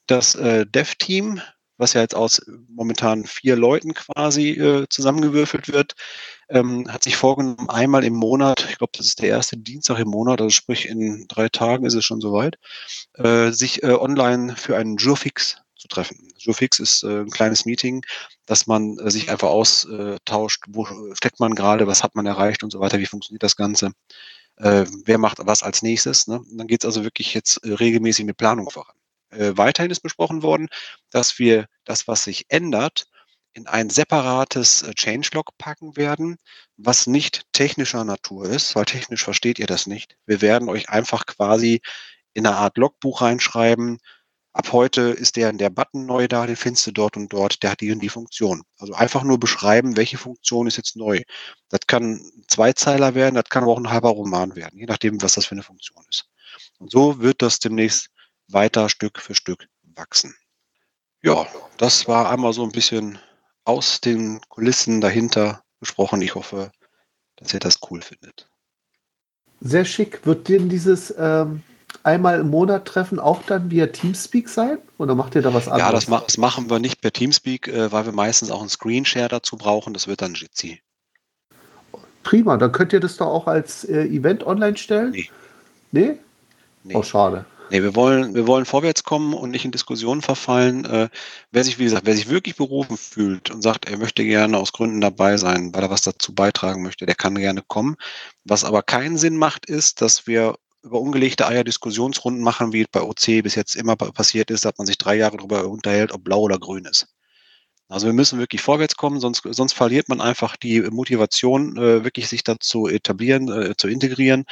Das 0.06 0.36
äh, 0.36 0.66
Dev-Team 0.68 1.42
was 1.82 1.94
ja 1.94 2.02
jetzt 2.02 2.16
aus 2.16 2.42
momentan 2.70 3.26
vier 3.26 3.56
Leuten 3.56 3.94
quasi 3.94 4.52
äh, 4.52 4.86
zusammengewürfelt 4.90 5.74
wird, 5.74 5.96
ähm, 6.50 6.90
hat 6.90 7.04
sich 7.04 7.18
vorgenommen, 7.18 7.70
einmal 7.70 8.04
im 8.04 8.14
Monat, 8.14 8.66
ich 8.70 8.78
glaube, 8.78 8.94
das 8.96 9.08
ist 9.08 9.22
der 9.22 9.30
erste 9.30 9.58
Dienstag 9.58 10.00
im 10.00 10.10
Monat, 10.10 10.40
also 10.40 10.52
sprich 10.52 10.88
in 10.88 11.26
drei 11.28 11.50
Tagen 11.50 11.86
ist 11.86 11.96
es 11.96 12.06
schon 12.06 12.22
soweit, 12.22 12.58
äh, 13.16 13.52
sich 13.52 13.84
äh, 13.84 13.94
online 13.94 14.56
für 14.56 14.78
einen 14.78 14.98
Jurfix 14.98 15.58
zu 15.76 15.88
treffen. 15.88 16.28
Jurfix 16.38 16.80
ist 16.80 17.04
äh, 17.04 17.22
ein 17.22 17.32
kleines 17.32 17.66
Meeting, 17.66 18.06
dass 18.46 18.68
man 18.68 18.98
äh, 19.00 19.10
sich 19.10 19.32
einfach 19.32 19.50
austauscht, 19.50 20.64
wo 20.68 20.86
steckt 21.14 21.40
man 21.40 21.56
gerade, 21.56 21.88
was 21.88 22.04
hat 22.04 22.16
man 22.16 22.26
erreicht 22.26 22.64
und 22.64 22.72
so 22.72 22.80
weiter, 22.80 23.00
wie 23.00 23.06
funktioniert 23.08 23.44
das 23.44 23.56
Ganze, 23.56 23.92
äh, 24.58 24.86
wer 25.06 25.18
macht 25.18 25.40
was 25.42 25.64
als 25.64 25.82
nächstes. 25.82 26.28
Ne? 26.28 26.42
Dann 26.52 26.68
geht 26.68 26.84
es 26.84 26.86
also 26.86 27.04
wirklich 27.04 27.34
jetzt 27.34 27.58
äh, 27.66 27.74
regelmäßig 27.74 28.26
mit 28.26 28.38
Planung 28.38 28.70
voran. 28.70 28.96
Äh, 29.32 29.58
weiterhin 29.58 29.92
ist 29.92 30.02
besprochen 30.02 30.44
worden, 30.44 30.68
dass 31.10 31.40
wir 31.40 31.68
das, 31.86 32.08
was 32.08 32.24
sich 32.24 32.46
ändert, 32.50 33.08
in 33.54 33.68
ein 33.68 33.90
separates 33.90 34.84
äh, 34.84 34.94
Changelog 34.94 35.58
packen 35.58 35.98
werden, 35.98 36.38
was 36.78 37.08
nicht 37.08 37.44
technischer 37.52 38.04
Natur 38.04 38.46
ist, 38.46 38.76
weil 38.76 38.86
technisch 38.86 39.24
versteht 39.24 39.60
ihr 39.60 39.68
das 39.68 39.88
nicht. 39.88 40.18
Wir 40.26 40.42
werden 40.42 40.70
euch 40.70 40.90
einfach 40.90 41.26
quasi 41.26 41.82
in 42.34 42.48
eine 42.48 42.56
Art 42.56 42.78
Logbuch 42.78 43.22
reinschreiben. 43.22 44.00
Ab 44.54 44.72
heute 44.74 45.02
ist 45.02 45.38
der, 45.38 45.54
der 45.54 45.70
Button 45.70 46.06
neu 46.06 46.28
da, 46.28 46.46
den 46.46 46.56
findest 46.58 46.88
du 46.88 46.92
dort 46.92 47.16
und 47.16 47.32
dort, 47.32 47.64
der 47.64 47.72
hat 47.72 47.82
die 47.82 47.98
die 47.98 48.10
Funktion. 48.10 48.64
Also 48.78 48.94
einfach 48.94 49.24
nur 49.24 49.40
beschreiben, 49.40 49.98
welche 49.98 50.18
Funktion 50.18 50.68
ist 50.68 50.78
jetzt 50.78 50.96
neu. 50.98 51.22
Das 51.70 51.82
kann 51.88 52.16
ein 52.16 52.44
Zweizeiler 52.48 53.16
werden, 53.16 53.36
das 53.36 53.46
kann 53.50 53.64
aber 53.64 53.74
auch 53.74 53.78
ein 53.78 53.90
halber 53.90 54.10
Roman 54.10 54.56
werden, 54.56 54.78
je 54.78 54.86
nachdem, 54.86 55.22
was 55.22 55.34
das 55.34 55.46
für 55.46 55.54
eine 55.54 55.64
Funktion 55.64 56.04
ist. 56.10 56.26
Und 56.80 56.92
so 56.92 57.20
wird 57.20 57.42
das 57.42 57.60
demnächst 57.60 58.10
weiter 58.54 58.90
Stück 58.90 59.20
für 59.20 59.36
Stück 59.36 59.68
wachsen. 59.96 60.36
Ja, 61.22 61.46
das 61.78 62.08
war 62.08 62.30
einmal 62.30 62.54
so 62.54 62.64
ein 62.64 62.72
bisschen 62.72 63.20
aus 63.64 64.02
den 64.02 64.42
Kulissen 64.50 65.02
dahinter 65.02 65.64
gesprochen. 65.80 66.22
Ich 66.22 66.36
hoffe, 66.36 66.72
dass 67.36 67.54
ihr 67.54 67.60
das 67.60 67.80
cool 67.90 68.02
findet. 68.02 68.50
Sehr 69.60 69.86
schick. 69.86 70.26
Wird 70.26 70.50
denn 70.50 70.70
dieses 70.70 71.14
ähm, 71.18 71.62
einmal 72.04 72.40
im 72.40 72.50
Monat 72.50 72.86
Treffen 72.86 73.20
auch 73.20 73.44
dann 73.44 73.70
via 73.70 73.88
Teamspeak 73.88 74.50
sein? 74.50 74.80
Oder 74.98 75.14
macht 75.14 75.36
ihr 75.36 75.44
da 75.44 75.54
was 75.54 75.68
anderes? 75.68 75.88
Ja, 75.88 75.92
das, 75.92 76.08
ma 76.08 76.20
das 76.20 76.38
machen 76.38 76.70
wir 76.70 76.80
nicht 76.80 77.02
per 77.02 77.12
Teamspeak, 77.12 77.68
äh, 77.68 77.92
weil 77.92 78.06
wir 78.06 78.14
meistens 78.14 78.50
auch 78.50 78.62
einen 78.62 78.70
Screenshare 78.70 79.30
dazu 79.30 79.58
brauchen. 79.58 79.94
Das 79.94 80.08
wird 80.08 80.22
dann 80.24 80.34
Jitsi. 80.34 80.82
Prima, 82.24 82.58
dann 82.58 82.72
könnt 82.72 82.94
ihr 82.94 83.00
das 83.00 83.18
doch 83.18 83.28
auch 83.28 83.48
als 83.48 83.84
äh, 83.84 84.06
Event 84.06 84.46
online 84.46 84.78
stellen? 84.78 85.12
Nee. 85.12 85.30
Nee? 85.92 86.18
nee. 86.84 86.96
Oh, 86.96 87.04
schade. 87.04 87.46
Nee, 87.72 87.84
wir 87.84 87.96
wollen, 87.96 88.36
wir 88.36 88.48
wollen 88.48 88.66
vorwärts 88.66 89.06
kommen 89.06 89.34
und 89.34 89.52
nicht 89.52 89.64
in 89.64 89.72
Diskussionen 89.72 90.22
verfallen. 90.22 90.84
Äh, 90.84 91.08
wer 91.52 91.64
sich, 91.64 91.80
wie 91.80 91.86
gesagt, 91.86 92.06
wer 92.06 92.16
sich 92.18 92.28
wirklich 92.28 92.58
berufen 92.58 92.98
fühlt 92.98 93.50
und 93.50 93.62
sagt, 93.62 93.90
er 93.90 93.98
möchte 93.98 94.26
gerne 94.26 94.58
aus 94.58 94.74
Gründen 94.74 95.00
dabei 95.00 95.38
sein, 95.38 95.74
weil 95.74 95.84
er 95.84 95.90
was 95.90 96.02
dazu 96.02 96.36
beitragen 96.36 96.84
möchte, 96.84 97.06
der 97.06 97.16
kann 97.16 97.36
gerne 97.36 97.62
kommen. 97.66 97.96
Was 98.44 98.66
aber 98.66 98.84
keinen 98.84 99.18
Sinn 99.18 99.38
macht, 99.38 99.68
ist, 99.68 100.02
dass 100.02 100.28
wir 100.28 100.56
über 100.84 101.00
ungelegte 101.00 101.48
Eier 101.48 101.64
Diskussionsrunden 101.64 102.44
machen, 102.44 102.74
wie 102.74 102.82
es 102.82 102.88
bei 102.92 103.02
OC 103.02 103.42
bis 103.42 103.56
jetzt 103.56 103.76
immer 103.78 103.96
passiert 103.96 104.52
ist, 104.52 104.66
dass 104.66 104.78
man 104.78 104.86
sich 104.86 104.98
drei 104.98 105.16
Jahre 105.16 105.38
darüber 105.38 105.66
unterhält, 105.70 106.12
ob 106.12 106.26
blau 106.26 106.42
oder 106.42 106.60
grün 106.60 106.84
ist. 106.84 107.08
Also 107.88 108.06
wir 108.06 108.14
müssen 108.14 108.38
wirklich 108.38 108.62
vorwärts 108.62 108.98
kommen, 108.98 109.22
sonst, 109.22 109.44
sonst 109.50 109.74
verliert 109.74 110.10
man 110.10 110.20
einfach 110.20 110.58
die 110.58 110.82
Motivation, 110.82 111.78
äh, 111.78 112.04
wirklich 112.04 112.28
sich 112.28 112.44
dazu 112.44 112.88
etablieren, 112.90 113.50
äh, 113.50 113.76
zu 113.78 113.88
integrieren. 113.88 114.44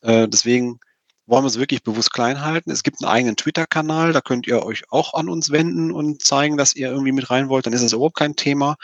Äh, 0.00 0.26
deswegen 0.28 0.80
wollen 1.26 1.44
wir 1.44 1.48
es 1.48 1.58
wirklich 1.58 1.82
bewusst 1.82 2.12
klein 2.12 2.42
halten. 2.42 2.70
Es 2.70 2.82
gibt 2.82 3.02
einen 3.02 3.10
eigenen 3.10 3.36
Twitter-Kanal, 3.36 4.12
da 4.12 4.20
könnt 4.20 4.46
ihr 4.46 4.64
euch 4.64 4.84
auch 4.90 5.14
an 5.14 5.28
uns 5.28 5.50
wenden 5.50 5.90
und 5.90 6.22
zeigen, 6.22 6.56
dass 6.56 6.74
ihr 6.74 6.88
irgendwie 6.88 7.12
mit 7.12 7.30
rein 7.30 7.48
wollt. 7.48 7.66
Dann 7.66 7.72
ist 7.72 7.82
das 7.82 7.92
überhaupt 7.92 8.16
kein 8.16 8.36
Thema. 8.36 8.76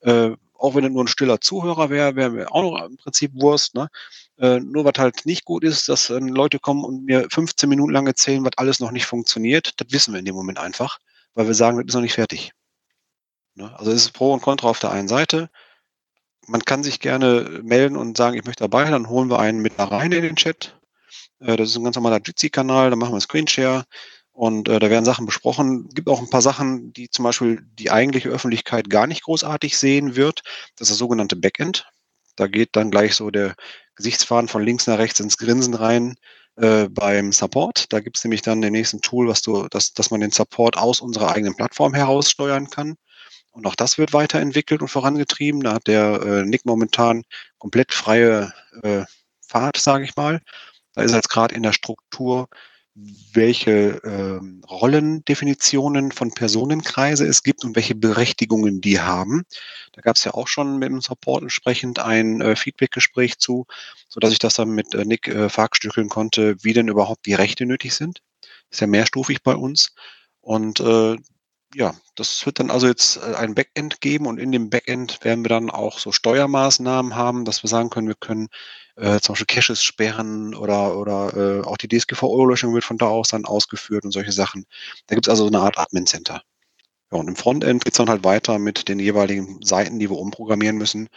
Äh, 0.00 0.32
auch 0.58 0.74
wenn 0.74 0.84
er 0.84 0.90
nur 0.90 1.04
ein 1.04 1.08
stiller 1.08 1.40
Zuhörer 1.40 1.90
wäre, 1.90 2.16
wäre 2.16 2.30
mir 2.30 2.52
auch 2.52 2.62
noch 2.62 2.86
im 2.86 2.96
Prinzip 2.96 3.32
Wurst. 3.34 3.74
Ne? 3.74 3.88
Äh, 4.38 4.60
nur 4.60 4.84
was 4.84 4.94
halt 4.98 5.26
nicht 5.26 5.44
gut 5.44 5.64
ist, 5.64 5.88
dass 5.88 6.10
äh, 6.10 6.18
Leute 6.18 6.58
kommen 6.58 6.84
und 6.84 7.04
mir 7.04 7.26
15 7.30 7.68
Minuten 7.68 7.92
lang 7.92 8.06
erzählen, 8.06 8.44
was 8.44 8.56
alles 8.56 8.80
noch 8.80 8.90
nicht 8.90 9.06
funktioniert. 9.06 9.72
Das 9.80 9.88
wissen 9.90 10.12
wir 10.12 10.18
in 10.18 10.26
dem 10.26 10.34
Moment 10.34 10.58
einfach, 10.58 10.98
weil 11.34 11.46
wir 11.46 11.54
sagen, 11.54 11.78
das 11.78 11.86
ist 11.86 11.94
noch 11.94 12.02
nicht 12.02 12.14
fertig. 12.14 12.52
Ne? 13.54 13.74
Also 13.78 13.90
es 13.90 14.02
ist 14.02 14.10
Pro 14.12 14.32
und 14.32 14.42
Contra 14.42 14.68
auf 14.68 14.78
der 14.78 14.92
einen 14.92 15.08
Seite. 15.08 15.50
Man 16.46 16.64
kann 16.64 16.84
sich 16.84 17.00
gerne 17.00 17.60
melden 17.62 17.96
und 17.96 18.16
sagen, 18.16 18.36
ich 18.36 18.44
möchte 18.44 18.64
dabei, 18.64 18.88
dann 18.88 19.08
holen 19.08 19.30
wir 19.30 19.38
einen 19.38 19.60
mit 19.60 19.78
da 19.78 19.84
rein 19.84 20.12
in 20.12 20.22
den 20.22 20.36
Chat. 20.36 20.78
Äh, 21.40 21.56
das 21.56 21.70
ist 21.70 21.76
ein 21.76 21.84
ganz 21.84 21.96
normaler 21.96 22.20
Jitsi-Kanal, 22.24 22.90
da 22.90 22.96
machen 22.96 23.14
wir 23.14 23.20
Screenshare 23.20 23.84
und 24.32 24.68
äh, 24.68 24.78
da 24.78 24.90
werden 24.90 25.04
Sachen 25.04 25.26
besprochen. 25.26 25.86
Es 25.88 25.94
gibt 25.94 26.08
auch 26.08 26.20
ein 26.20 26.30
paar 26.30 26.42
Sachen, 26.42 26.92
die 26.92 27.08
zum 27.10 27.24
Beispiel 27.24 27.66
die 27.78 27.90
eigentliche 27.90 28.28
Öffentlichkeit 28.28 28.90
gar 28.90 29.06
nicht 29.06 29.22
großartig 29.22 29.78
sehen 29.78 30.16
wird. 30.16 30.42
Das 30.76 30.88
ist 30.88 30.92
das 30.92 30.98
sogenannte 30.98 31.36
Backend. 31.36 31.86
Da 32.36 32.46
geht 32.46 32.76
dann 32.76 32.90
gleich 32.90 33.14
so 33.14 33.30
der 33.30 33.54
Gesichtsfaden 33.94 34.48
von 34.48 34.62
links 34.62 34.86
nach 34.86 34.98
rechts 34.98 35.20
ins 35.20 35.38
Grinsen 35.38 35.74
rein 35.74 36.16
äh, 36.56 36.88
beim 36.90 37.32
Support. 37.32 37.92
Da 37.92 38.00
gibt 38.00 38.18
es 38.18 38.24
nämlich 38.24 38.42
dann 38.42 38.60
den 38.60 38.72
nächsten 38.72 39.00
Tool, 39.00 39.26
was 39.26 39.40
du, 39.40 39.68
dass, 39.68 39.94
dass 39.94 40.10
man 40.10 40.20
den 40.20 40.30
Support 40.30 40.76
aus 40.76 41.00
unserer 41.00 41.32
eigenen 41.32 41.56
Plattform 41.56 41.94
heraus 41.94 42.30
steuern 42.30 42.68
kann. 42.68 42.96
Und 43.52 43.66
auch 43.66 43.74
das 43.74 43.96
wird 43.96 44.12
weiterentwickelt 44.12 44.82
und 44.82 44.88
vorangetrieben. 44.88 45.62
Da 45.62 45.72
hat 45.74 45.86
der 45.86 46.20
äh, 46.20 46.44
Nick 46.44 46.66
momentan 46.66 47.22
komplett 47.56 47.94
freie 47.94 48.52
äh, 48.82 49.04
Fahrt, 49.48 49.78
sage 49.78 50.04
ich 50.04 50.14
mal. 50.14 50.42
Da 50.96 51.02
ist 51.02 51.14
jetzt 51.14 51.28
gerade 51.28 51.54
in 51.54 51.62
der 51.62 51.74
Struktur, 51.74 52.48
welche 53.34 54.00
ähm, 54.04 54.62
Rollendefinitionen 54.70 56.10
von 56.10 56.30
Personenkreise 56.32 57.26
es 57.26 57.42
gibt 57.42 57.62
und 57.64 57.76
welche 57.76 57.94
Berechtigungen 57.94 58.80
die 58.80 59.00
haben. 59.00 59.44
Da 59.92 60.00
gab 60.00 60.16
es 60.16 60.24
ja 60.24 60.32
auch 60.32 60.48
schon 60.48 60.78
mit 60.78 60.88
dem 60.88 61.02
Support 61.02 61.42
entsprechend 61.42 61.98
ein 61.98 62.40
äh, 62.40 62.56
Feedbackgespräch 62.56 63.38
zu, 63.38 63.66
so 64.08 64.18
dass 64.18 64.32
ich 64.32 64.38
das 64.38 64.54
dann 64.54 64.70
mit 64.70 64.94
äh, 64.94 65.04
Nick 65.04 65.28
äh, 65.28 65.50
verstückeln 65.50 66.08
konnte, 66.08 66.56
wie 66.64 66.72
denn 66.72 66.88
überhaupt 66.88 67.26
die 67.26 67.34
Rechte 67.34 67.66
nötig 67.66 67.94
sind. 67.94 68.22
Ist 68.70 68.80
ja 68.80 68.86
mehrstufig 68.86 69.42
bei 69.42 69.54
uns. 69.54 69.94
Und 70.40 70.80
äh, 70.80 71.16
ja, 71.74 71.94
das 72.14 72.46
wird 72.46 72.58
dann 72.60 72.70
also 72.70 72.86
jetzt 72.86 73.16
äh, 73.16 73.34
ein 73.34 73.54
Backend 73.54 74.00
geben 74.00 74.26
und 74.26 74.38
in 74.38 74.52
dem 74.52 74.70
Backend 74.70 75.24
werden 75.24 75.44
wir 75.44 75.48
dann 75.48 75.70
auch 75.70 75.98
so 75.98 76.12
Steuermaßnahmen 76.12 77.16
haben, 77.16 77.44
dass 77.44 77.62
wir 77.62 77.68
sagen 77.68 77.90
können, 77.90 78.08
wir 78.08 78.14
können 78.14 78.48
äh, 78.96 79.20
zum 79.20 79.34
Beispiel 79.34 79.46
Caches 79.46 79.82
sperren 79.82 80.54
oder, 80.54 80.96
oder 80.96 81.36
äh, 81.36 81.64
auch 81.64 81.76
die 81.76 81.88
DSGVO-Löschung 81.88 82.74
wird 82.74 82.84
von 82.84 82.98
da 82.98 83.06
aus 83.06 83.28
dann 83.28 83.44
ausgeführt 83.44 84.04
und 84.04 84.12
solche 84.12 84.32
Sachen. 84.32 84.66
Da 85.06 85.14
gibt 85.14 85.26
es 85.26 85.30
also 85.30 85.46
eine 85.46 85.60
Art 85.60 85.78
Admin-Center. 85.78 86.42
Ja, 87.12 87.18
und 87.18 87.28
im 87.28 87.36
Frontend 87.36 87.84
geht 87.84 87.92
es 87.92 87.98
dann 87.98 88.08
halt 88.08 88.24
weiter 88.24 88.58
mit 88.58 88.88
den 88.88 88.98
jeweiligen 88.98 89.60
Seiten, 89.62 89.98
die 89.98 90.10
wir 90.10 90.18
umprogrammieren 90.18 90.76
müssen. 90.76 91.08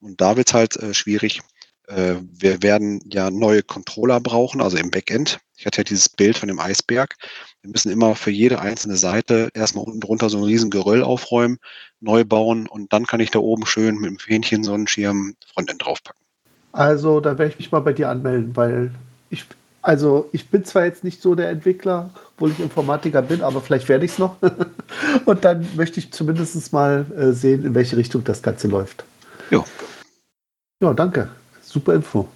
Und 0.00 0.20
da 0.20 0.36
wird 0.36 0.48
es 0.48 0.54
halt 0.54 0.76
äh, 0.76 0.94
schwierig. 0.94 1.40
Äh, 1.88 2.16
wir 2.32 2.62
werden 2.62 3.00
ja 3.10 3.30
neue 3.30 3.62
Controller 3.62 4.20
brauchen, 4.20 4.60
also 4.60 4.76
im 4.76 4.90
Backend. 4.90 5.40
Ich 5.56 5.66
hatte 5.66 5.78
ja 5.78 5.84
dieses 5.84 6.08
Bild 6.08 6.36
von 6.36 6.48
dem 6.48 6.60
Eisberg. 6.60 7.16
Wir 7.62 7.70
müssen 7.70 7.90
immer 7.90 8.14
für 8.14 8.30
jede 8.30 8.60
einzelne 8.60 8.96
Seite 8.96 9.48
erstmal 9.54 9.84
unten 9.84 10.00
drunter 10.00 10.28
so 10.28 10.38
ein 10.38 10.44
riesen 10.44 10.70
Geröll 10.70 11.02
aufräumen, 11.02 11.58
neu 12.00 12.24
bauen 12.24 12.68
und 12.68 12.92
dann 12.92 13.06
kann 13.06 13.20
ich 13.20 13.30
da 13.30 13.38
oben 13.38 13.66
schön 13.66 13.96
mit 13.96 14.10
dem 14.10 14.18
Fähnchen 14.18 14.62
Sonnenschirm 14.62 15.34
Frontend 15.52 15.84
draufpacken. 15.84 16.20
Also, 16.72 17.20
da 17.20 17.38
werde 17.38 17.52
ich 17.52 17.58
mich 17.58 17.72
mal 17.72 17.80
bei 17.80 17.94
dir 17.94 18.10
anmelden, 18.10 18.54
weil 18.54 18.90
ich, 19.30 19.46
also 19.80 20.28
ich 20.32 20.48
bin 20.50 20.64
zwar 20.66 20.84
jetzt 20.84 21.02
nicht 21.02 21.22
so 21.22 21.34
der 21.34 21.48
Entwickler, 21.48 22.10
obwohl 22.34 22.50
ich 22.50 22.60
Informatiker 22.60 23.22
bin, 23.22 23.42
aber 23.42 23.62
vielleicht 23.62 23.88
werde 23.88 24.04
ich 24.04 24.12
es 24.12 24.18
noch. 24.18 24.36
Und 25.24 25.44
dann 25.44 25.66
möchte 25.74 25.98
ich 25.98 26.12
zumindest 26.12 26.72
mal 26.72 27.06
äh, 27.16 27.32
sehen, 27.32 27.64
in 27.64 27.74
welche 27.74 27.96
Richtung 27.96 28.22
das 28.24 28.42
Ganze 28.42 28.68
läuft. 28.68 29.04
Ja. 29.50 29.64
Ja, 30.80 30.92
danke. 30.92 31.30
Super 31.68 31.96
Info. 31.96 32.26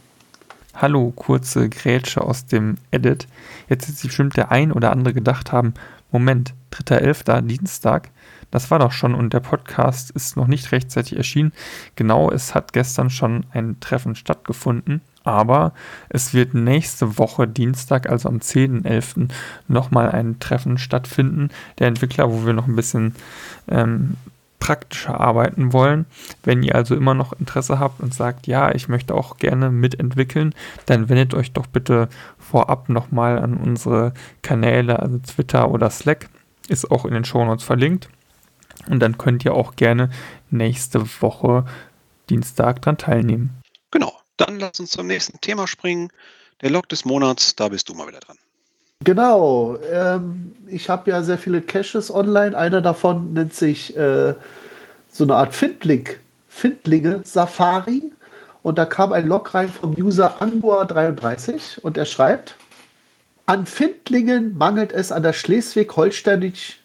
Hallo, 0.74 1.10
kurze 1.16 1.70
Grätsche 1.70 2.20
aus 2.20 2.44
dem 2.44 2.76
Edit. 2.90 3.26
Jetzt 3.70 3.88
wird 3.88 3.96
sich 3.96 4.08
bestimmt 4.08 4.36
der 4.36 4.52
ein 4.52 4.70
oder 4.72 4.92
andere 4.92 5.14
gedacht 5.14 5.52
haben, 5.52 5.72
Moment, 6.10 6.52
3.11. 6.72 7.40
Dienstag, 7.40 8.10
das 8.50 8.70
war 8.70 8.78
doch 8.78 8.92
schon 8.92 9.14
und 9.14 9.32
der 9.32 9.40
Podcast 9.40 10.10
ist 10.10 10.36
noch 10.36 10.48
nicht 10.48 10.70
rechtzeitig 10.70 11.16
erschienen. 11.16 11.52
Genau, 11.96 12.30
es 12.30 12.54
hat 12.54 12.74
gestern 12.74 13.08
schon 13.08 13.46
ein 13.52 13.80
Treffen 13.80 14.16
stattgefunden, 14.16 15.00
aber 15.24 15.72
es 16.10 16.34
wird 16.34 16.52
nächste 16.52 17.16
Woche 17.16 17.48
Dienstag, 17.48 18.10
also 18.10 18.28
am 18.28 18.40
10.11. 18.40 19.30
nochmal 19.66 20.10
ein 20.10 20.40
Treffen 20.40 20.76
stattfinden. 20.76 21.48
Der 21.78 21.88
Entwickler, 21.88 22.30
wo 22.30 22.44
wir 22.44 22.52
noch 22.52 22.68
ein 22.68 22.76
bisschen 22.76 23.14
ähm, 23.68 24.18
praktischer 24.62 25.20
arbeiten 25.20 25.72
wollen. 25.72 26.06
Wenn 26.44 26.62
ihr 26.62 26.76
also 26.76 26.94
immer 26.94 27.14
noch 27.14 27.32
Interesse 27.32 27.80
habt 27.80 28.00
und 28.00 28.14
sagt, 28.14 28.46
ja, 28.46 28.72
ich 28.72 28.88
möchte 28.88 29.12
auch 29.12 29.38
gerne 29.38 29.70
mitentwickeln, 29.70 30.54
dann 30.86 31.08
wendet 31.08 31.34
euch 31.34 31.50
doch 31.50 31.66
bitte 31.66 32.08
vorab 32.38 32.88
nochmal 32.88 33.40
an 33.40 33.56
unsere 33.56 34.14
Kanäle, 34.42 35.00
also 35.00 35.18
Twitter 35.18 35.68
oder 35.68 35.90
Slack. 35.90 36.28
Ist 36.68 36.92
auch 36.92 37.04
in 37.04 37.12
den 37.12 37.24
Shownotes 37.24 37.64
verlinkt. 37.64 38.08
Und 38.88 39.00
dann 39.00 39.18
könnt 39.18 39.44
ihr 39.44 39.52
auch 39.52 39.74
gerne 39.74 40.10
nächste 40.50 41.04
Woche 41.20 41.64
Dienstag 42.30 42.82
dran 42.82 42.98
teilnehmen. 42.98 43.50
Genau. 43.90 44.12
Dann 44.36 44.60
lass 44.60 44.78
uns 44.78 44.90
zum 44.90 45.08
nächsten 45.08 45.40
Thema 45.40 45.66
springen. 45.66 46.08
Der 46.60 46.70
Log 46.70 46.88
des 46.88 47.04
Monats, 47.04 47.56
da 47.56 47.68
bist 47.68 47.88
du 47.88 47.94
mal 47.94 48.06
wieder 48.06 48.20
dran. 48.20 48.38
Genau. 49.04 49.76
Ähm, 49.90 50.52
ich 50.66 50.88
habe 50.88 51.10
ja 51.10 51.22
sehr 51.22 51.38
viele 51.38 51.60
Caches 51.60 52.12
online. 52.12 52.56
Einer 52.56 52.80
davon 52.80 53.32
nennt 53.32 53.54
sich 53.54 53.96
äh, 53.96 54.34
so 55.10 55.24
eine 55.24 55.36
Art 55.36 55.54
Findling, 55.54 56.08
Findlinge 56.48 57.20
Safari. 57.24 58.12
Und 58.62 58.78
da 58.78 58.84
kam 58.84 59.12
ein 59.12 59.26
Log 59.26 59.54
rein 59.54 59.68
vom 59.68 59.94
User 59.94 60.40
Angua33 60.40 61.80
und 61.80 61.96
er 61.96 62.04
schreibt, 62.04 62.54
an 63.46 63.66
Findlingen 63.66 64.56
mangelt 64.56 64.92
es 64.92 65.10
an 65.10 65.24
der 65.24 65.32
Schleswig-Holsteinischen 65.32 66.76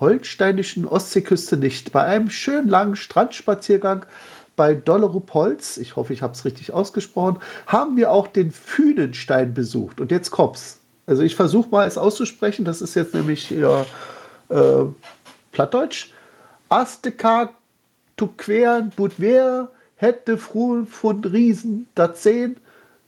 holsteinischen 0.00 0.86
Ostseeküste 0.86 1.56
nicht. 1.56 1.92
Bei 1.92 2.04
einem 2.04 2.30
schönen 2.30 2.68
langen 2.68 2.96
Strandspaziergang 2.96 4.06
bei 4.56 4.74
Dollerupolz, 4.74 5.76
ich 5.76 5.96
hoffe, 5.96 6.12
ich 6.12 6.22
habe 6.22 6.32
es 6.32 6.44
richtig 6.44 6.72
ausgesprochen, 6.72 7.38
haben 7.66 7.96
wir 7.96 8.10
auch 8.10 8.26
den 8.26 8.50
Fühnenstein 8.50 9.54
besucht. 9.54 10.00
Und 10.00 10.10
jetzt 10.10 10.30
kommt's. 10.30 10.77
Also 11.08 11.22
ich 11.22 11.34
versuche 11.34 11.70
mal 11.70 11.88
es 11.88 11.98
auszusprechen, 11.98 12.64
das 12.64 12.80
ist 12.80 12.94
jetzt 12.94 13.14
nämlich 13.14 13.50
ja, 13.50 13.84
äh, 14.50 14.84
Plattdeutsch. 15.50 16.12
Astekar, 16.68 17.54
queren, 18.36 18.90
Budwer, 18.90 19.70
hätte 19.96 20.38
früh 20.38 20.84
von 20.84 21.24
Riesen, 21.24 21.88
da 21.94 22.14
zehn, 22.14 22.56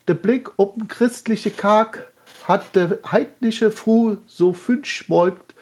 der 0.09 0.15
Blick 0.15 0.51
ob 0.57 0.77
ein 0.77 0.89
christliche 0.89 1.51
Karg, 1.51 2.11
hat 2.49 2.75
der 2.75 2.99
heidnische 3.11 3.71
Früh 3.71 4.17
so 4.27 4.53
fünf 4.53 4.87
schmolkt 4.87 5.55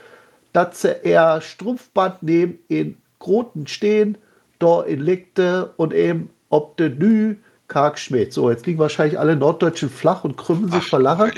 dass 0.52 0.82
sie 0.82 0.94
eher 1.02 1.40
Strumpfband 1.40 2.22
nehmen, 2.22 2.58
in 2.68 2.96
Groten 3.18 3.66
stehen, 3.66 4.18
da 4.58 4.82
in 4.82 5.00
legte 5.00 5.72
und 5.76 5.92
eben 5.92 6.30
ob 6.50 6.76
de 6.76 6.88
Nü 6.88 7.36
karg 7.68 7.98
schmäht. 7.98 8.32
So, 8.32 8.50
jetzt 8.50 8.66
liegen 8.66 8.78
wahrscheinlich 8.78 9.18
alle 9.18 9.36
Norddeutschen 9.36 9.90
flach 9.90 10.24
und 10.24 10.36
krümmen 10.36 10.70
sich 10.70 10.84
vor 10.84 11.00
Lachen. 11.00 11.30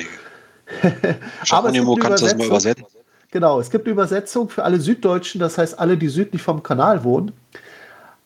Aber 1.51 1.69
es 1.69 1.75
gibt 1.75 2.01
kannst 2.01 2.23
du 2.23 2.27
das 2.27 2.37
mal 2.37 2.47
übersetzen? 2.47 2.87
Genau, 3.31 3.61
es 3.61 3.71
gibt 3.71 3.87
eine 3.87 3.93
Übersetzung 3.93 4.49
für 4.49 4.65
alle 4.65 4.81
Süddeutschen, 4.81 5.41
das 5.41 5.57
heißt 5.57 5.79
alle, 5.79 5.97
die 5.97 6.09
südlich 6.09 6.43
vom 6.43 6.63
Kanal 6.63 7.05
wohnen. 7.05 7.33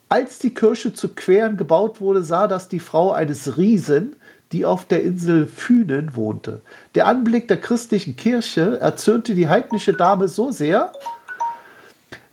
Als 0.08 0.38
die 0.38 0.54
Kirche 0.54 0.92
zu 0.94 1.08
Queren 1.08 1.56
gebaut 1.56 2.00
wurde, 2.00 2.22
sah 2.22 2.46
das 2.46 2.68
die 2.68 2.80
Frau 2.80 3.12
eines 3.12 3.56
Riesen, 3.58 4.16
die 4.52 4.64
auf 4.64 4.86
der 4.86 5.02
Insel 5.02 5.46
Fünen 5.46 6.14
wohnte. 6.14 6.62
Der 6.94 7.06
Anblick 7.06 7.48
der 7.48 7.60
christlichen 7.60 8.16
Kirche 8.16 8.78
erzürnte 8.80 9.34
die 9.34 9.48
heidnische 9.48 9.92
Dame 9.92 10.28
so 10.28 10.52
sehr, 10.52 10.92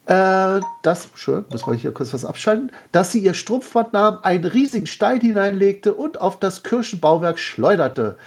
äh, 0.06 0.60
dass, 0.84 1.10
schön, 1.16 1.46
muss 1.50 1.66
man 1.66 1.78
hier 1.78 1.92
kurz 1.94 2.14
was 2.14 2.26
abschalten, 2.26 2.72
dass 2.92 3.12
sie 3.12 3.20
ihr 3.20 3.34
Strumpfband 3.34 3.94
nahm, 3.94 4.20
einen 4.24 4.46
riesigen 4.46 4.88
Stein 4.88 5.22
hineinlegte 5.22 5.94
und 5.94 6.22
auf 6.22 6.40
das 6.40 6.64
Kirchenbauwerk 6.64 7.40
schleuderte. 7.40 8.18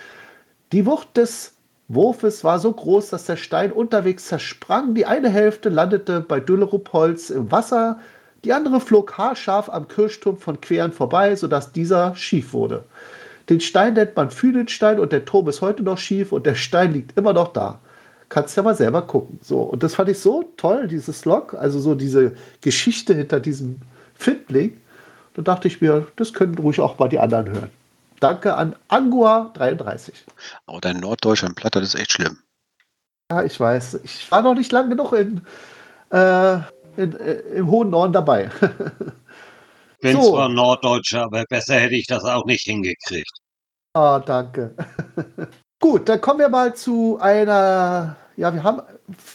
Die 0.73 0.87
Wucht 0.87 1.17
des 1.17 1.54
Wurfes 1.89 2.45
war 2.45 2.59
so 2.59 2.73
groß, 2.73 3.11
dass 3.11 3.27
der 3.27 3.37
Stein 3.37 3.71
unterwegs 3.73 4.27
zersprang. 4.27 4.95
Die 4.95 5.07
eine 5.07 5.29
Hälfte 5.29 5.69
landete 5.69 6.21
bei 6.21 6.41
Düllerupholz 6.41 7.31
im 7.31 7.53
Wasser, 7.53 7.99
die 8.45 8.53
andere 8.53 8.81
flog 8.81 9.17
haarscharf 9.17 9.71
am 9.71 9.89
Kirchturm 9.89 10.37
von 10.37 10.61
Queren 10.61 10.93
vorbei, 10.93 11.35
sodass 11.35 11.73
dieser 11.73 12.15
schief 12.15 12.53
wurde. 12.53 12.85
Den 13.49 13.61
Stein 13.61 13.95
nennt 13.95 14.17
man 14.17 14.31
Fühnenstein 14.31 14.99
und 14.99 15.13
der 15.13 15.25
Turm 15.25 15.49
ist 15.49 15.61
heute 15.61 15.83
noch 15.83 15.99
schief 15.99 16.33
und 16.33 16.47
der 16.47 16.55
Stein 16.55 16.93
liegt 16.93 17.17
immer 17.19 17.33
noch 17.33 17.53
da. 17.53 17.81
Kannst 18.29 18.57
ja 18.57 18.63
mal 18.63 18.75
selber 18.75 19.03
gucken. 19.03 19.39
So, 19.43 19.61
und 19.63 19.83
das 19.83 19.95
fand 19.95 20.09
ich 20.09 20.19
so 20.19 20.45
toll, 20.57 20.89
dieses 20.89 21.25
Log, 21.25 21.55
also 21.55 21.79
so 21.79 21.95
diese 21.95 22.33
Geschichte 22.63 23.15
hinter 23.15 23.41
diesem 23.41 23.81
Findling. 24.15 24.79
Da 25.35 25.43
dachte 25.43 25.69
ich 25.69 25.81
mir, 25.81 26.07
das 26.17 26.33
können 26.33 26.57
ruhig 26.57 26.81
auch 26.81 26.99
mal 26.99 27.09
die 27.09 27.19
anderen 27.19 27.51
hören. 27.51 27.84
Danke 28.21 28.55
an 28.55 28.77
Angua33. 28.89 30.13
Aber 30.67 30.81
dein 30.81 30.99
Norddeutscher 30.99 31.47
im 31.47 31.55
Platter 31.55 31.83
ist 31.83 31.95
echt 31.95 32.13
schlimm. 32.13 32.39
Ja, 33.31 33.43
ich 33.43 33.59
weiß. 33.59 34.01
Ich 34.05 34.31
war 34.31 34.43
noch 34.43 34.55
nicht 34.55 34.73
lang 34.73 34.91
genug 34.91 35.13
in, 35.13 35.45
äh, 36.11 36.55
in, 36.97 37.19
äh, 37.19 37.33
im 37.55 37.71
hohen 37.71 37.91
Norden 37.91 38.13
dabei. 38.13 38.51
bin 40.01 40.21
so. 40.21 40.33
zwar 40.33 40.49
Norddeutscher, 40.49 41.25
aber 41.25 41.45
besser 41.45 41.77
hätte 41.77 41.95
ich 41.95 42.07
das 42.07 42.25
auch 42.25 42.45
nicht 42.45 42.65
hingekriegt. 42.65 43.33
Ah, 43.95 44.17
oh, 44.17 44.19
danke. 44.21 44.75
Gut, 45.81 46.09
dann 46.09 46.21
kommen 46.21 46.41
wir 46.41 46.49
mal 46.49 46.75
zu 46.75 47.19
einer. 47.21 48.17
Ja, 48.37 48.53
wir 48.53 48.63
haben, 48.63 48.83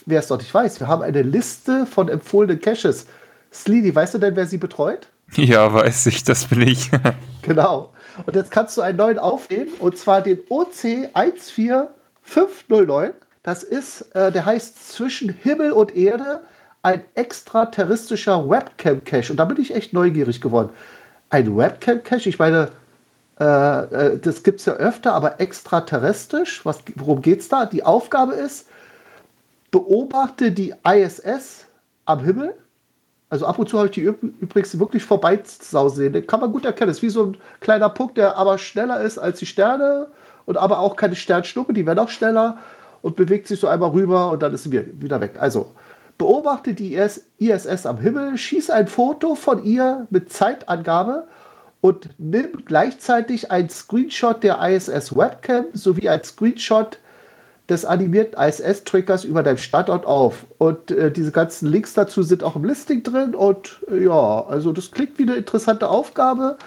wer 0.06 0.20
es 0.20 0.28
noch 0.28 0.38
nicht 0.38 0.52
weiß, 0.52 0.80
wir 0.80 0.88
haben 0.88 1.02
eine 1.02 1.22
Liste 1.22 1.86
von 1.86 2.08
empfohlenen 2.08 2.60
Caches. 2.60 3.06
Sleedy, 3.52 3.94
weißt 3.94 4.14
du 4.14 4.18
denn, 4.18 4.36
wer 4.36 4.46
sie 4.46 4.58
betreut? 4.58 5.09
Ja, 5.36 5.72
weiß 5.72 6.06
ich, 6.06 6.24
das 6.24 6.46
bin 6.46 6.62
ich. 6.62 6.90
genau. 7.42 7.92
Und 8.26 8.34
jetzt 8.36 8.50
kannst 8.50 8.76
du 8.76 8.82
einen 8.82 8.98
neuen 8.98 9.18
aufnehmen, 9.18 9.70
und 9.78 9.96
zwar 9.96 10.20
den 10.22 10.40
OC 10.48 11.10
14509. 11.14 13.12
Das 13.42 13.62
ist, 13.62 14.02
äh, 14.14 14.30
der 14.30 14.44
heißt 14.44 14.92
zwischen 14.92 15.30
Himmel 15.30 15.72
und 15.72 15.96
Erde 15.96 16.42
ein 16.82 17.02
extraterrestrischer 17.14 18.48
Webcam-Cache. 18.48 19.30
Und 19.32 19.36
da 19.36 19.44
bin 19.44 19.60
ich 19.60 19.74
echt 19.74 19.92
neugierig 19.92 20.40
geworden. 20.40 20.70
Ein 21.30 21.56
Webcam-Cache, 21.56 22.28
ich 22.28 22.38
meine, 22.38 22.70
äh, 23.38 23.44
äh 23.44 24.18
das 24.18 24.42
gibt 24.42 24.60
es 24.60 24.66
ja 24.66 24.74
öfter, 24.74 25.14
aber 25.14 25.40
extraterrestrisch, 25.40 26.64
was, 26.66 26.78
worum 26.96 27.22
geht 27.22 27.40
es 27.40 27.48
da? 27.48 27.66
Die 27.66 27.84
Aufgabe 27.84 28.34
ist, 28.34 28.66
beobachte 29.70 30.52
die 30.52 30.74
ISS 30.84 31.66
am 32.04 32.24
Himmel. 32.24 32.54
Also 33.30 33.46
ab 33.46 33.58
und 33.60 33.68
zu 33.68 33.78
habe 33.78 33.86
ich 33.86 33.94
die 33.94 34.00
übrigens 34.00 34.78
wirklich 34.78 35.04
vorbeisausen 35.04 36.12
sehen. 36.12 36.26
Kann 36.26 36.40
man 36.40 36.52
gut 36.52 36.64
erkennen. 36.64 36.88
Das 36.88 36.98
ist 36.98 37.02
wie 37.02 37.10
so 37.10 37.26
ein 37.26 37.36
kleiner 37.60 37.88
Punkt, 37.88 38.16
der 38.16 38.36
aber 38.36 38.58
schneller 38.58 39.00
ist 39.00 39.18
als 39.18 39.38
die 39.38 39.46
Sterne 39.46 40.08
und 40.46 40.56
aber 40.56 40.80
auch 40.80 40.96
keine 40.96 41.14
Sternschnuppe, 41.14 41.72
die 41.72 41.86
werden 41.86 42.00
auch 42.00 42.08
schneller 42.08 42.58
und 43.02 43.14
bewegt 43.14 43.46
sich 43.46 43.60
so 43.60 43.68
einmal 43.68 43.90
rüber 43.90 44.32
und 44.32 44.42
dann 44.42 44.52
ist 44.52 44.64
sie 44.64 45.00
wieder 45.00 45.20
weg. 45.20 45.36
Also 45.38 45.72
beobachte 46.18 46.74
die 46.74 46.96
ISS 47.38 47.86
am 47.86 47.98
Himmel, 47.98 48.36
schieß 48.36 48.68
ein 48.70 48.88
Foto 48.88 49.36
von 49.36 49.64
ihr 49.64 50.06
mit 50.10 50.32
Zeitangabe 50.32 51.28
und 51.80 52.10
nimm 52.18 52.64
gleichzeitig 52.66 53.50
ein 53.50 53.70
Screenshot 53.70 54.42
der 54.42 54.60
ISS 54.60 55.16
Webcam 55.16 55.66
sowie 55.72 56.08
ein 56.08 56.22
Screenshot 56.24 56.98
des 57.70 57.84
animierten 57.84 58.38
ISS-Trackers 58.38 59.24
über 59.24 59.42
deinem 59.42 59.58
Standort 59.58 60.04
auf. 60.04 60.44
Und 60.58 60.90
äh, 60.90 61.10
diese 61.10 61.30
ganzen 61.30 61.68
Links 61.68 61.94
dazu 61.94 62.22
sind 62.22 62.42
auch 62.42 62.56
im 62.56 62.64
Listing 62.64 63.02
drin. 63.02 63.34
Und 63.34 63.80
äh, 63.90 64.04
ja, 64.04 64.44
also 64.46 64.72
das 64.72 64.90
klingt 64.90 65.18
wie 65.18 65.22
eine 65.22 65.36
interessante 65.36 65.88
Aufgabe. 65.88 66.58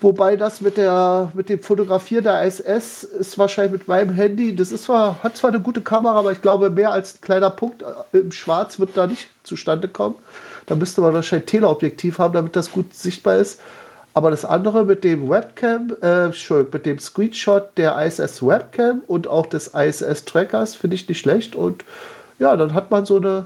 Wobei 0.00 0.36
das 0.36 0.60
mit 0.60 0.76
der 0.76 1.32
mit 1.34 1.48
dem 1.48 1.62
Fotografieren 1.62 2.24
der 2.24 2.44
ISS 2.44 3.04
ist 3.04 3.38
wahrscheinlich 3.38 3.72
mit 3.72 3.88
meinem 3.88 4.14
Handy, 4.14 4.54
das 4.54 4.70
ist 4.70 4.84
zwar, 4.84 5.22
hat 5.22 5.38
zwar 5.38 5.48
eine 5.48 5.60
gute 5.60 5.80
Kamera, 5.80 6.18
aber 6.18 6.32
ich 6.32 6.42
glaube, 6.42 6.68
mehr 6.68 6.92
als 6.92 7.14
ein 7.14 7.20
kleiner 7.22 7.48
Punkt 7.48 7.82
äh, 7.82 8.18
im 8.18 8.30
Schwarz 8.30 8.78
wird 8.78 8.90
da 8.94 9.06
nicht 9.06 9.28
zustande 9.42 9.88
kommen. 9.88 10.16
Da 10.66 10.74
müsste 10.74 11.00
man 11.00 11.14
wahrscheinlich 11.14 11.46
Teleobjektiv 11.46 12.18
haben, 12.18 12.34
damit 12.34 12.56
das 12.56 12.72
gut 12.72 12.92
sichtbar 12.92 13.36
ist. 13.36 13.60
Aber 14.16 14.30
das 14.30 14.46
andere 14.46 14.86
mit 14.86 15.04
dem 15.04 15.28
Webcam, 15.28 15.94
äh, 16.00 16.28
mit 16.72 16.86
dem 16.86 16.98
Screenshot 16.98 17.76
der 17.76 18.02
ISS 18.02 18.42
Webcam 18.42 19.02
und 19.06 19.28
auch 19.28 19.44
des 19.44 19.74
ISS 19.74 20.24
Trackers 20.24 20.74
finde 20.74 20.94
ich 20.94 21.06
nicht 21.06 21.18
schlecht. 21.18 21.54
Und 21.54 21.84
ja, 22.38 22.56
dann 22.56 22.72
hat 22.72 22.90
man 22.90 23.04
so 23.04 23.18
eine 23.18 23.44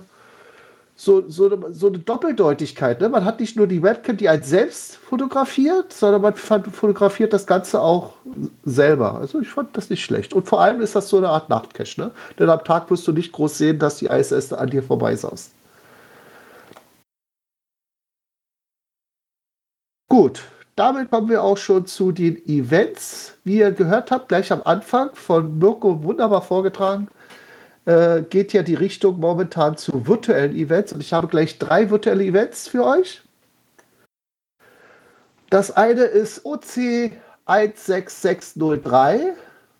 so, 0.94 1.28
so, 1.28 1.46
eine, 1.46 1.74
so 1.74 1.88
eine 1.88 1.98
Doppeldeutigkeit. 1.98 3.00
Ne? 3.00 3.08
Man 3.08 3.24
hat 3.24 3.40
nicht 3.40 3.56
nur 3.56 3.66
die 3.66 3.82
Webcam, 3.82 4.16
die 4.16 4.28
einen 4.28 4.44
selbst 4.44 4.94
fotografiert, 4.98 5.92
sondern 5.92 6.22
man 6.22 6.34
fotografiert 6.36 7.32
das 7.32 7.48
Ganze 7.48 7.80
auch 7.80 8.12
selber. 8.64 9.16
Also 9.16 9.40
ich 9.40 9.48
fand 9.48 9.76
das 9.76 9.90
nicht 9.90 10.04
schlecht. 10.04 10.34
Und 10.34 10.46
vor 10.46 10.60
allem 10.60 10.80
ist 10.82 10.94
das 10.94 11.08
so 11.08 11.16
eine 11.16 11.30
Art 11.30 11.48
Nachtcache. 11.48 12.00
Ne? 12.00 12.10
Denn 12.38 12.48
am 12.48 12.62
Tag 12.62 12.88
wirst 12.92 13.08
du 13.08 13.12
nicht 13.12 13.32
groß 13.32 13.58
sehen, 13.58 13.80
dass 13.80 13.96
die 13.96 14.06
ISS 14.06 14.52
an 14.52 14.70
dir 14.70 14.84
vorbeisaust. 14.84 15.50
Gut, 20.08 20.42
damit 20.80 21.10
kommen 21.10 21.28
wir 21.28 21.44
auch 21.44 21.58
schon 21.58 21.84
zu 21.84 22.10
den 22.10 22.38
Events. 22.48 23.36
Wie 23.44 23.58
ihr 23.58 23.70
gehört 23.70 24.10
habt, 24.10 24.28
gleich 24.28 24.50
am 24.50 24.62
Anfang 24.64 25.10
von 25.12 25.58
Mirko 25.58 26.02
wunderbar 26.02 26.40
vorgetragen, 26.40 27.08
äh, 27.84 28.22
geht 28.22 28.54
ja 28.54 28.62
die 28.62 28.76
Richtung 28.76 29.20
momentan 29.20 29.76
zu 29.76 30.06
virtuellen 30.06 30.56
Events 30.56 30.94
und 30.94 31.02
ich 31.02 31.12
habe 31.12 31.26
gleich 31.28 31.58
drei 31.58 31.90
virtuelle 31.90 32.24
Events 32.24 32.66
für 32.66 32.86
euch. 32.86 33.20
Das 35.50 35.70
eine 35.70 36.04
ist 36.04 36.46
OC 36.46 37.12
16603 37.44 39.34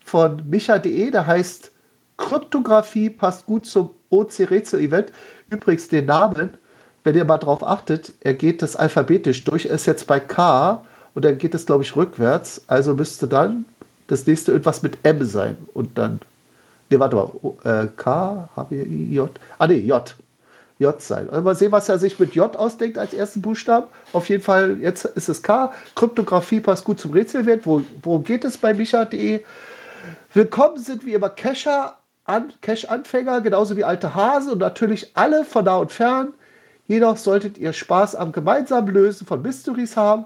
von 0.04 0.42
micha.de, 0.50 1.10
der 1.10 1.26
heißt 1.26 1.72
Kryptographie 2.18 3.08
passt 3.08 3.46
gut 3.46 3.64
zum 3.64 3.94
OC-Rätsel-Event. 4.10 5.12
Übrigens 5.48 5.88
den 5.88 6.04
Namen, 6.04 6.58
wenn 7.04 7.16
ihr 7.16 7.24
mal 7.24 7.38
drauf 7.38 7.66
achtet, 7.66 8.12
er 8.20 8.34
geht 8.34 8.60
das 8.60 8.76
alphabetisch 8.76 9.44
durch, 9.44 9.64
er 9.64 9.76
ist 9.76 9.86
jetzt 9.86 10.06
bei 10.06 10.20
K 10.20 10.84
und 11.14 11.24
dann 11.24 11.38
geht 11.38 11.54
es, 11.54 11.66
glaube 11.66 11.82
ich, 11.82 11.96
rückwärts. 11.96 12.62
Also 12.66 12.94
müsste 12.94 13.28
dann 13.28 13.64
das 14.06 14.26
nächste 14.26 14.52
irgendwas 14.52 14.82
mit 14.82 14.98
M 15.04 15.24
sein 15.24 15.56
und 15.74 15.96
dann 15.98 16.20
Ne, 16.90 16.98
warte 16.98 17.16
mal. 17.16 17.30
Äh, 17.64 17.88
K, 17.96 18.48
H, 18.54 18.66
I, 18.72 19.14
J. 19.14 19.30
Ah, 19.58 19.66
ne, 19.66 19.74
J. 19.74 20.14
J 20.78 21.00
sein. 21.00 21.28
Also 21.30 21.42
mal 21.42 21.54
sehen, 21.54 21.72
was 21.72 21.88
er 21.88 21.98
sich 21.98 22.18
mit 22.18 22.34
J 22.34 22.56
ausdenkt 22.56 22.98
als 22.98 23.14
ersten 23.14 23.42
Buchstaben. 23.42 23.86
Auf 24.12 24.28
jeden 24.28 24.42
Fall, 24.42 24.78
jetzt 24.80 25.04
ist 25.04 25.28
es 25.28 25.42
K. 25.42 25.72
Kryptographie 25.94 26.60
passt 26.60 26.84
gut 26.84 26.98
zum 26.98 27.12
Rätselwert. 27.12 27.64
Wo, 27.64 27.82
worum 28.02 28.24
geht 28.24 28.44
es 28.44 28.58
bei 28.58 28.74
Micha.de? 28.74 29.44
Willkommen 30.32 30.78
sind 30.78 31.04
wie 31.04 31.14
immer 31.14 31.28
Cacher, 31.28 31.98
an, 32.24 32.52
Cache-Anfänger, 32.62 33.40
genauso 33.40 33.76
wie 33.76 33.84
alte 33.84 34.14
Hasen 34.14 34.52
und 34.52 34.58
natürlich 34.58 35.12
alle 35.14 35.44
von 35.44 35.64
nah 35.64 35.76
und 35.76 35.92
fern. 35.92 36.32
Jedoch 36.88 37.18
solltet 37.18 37.58
ihr 37.58 37.72
Spaß 37.72 38.16
am 38.16 38.32
gemeinsamen 38.32 38.92
Lösen 38.92 39.26
von 39.26 39.42
Mysteries 39.42 39.96
haben 39.96 40.24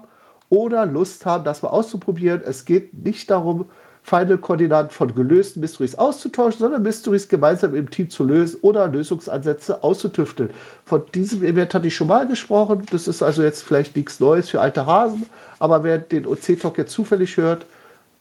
oder 0.49 0.85
Lust 0.85 1.25
haben, 1.25 1.43
das 1.43 1.61
mal 1.61 1.69
auszuprobieren. 1.69 2.41
Es 2.45 2.65
geht 2.65 2.93
nicht 2.93 3.29
darum, 3.29 3.65
Final-Koordinaten 4.05 4.91
von 4.91 5.15
gelösten 5.15 5.61
Mysteries 5.61 5.95
auszutauschen, 5.95 6.59
sondern 6.59 6.83
Mysteries 6.83 7.27
gemeinsam 7.27 7.73
im 7.73 7.89
Team 7.89 8.07
zu 8.11 8.23
lösen 8.23 8.59
oder 8.61 8.87
Lösungsansätze 8.87 9.83
auszutüfteln. 9.83 10.51
Von 10.85 11.01
diesem 11.15 11.43
Event 11.43 11.73
hatte 11.73 11.87
ich 11.87 11.95
schon 11.95 12.07
mal 12.07 12.27
gesprochen. 12.27 12.85
Das 12.91 13.07
ist 13.07 13.23
also 13.23 13.41
jetzt 13.41 13.63
vielleicht 13.63 13.95
nichts 13.95 14.19
Neues 14.19 14.49
für 14.49 14.61
alte 14.61 14.85
Hasen, 14.85 15.25
aber 15.57 15.83
wer 15.83 15.97
den 15.97 16.27
OC-Talk 16.27 16.77
jetzt 16.77 16.93
zufällig 16.93 17.35
hört, 17.37 17.65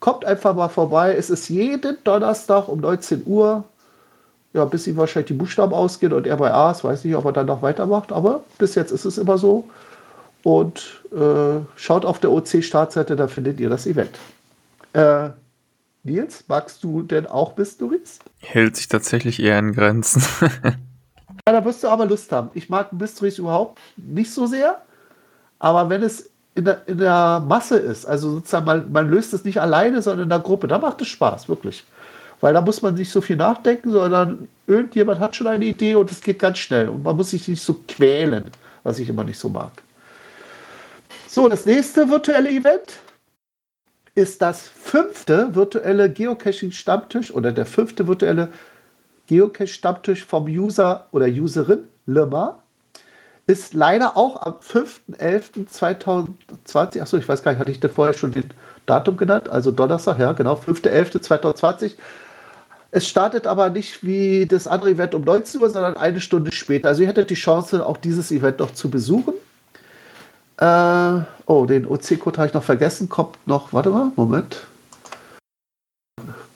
kommt 0.01 0.25
einfach 0.25 0.55
mal 0.55 0.68
vorbei. 0.68 1.14
Es 1.16 1.29
ist 1.29 1.51
jeden 1.51 1.99
Donnerstag 2.03 2.68
um 2.68 2.81
19 2.81 3.22
Uhr. 3.27 3.64
Ja, 4.55 4.64
bis 4.64 4.87
ihm 4.87 4.97
wahrscheinlich 4.97 5.29
die 5.29 5.35
Buchstaben 5.35 5.75
ausgehen 5.75 6.12
und 6.12 6.27
er 6.27 6.37
bei 6.37 6.51
A 6.53 6.70
ist, 6.70 6.85
weiß 6.85 7.05
nicht, 7.05 7.16
ob 7.16 7.25
er 7.25 7.33
dann 7.33 7.47
noch 7.47 7.61
weitermacht, 7.61 8.12
aber 8.12 8.45
bis 8.57 8.77
jetzt 8.77 8.93
ist 8.93 9.05
es 9.05 9.18
immer 9.18 9.37
so. 9.37 9.64
Und 10.45 11.03
äh, 11.11 11.64
schaut 11.74 12.05
auf 12.05 12.20
der 12.20 12.30
OC-Startseite, 12.30 13.16
da 13.16 13.28
findet 13.28 13.59
ihr 13.61 13.70
das 13.70 13.86
Event. 13.86 14.11
Äh, 14.92 15.30
Nils, 16.03 16.45
magst 16.49 16.84
du 16.84 17.03
denn 17.03 17.26
auch 17.26 17.57
Mysteries? 17.57 18.18
Hält 18.40 18.76
sich 18.76 18.88
tatsächlich 18.88 19.40
eher 19.40 19.59
in 19.59 19.72
Grenzen. 19.72 20.22
ja, 20.62 20.72
da 21.47 21.64
wirst 21.64 21.82
du 21.82 21.88
aber 21.88 22.05
Lust 22.05 22.30
haben. 22.30 22.51
Ich 22.53 22.68
mag 22.68 22.92
Mysteries 22.92 23.38
überhaupt 23.38 23.80
nicht 23.97 24.30
so 24.30 24.47
sehr, 24.47 24.82
aber 25.59 25.88
wenn 25.88 26.03
es 26.03 26.28
in 26.55 26.66
der, 26.66 26.86
in 26.86 26.99
der 26.99 27.42
Masse 27.49 27.78
ist, 27.78 28.05
also 28.05 28.32
sozusagen 28.32 28.66
man, 28.66 28.92
man 28.92 29.09
löst 29.09 29.32
es 29.32 29.45
nicht 29.45 29.62
alleine, 29.62 30.03
sondern 30.03 30.24
in 30.24 30.28
der 30.28 30.40
Gruppe, 30.40 30.68
da 30.68 30.78
macht 30.78 31.01
es 31.01 31.09
Spaß, 31.09 31.49
wirklich. 31.49 31.84
Weil 32.42 32.53
da 32.53 32.61
muss 32.61 32.82
man 32.82 32.95
nicht 32.95 33.11
so 33.11 33.22
viel 33.22 33.36
nachdenken, 33.36 33.90
sondern 33.90 34.49
irgendjemand 34.66 35.20
hat 35.20 35.34
schon 35.34 35.47
eine 35.47 35.64
Idee 35.64 35.95
und 35.95 36.12
es 36.12 36.20
geht 36.20 36.38
ganz 36.38 36.59
schnell 36.59 36.90
und 36.90 37.03
man 37.03 37.16
muss 37.16 37.30
sich 37.30 37.49
nicht 37.49 37.62
so 37.62 37.80
quälen, 37.88 38.45
was 38.82 38.99
ich 38.99 39.09
immer 39.09 39.24
nicht 39.24 39.38
so 39.38 39.49
mag. 39.49 39.72
So, 41.35 41.49
das 41.49 41.66
nächste 41.66 42.09
virtuelle 42.11 42.49
Event 42.49 43.01
ist 44.14 44.41
das 44.41 44.68
fünfte 44.68 45.53
virtuelle 45.53 46.09
Geocaching-Stammtisch 46.09 47.35
oder 47.35 47.51
der 47.51 47.66
fünfte 47.66 48.07
virtuelle 48.07 48.51
Geocache-Stammtisch 49.26 50.24
vom 50.24 50.45
User 50.45 51.09
oder 51.11 51.26
Userin 51.26 51.89
Lemma. 52.07 52.62
Ist 53.49 53.74
leider 53.74 54.16
auch 54.16 54.43
am 54.43 54.61
5.11.2020, 54.61 57.01
achso, 57.01 57.16
ich 57.16 57.28
weiß 57.28 57.43
gar 57.43 57.51
nicht, 57.51 57.59
hatte 57.59 57.72
ich 57.72 57.80
da 57.80 57.89
vorher 57.89 58.14
schon 58.14 58.30
den 58.30 58.51
Datum 58.87 59.16
genannt, 59.16 59.49
also 59.49 59.72
Donnerstag, 59.72 60.20
ja, 60.20 60.30
genau, 60.35 60.55
5.11.2020. 60.55 61.95
Es 62.93 63.09
startet 63.09 63.49
aber 63.49 63.70
nicht 63.70 64.05
wie 64.05 64.47
das 64.47 64.68
andere 64.68 64.93
Event 64.93 65.16
um 65.16 65.22
19 65.22 65.61
Uhr, 65.61 65.68
sondern 65.68 65.97
eine 65.97 66.20
Stunde 66.20 66.53
später. 66.53 66.91
Also 66.91 67.03
ihr 67.03 67.09
hättet 67.09 67.30
die 67.30 67.35
Chance, 67.35 67.85
auch 67.85 67.97
dieses 67.97 68.30
Event 68.30 68.61
noch 68.61 68.72
zu 68.72 68.89
besuchen. 68.89 69.35
Äh, 70.59 71.20
oh, 71.46 71.64
den 71.66 71.86
OC-Code 71.86 72.38
habe 72.38 72.48
ich 72.48 72.55
noch 72.55 72.62
vergessen. 72.62 73.09
Kommt 73.09 73.36
noch, 73.46 73.72
warte 73.72 73.90
mal, 73.90 74.12
Moment. 74.16 74.66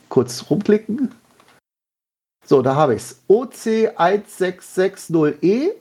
Kurz 0.08 0.44
rumklicken. 0.48 1.12
So, 2.44 2.62
da 2.62 2.76
habe 2.76 2.94
ich 2.94 3.02
es. 3.02 3.20
OC1660E. 3.28 5.72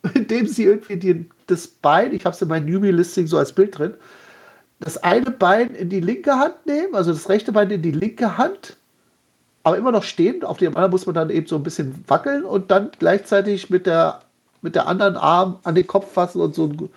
indem 0.14 0.46
sie 0.46 0.64
irgendwie 0.64 0.96
die, 0.96 1.30
das 1.46 1.66
Bein, 1.66 2.12
ich 2.12 2.24
habe 2.24 2.34
es 2.34 2.42
in 2.42 2.48
meinem 2.48 2.66
Newbie-Listing 2.66 3.26
so 3.26 3.38
als 3.38 3.52
Bild 3.52 3.78
drin, 3.78 3.94
das 4.80 4.98
eine 4.98 5.30
Bein 5.30 5.74
in 5.74 5.88
die 5.88 6.00
linke 6.00 6.34
Hand 6.34 6.66
nehmen, 6.66 6.94
also 6.94 7.12
das 7.12 7.28
rechte 7.28 7.52
Bein 7.52 7.70
in 7.70 7.82
die 7.82 7.92
linke 7.92 8.36
Hand, 8.36 8.76
aber 9.64 9.78
immer 9.78 9.90
noch 9.90 10.04
stehend. 10.04 10.44
Auf 10.44 10.58
dem 10.58 10.76
anderen 10.76 10.92
muss 10.92 11.06
man 11.06 11.14
dann 11.14 11.30
eben 11.30 11.46
so 11.46 11.56
ein 11.56 11.62
bisschen 11.62 12.04
wackeln 12.06 12.44
und 12.44 12.70
dann 12.70 12.90
gleichzeitig 12.98 13.70
mit 13.70 13.86
der, 13.86 14.20
mit 14.62 14.76
der 14.76 14.86
anderen 14.86 15.16
Arm 15.16 15.58
an 15.64 15.74
den 15.74 15.86
Kopf 15.86 16.12
fassen 16.12 16.40
und 16.40 16.54
so 16.54 16.66
ein, 16.66 16.88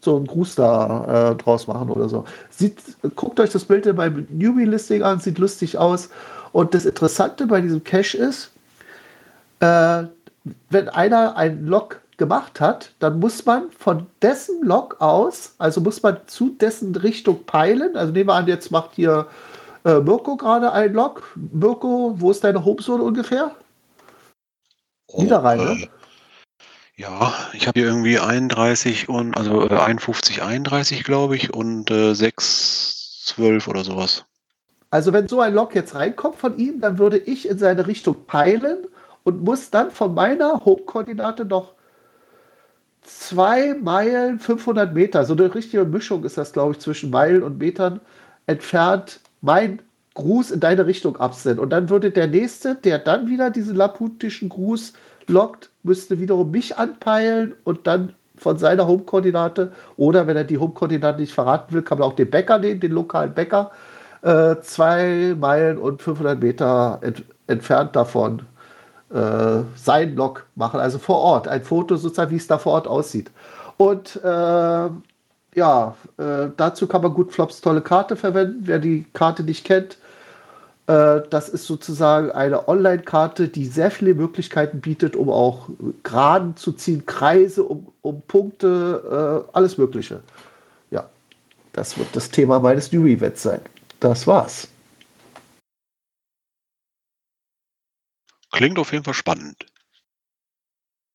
so 0.00 0.16
einen 0.16 0.26
Gruß 0.26 0.56
da 0.56 1.30
äh, 1.30 1.36
draus 1.36 1.66
machen 1.66 1.90
oder 1.90 2.08
so. 2.08 2.24
Sieht, 2.50 2.78
guckt 3.14 3.38
euch 3.38 3.50
das 3.50 3.64
Bild 3.64 3.86
meinem 3.94 4.26
Newbie-Listing 4.30 5.02
an, 5.02 5.20
sieht 5.20 5.38
lustig 5.38 5.78
aus. 5.78 6.08
Und 6.52 6.74
das 6.74 6.86
Interessante 6.86 7.46
bei 7.46 7.60
diesem 7.60 7.84
Cache 7.84 8.16
ist, 8.16 8.50
äh, 9.60 10.04
wenn 10.70 10.88
einer 10.88 11.36
einen 11.36 11.66
Log 11.66 12.00
gemacht 12.16 12.60
hat, 12.60 12.92
dann 13.00 13.18
muss 13.18 13.44
man 13.44 13.70
von 13.78 14.06
dessen 14.22 14.62
Log 14.62 15.00
aus, 15.00 15.54
also 15.58 15.80
muss 15.80 16.02
man 16.02 16.18
zu 16.26 16.50
dessen 16.50 16.94
Richtung 16.96 17.44
peilen. 17.44 17.96
Also 17.96 18.12
nehmen 18.12 18.28
wir 18.28 18.34
an, 18.34 18.46
jetzt 18.46 18.70
macht 18.70 18.90
hier 18.94 19.26
äh, 19.84 20.00
Mirko 20.00 20.36
gerade 20.36 20.72
einen 20.72 20.94
Log. 20.94 21.22
Mirko, 21.34 22.14
wo 22.16 22.30
ist 22.30 22.44
deine 22.44 22.64
Homezone 22.64 23.02
ungefähr? 23.02 23.54
Oh, 25.08 25.22
Niederrhein, 25.22 25.58
ne? 25.58 25.82
Äh, 25.82 25.88
ja, 26.96 27.32
ich 27.52 27.66
habe 27.66 27.80
hier 27.80 27.88
irgendwie 27.88 28.18
31 28.18 29.08
und 29.08 29.36
also 29.36 29.68
äh, 29.68 29.76
51, 29.76 30.42
31, 30.42 31.04
glaube 31.04 31.36
ich, 31.36 31.52
und 31.52 31.90
äh, 31.90 32.14
6, 32.14 33.24
12 33.26 33.68
oder 33.68 33.84
sowas. 33.84 34.24
Also 34.90 35.12
wenn 35.12 35.26
so 35.26 35.40
ein 35.40 35.54
Log 35.54 35.74
jetzt 35.74 35.96
reinkommt 35.96 36.36
von 36.36 36.56
ihm, 36.56 36.80
dann 36.80 36.98
würde 36.98 37.18
ich 37.18 37.48
in 37.48 37.58
seine 37.58 37.86
Richtung 37.88 38.26
peilen 38.26 38.86
und 39.24 39.42
muss 39.42 39.70
dann 39.70 39.90
von 39.90 40.14
meiner 40.14 40.64
Home-Koordinate 40.64 41.44
noch 41.44 41.74
zwei 43.02 43.74
Meilen 43.74 44.38
500 44.38 44.94
Meter, 44.94 45.24
so 45.24 45.34
eine 45.34 45.52
richtige 45.52 45.84
Mischung 45.84 46.24
ist 46.24 46.38
das, 46.38 46.52
glaube 46.52 46.72
ich, 46.72 46.78
zwischen 46.78 47.10
Meilen 47.10 47.42
und 47.42 47.58
Metern 47.58 48.00
entfernt, 48.46 49.20
mein 49.44 49.82
Gruß 50.14 50.52
in 50.52 50.60
deine 50.60 50.86
Richtung 50.86 51.16
absenden. 51.16 51.60
Und 51.60 51.70
dann 51.70 51.90
würde 51.90 52.10
der 52.10 52.26
Nächste, 52.26 52.74
der 52.76 52.98
dann 52.98 53.28
wieder 53.28 53.50
diesen 53.50 53.76
laputischen 53.76 54.48
Gruß 54.48 54.94
lockt, 55.26 55.70
müsste 55.82 56.18
wiederum 56.18 56.50
mich 56.50 56.78
anpeilen 56.78 57.54
und 57.64 57.86
dann 57.86 58.14
von 58.36 58.58
seiner 58.58 58.86
Home-Koordinate 58.86 59.72
oder 59.96 60.26
wenn 60.26 60.36
er 60.36 60.44
die 60.44 60.58
Home-Koordinate 60.58 61.20
nicht 61.20 61.34
verraten 61.34 61.74
will, 61.74 61.82
kann 61.82 61.98
man 61.98 62.08
auch 62.08 62.16
den 62.16 62.30
Bäcker 62.30 62.58
nehmen, 62.58 62.80
den 62.80 62.92
lokalen 62.92 63.34
Bäcker, 63.34 63.70
äh, 64.22 64.56
zwei 64.62 65.36
Meilen 65.38 65.78
und 65.78 66.02
500 66.02 66.40
Meter 66.40 66.98
ent 67.02 67.24
entfernt 67.46 67.94
davon 67.94 68.42
äh, 69.12 69.60
sein 69.76 70.16
Log 70.16 70.46
machen, 70.54 70.80
also 70.80 70.98
vor 70.98 71.18
Ort, 71.18 71.46
ein 71.46 71.62
Foto 71.62 71.96
sozusagen, 71.96 72.30
wie 72.30 72.36
es 72.36 72.46
da 72.46 72.56
vor 72.56 72.72
Ort 72.72 72.88
aussieht. 72.88 73.30
Und 73.76 74.16
äh, 74.24 74.88
ja, 75.54 75.96
äh, 76.18 76.48
dazu 76.56 76.86
kann 76.86 77.02
man 77.02 77.14
gut 77.14 77.32
Flops 77.32 77.60
tolle 77.60 77.80
Karte 77.80 78.16
verwenden. 78.16 78.60
Wer 78.62 78.78
die 78.78 79.06
Karte 79.12 79.42
nicht 79.42 79.64
kennt, 79.64 79.98
äh, 80.86 81.22
das 81.30 81.48
ist 81.48 81.66
sozusagen 81.66 82.30
eine 82.30 82.68
Online-Karte, 82.68 83.48
die 83.48 83.66
sehr 83.66 83.90
viele 83.90 84.14
Möglichkeiten 84.14 84.80
bietet, 84.80 85.16
um 85.16 85.30
auch 85.30 85.68
Geraden 86.02 86.56
zu 86.56 86.72
ziehen, 86.72 87.06
Kreise, 87.06 87.62
um, 87.62 87.92
um 88.02 88.20
Punkte, 88.22 89.46
äh, 89.48 89.50
alles 89.56 89.78
Mögliche. 89.78 90.20
Ja, 90.90 91.08
das 91.72 91.96
wird 91.96 92.14
das 92.14 92.30
Thema 92.30 92.60
meines 92.60 92.92
New 92.92 93.06
Events 93.06 93.42
sein. 93.42 93.60
Das 94.00 94.26
war's. 94.26 94.68
Klingt 98.52 98.78
auf 98.78 98.92
jeden 98.92 99.04
Fall 99.04 99.14
spannend. 99.14 99.66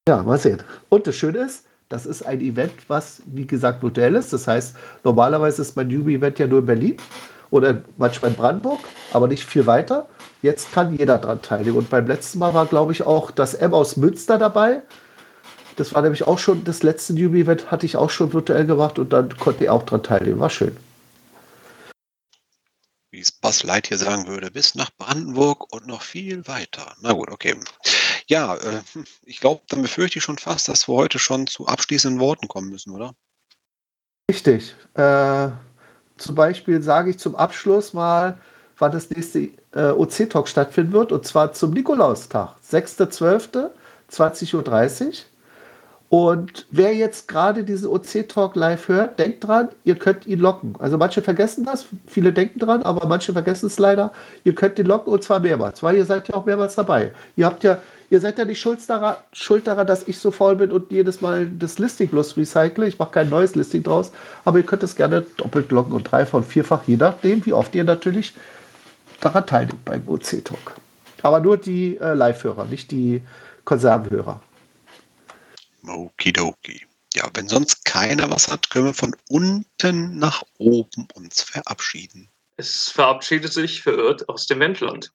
Ja, 0.08 0.24
mal 0.24 0.40
sehen. 0.40 0.64
Und 0.90 1.06
das 1.06 1.16
Schöne 1.16 1.38
ist, 1.46 1.66
das 1.90 2.06
ist 2.06 2.22
ein 2.22 2.40
Event, 2.40 2.74
was, 2.88 3.22
wie 3.26 3.48
gesagt, 3.48 3.82
Modell 3.82 4.16
ist. 4.16 4.32
Das 4.32 4.48
heißt, 4.48 4.76
normalerweise 5.04 5.64
ist 5.64 5.76
mein 5.76 5.88
Newbie-Event 5.88 6.38
ja 6.40 6.48
nur 6.48 6.60
in 6.60 6.66
Berlin 6.68 6.98
oder 7.50 7.82
manchmal 7.98 8.32
in 8.32 8.38
Brandenburg, 8.38 8.80
aber 9.12 9.28
nicht 9.28 9.44
viel 9.44 9.66
weiter. 9.66 10.08
Jetzt 10.44 10.72
kann 10.72 10.96
jeder 10.96 11.18
daran 11.18 11.42
teilnehmen. 11.42 11.78
Und 11.78 11.90
beim 11.90 12.08
letzten 12.08 12.40
Mal 12.40 12.54
war, 12.54 12.68
glaube 12.68 12.92
ich, 12.92 13.04
auch 13.04 13.32
das 13.32 13.56
M 13.56 13.74
aus 13.74 13.98
Münster 13.98 14.38
dabei. 14.38 14.84
Das 15.76 15.94
war 15.96 16.04
nämlich 16.04 16.28
auch 16.28 16.38
schon, 16.38 16.64
das 16.64 16.84
letzte 16.84 17.14
Newbie-Event 17.14 17.72
hatte 17.72 17.88
ich 17.88 17.98
auch 17.98 18.12
schon 18.12 18.34
virtuell 18.34 18.66
gemacht 18.66 19.00
und 19.00 19.12
dann 19.12 19.36
konnte 19.38 19.64
ich 19.64 19.70
auch 19.70 19.84
daran 19.84 20.04
teilnehmen. 20.04 20.40
War 20.40 20.50
schön 20.50 20.78
wie 23.12 23.22
es 23.22 23.32
Buzz 23.32 23.64
hier 23.88 23.98
sagen 23.98 24.28
würde, 24.28 24.52
bis 24.52 24.76
nach 24.76 24.92
Brandenburg 24.98 25.74
und 25.74 25.88
noch 25.88 26.04
viel 26.04 26.48
weiter. 26.48 26.96
Na 27.02 27.12
gut, 27.12 27.30
okay. 27.30 27.56
Ja, 28.30 28.56
äh, 28.56 28.82
ich 29.26 29.40
glaube, 29.40 29.62
dann 29.70 29.82
befürchte 29.82 30.20
ich 30.20 30.24
schon 30.24 30.38
fast, 30.38 30.70
dass 30.70 30.88
wir 30.88 30.94
heute 30.94 31.18
schon 31.18 31.48
zu 31.48 31.66
abschließenden 31.66 32.20
Worten 32.20 32.48
kommen 32.48 32.70
müssen, 32.70 32.92
oder? 32.92 33.16
Richtig. 34.30 34.76
Äh, 34.94 35.50
zum 36.18 36.36
Beispiel 36.36 36.84
sage 36.84 37.10
ich 37.10 37.18
zum 37.18 37.36
Abschluss 37.36 37.94
mal, 37.94 38.38
wann 38.78 38.92
das 38.92 39.10
nächste 39.10 39.50
äh, 39.74 39.90
OC-Talk 39.90 40.48
stattfinden 40.48 40.94
wird, 40.94 41.12
und 41.12 41.26
zwar 41.26 41.54
zum 41.54 41.72
Nikolaustag, 41.72 42.56
6.12., 42.70 43.72
20.30 44.12 45.08
Uhr. 45.08 45.14
Und 46.10 46.68
wer 46.70 46.94
jetzt 46.96 47.28
gerade 47.28 47.64
diesen 47.64 47.88
OC-Talk 47.88 48.56
live 48.56 48.88
hört, 48.88 49.18
denkt 49.18 49.48
dran, 49.48 49.70
ihr 49.84 49.96
könnt 49.96 50.28
ihn 50.28 50.40
locken. 50.40 50.76
Also 50.80 50.98
manche 51.00 51.24
vergessen 51.24 51.66
das, 51.66 51.88
viele 52.06 52.32
denken 52.32 52.60
dran, 52.60 52.84
aber 52.84 53.08
manche 53.08 53.34
vergessen 53.34 53.68
es 53.68 53.80
leider. 53.80 54.12
Ihr 54.44 54.54
könnt 54.54 54.78
ihn 54.78 54.88
locken 54.88 55.12
und 55.14 55.24
zwar 55.24 55.40
mehrmals, 55.40 55.82
weil 55.82 55.96
ihr 55.96 56.06
seid 56.06 56.28
ja 56.28 56.36
auch 56.36 56.46
mehrmals 56.46 56.76
dabei. 56.76 57.12
Ihr 57.36 57.46
habt 57.46 57.64
ja, 57.64 57.80
ihr 58.10 58.20
seid 58.20 58.38
ja 58.38 58.46
nicht 58.46 58.60
schuld 58.60 58.80
daran, 58.88 59.18
schuld 59.34 59.68
daran, 59.68 59.88
dass 59.88 60.08
ich 60.08 60.18
so 60.18 60.32
faul 60.32 60.56
bin 60.56 60.72
und 60.72 60.92
jedes 60.92 61.22
Mal 61.22 61.48
das 61.48 61.80
Listing 61.80 62.10
bloß 62.10 62.38
recycle. 62.38 62.88
Ich 62.88 63.00
mache 63.00 63.12
kein 63.12 63.30
neues 63.30 63.56
Listing 63.56 63.84
draus, 63.84 64.12
aber 64.46 64.60
ihr 64.60 64.66
könnt 64.66 64.84
es 64.84 64.96
gerne 64.96 65.22
doppelt 65.38 65.72
locken 65.72 65.94
und 65.94 66.04
dreifach 66.04 66.40
und 66.40 66.46
vierfach, 66.46 66.84
je 66.88 66.98
nachdem, 66.98 67.46
wie 67.46 67.54
oft 67.54 67.76
ihr 67.76 67.84
natürlich 67.84 68.34
daran 69.20 69.46
teilnehmt 69.46 69.86
beim 69.86 70.08
OC-Talk. 70.08 70.76
Aber 71.22 71.40
nur 71.40 71.58
die 71.58 71.98
äh, 71.98 72.14
Live-Hörer, 72.14 72.66
nicht 72.66 72.92
die 72.92 73.22
Konservenhörer. 73.66 74.42
Okidoki. 75.88 76.86
Ja, 77.14 77.30
wenn 77.34 77.48
sonst 77.48 77.86
keiner 77.86 78.30
was 78.30 78.52
hat, 78.52 78.70
können 78.70 78.86
wir 78.86 78.94
von 78.94 79.16
unten 79.30 80.18
nach 80.18 80.44
oben 80.58 81.08
uns 81.16 81.42
verabschieden. 81.42 82.30
Es 82.58 82.90
verabschiedet 82.90 83.52
sich 83.52 83.82
verirrt 83.82 84.28
aus 84.30 84.46
dem 84.46 84.60
Wendland. 84.60 85.12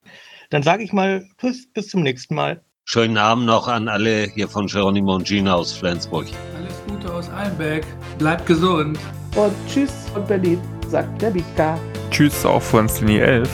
Dann 0.50 0.62
sage 0.62 0.82
ich 0.82 0.92
mal 0.92 1.28
Tschüss, 1.38 1.66
bis 1.72 1.88
zum 1.88 2.02
nächsten 2.02 2.34
Mal. 2.34 2.62
Schönen 2.86 3.16
Abend 3.16 3.46
noch 3.46 3.66
an 3.66 3.88
alle 3.88 4.24
hier 4.24 4.46
von 4.46 4.66
Geronimo 4.66 5.14
und 5.14 5.26
Gina 5.26 5.54
aus 5.54 5.72
Flensburg. 5.72 6.26
Alles 6.54 6.74
Gute 6.86 7.12
aus 7.12 7.30
Einbeck. 7.30 7.86
Bleibt 8.18 8.44
gesund. 8.46 8.98
Und 9.34 9.52
tschüss 9.66 9.90
von 10.12 10.24
Berlin, 10.26 10.60
sagt 10.88 11.20
der 11.22 11.30
Mika. 11.30 11.78
Tschüss 12.10 12.44
auch 12.44 12.60
von 12.62 12.88
Slinny 12.88 13.18
11. 13.18 13.48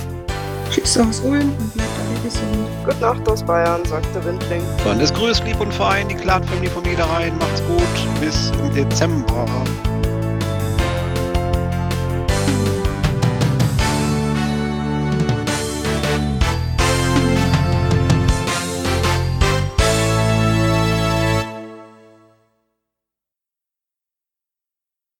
Tschüss 0.70 0.99
aus 0.99 1.20
Ulm 1.20 1.49
und 1.59 1.74
bleibt 1.74 1.91
alle 2.09 2.20
gesund. 2.24 2.68
Gute 2.85 2.97
Nacht 2.99 3.28
aus 3.28 3.43
Bayern, 3.45 3.85
sagt 3.85 4.12
der 4.14 4.24
Windling. 4.24 4.62
Dann 4.85 5.01
ist 5.01 5.14
grüßt 5.14 5.45
lieb 5.45 5.61
und 5.61 5.72
fein, 5.72 6.09
die 6.09 6.16
Clan 6.16 6.43
Family 6.45 6.68
von 6.68 6.83
mir 6.83 6.99
rein. 6.99 7.33
Macht's 7.39 7.62
gut. 7.68 8.20
Bis 8.20 8.53
im 8.61 8.74
Dezember. 8.74 9.47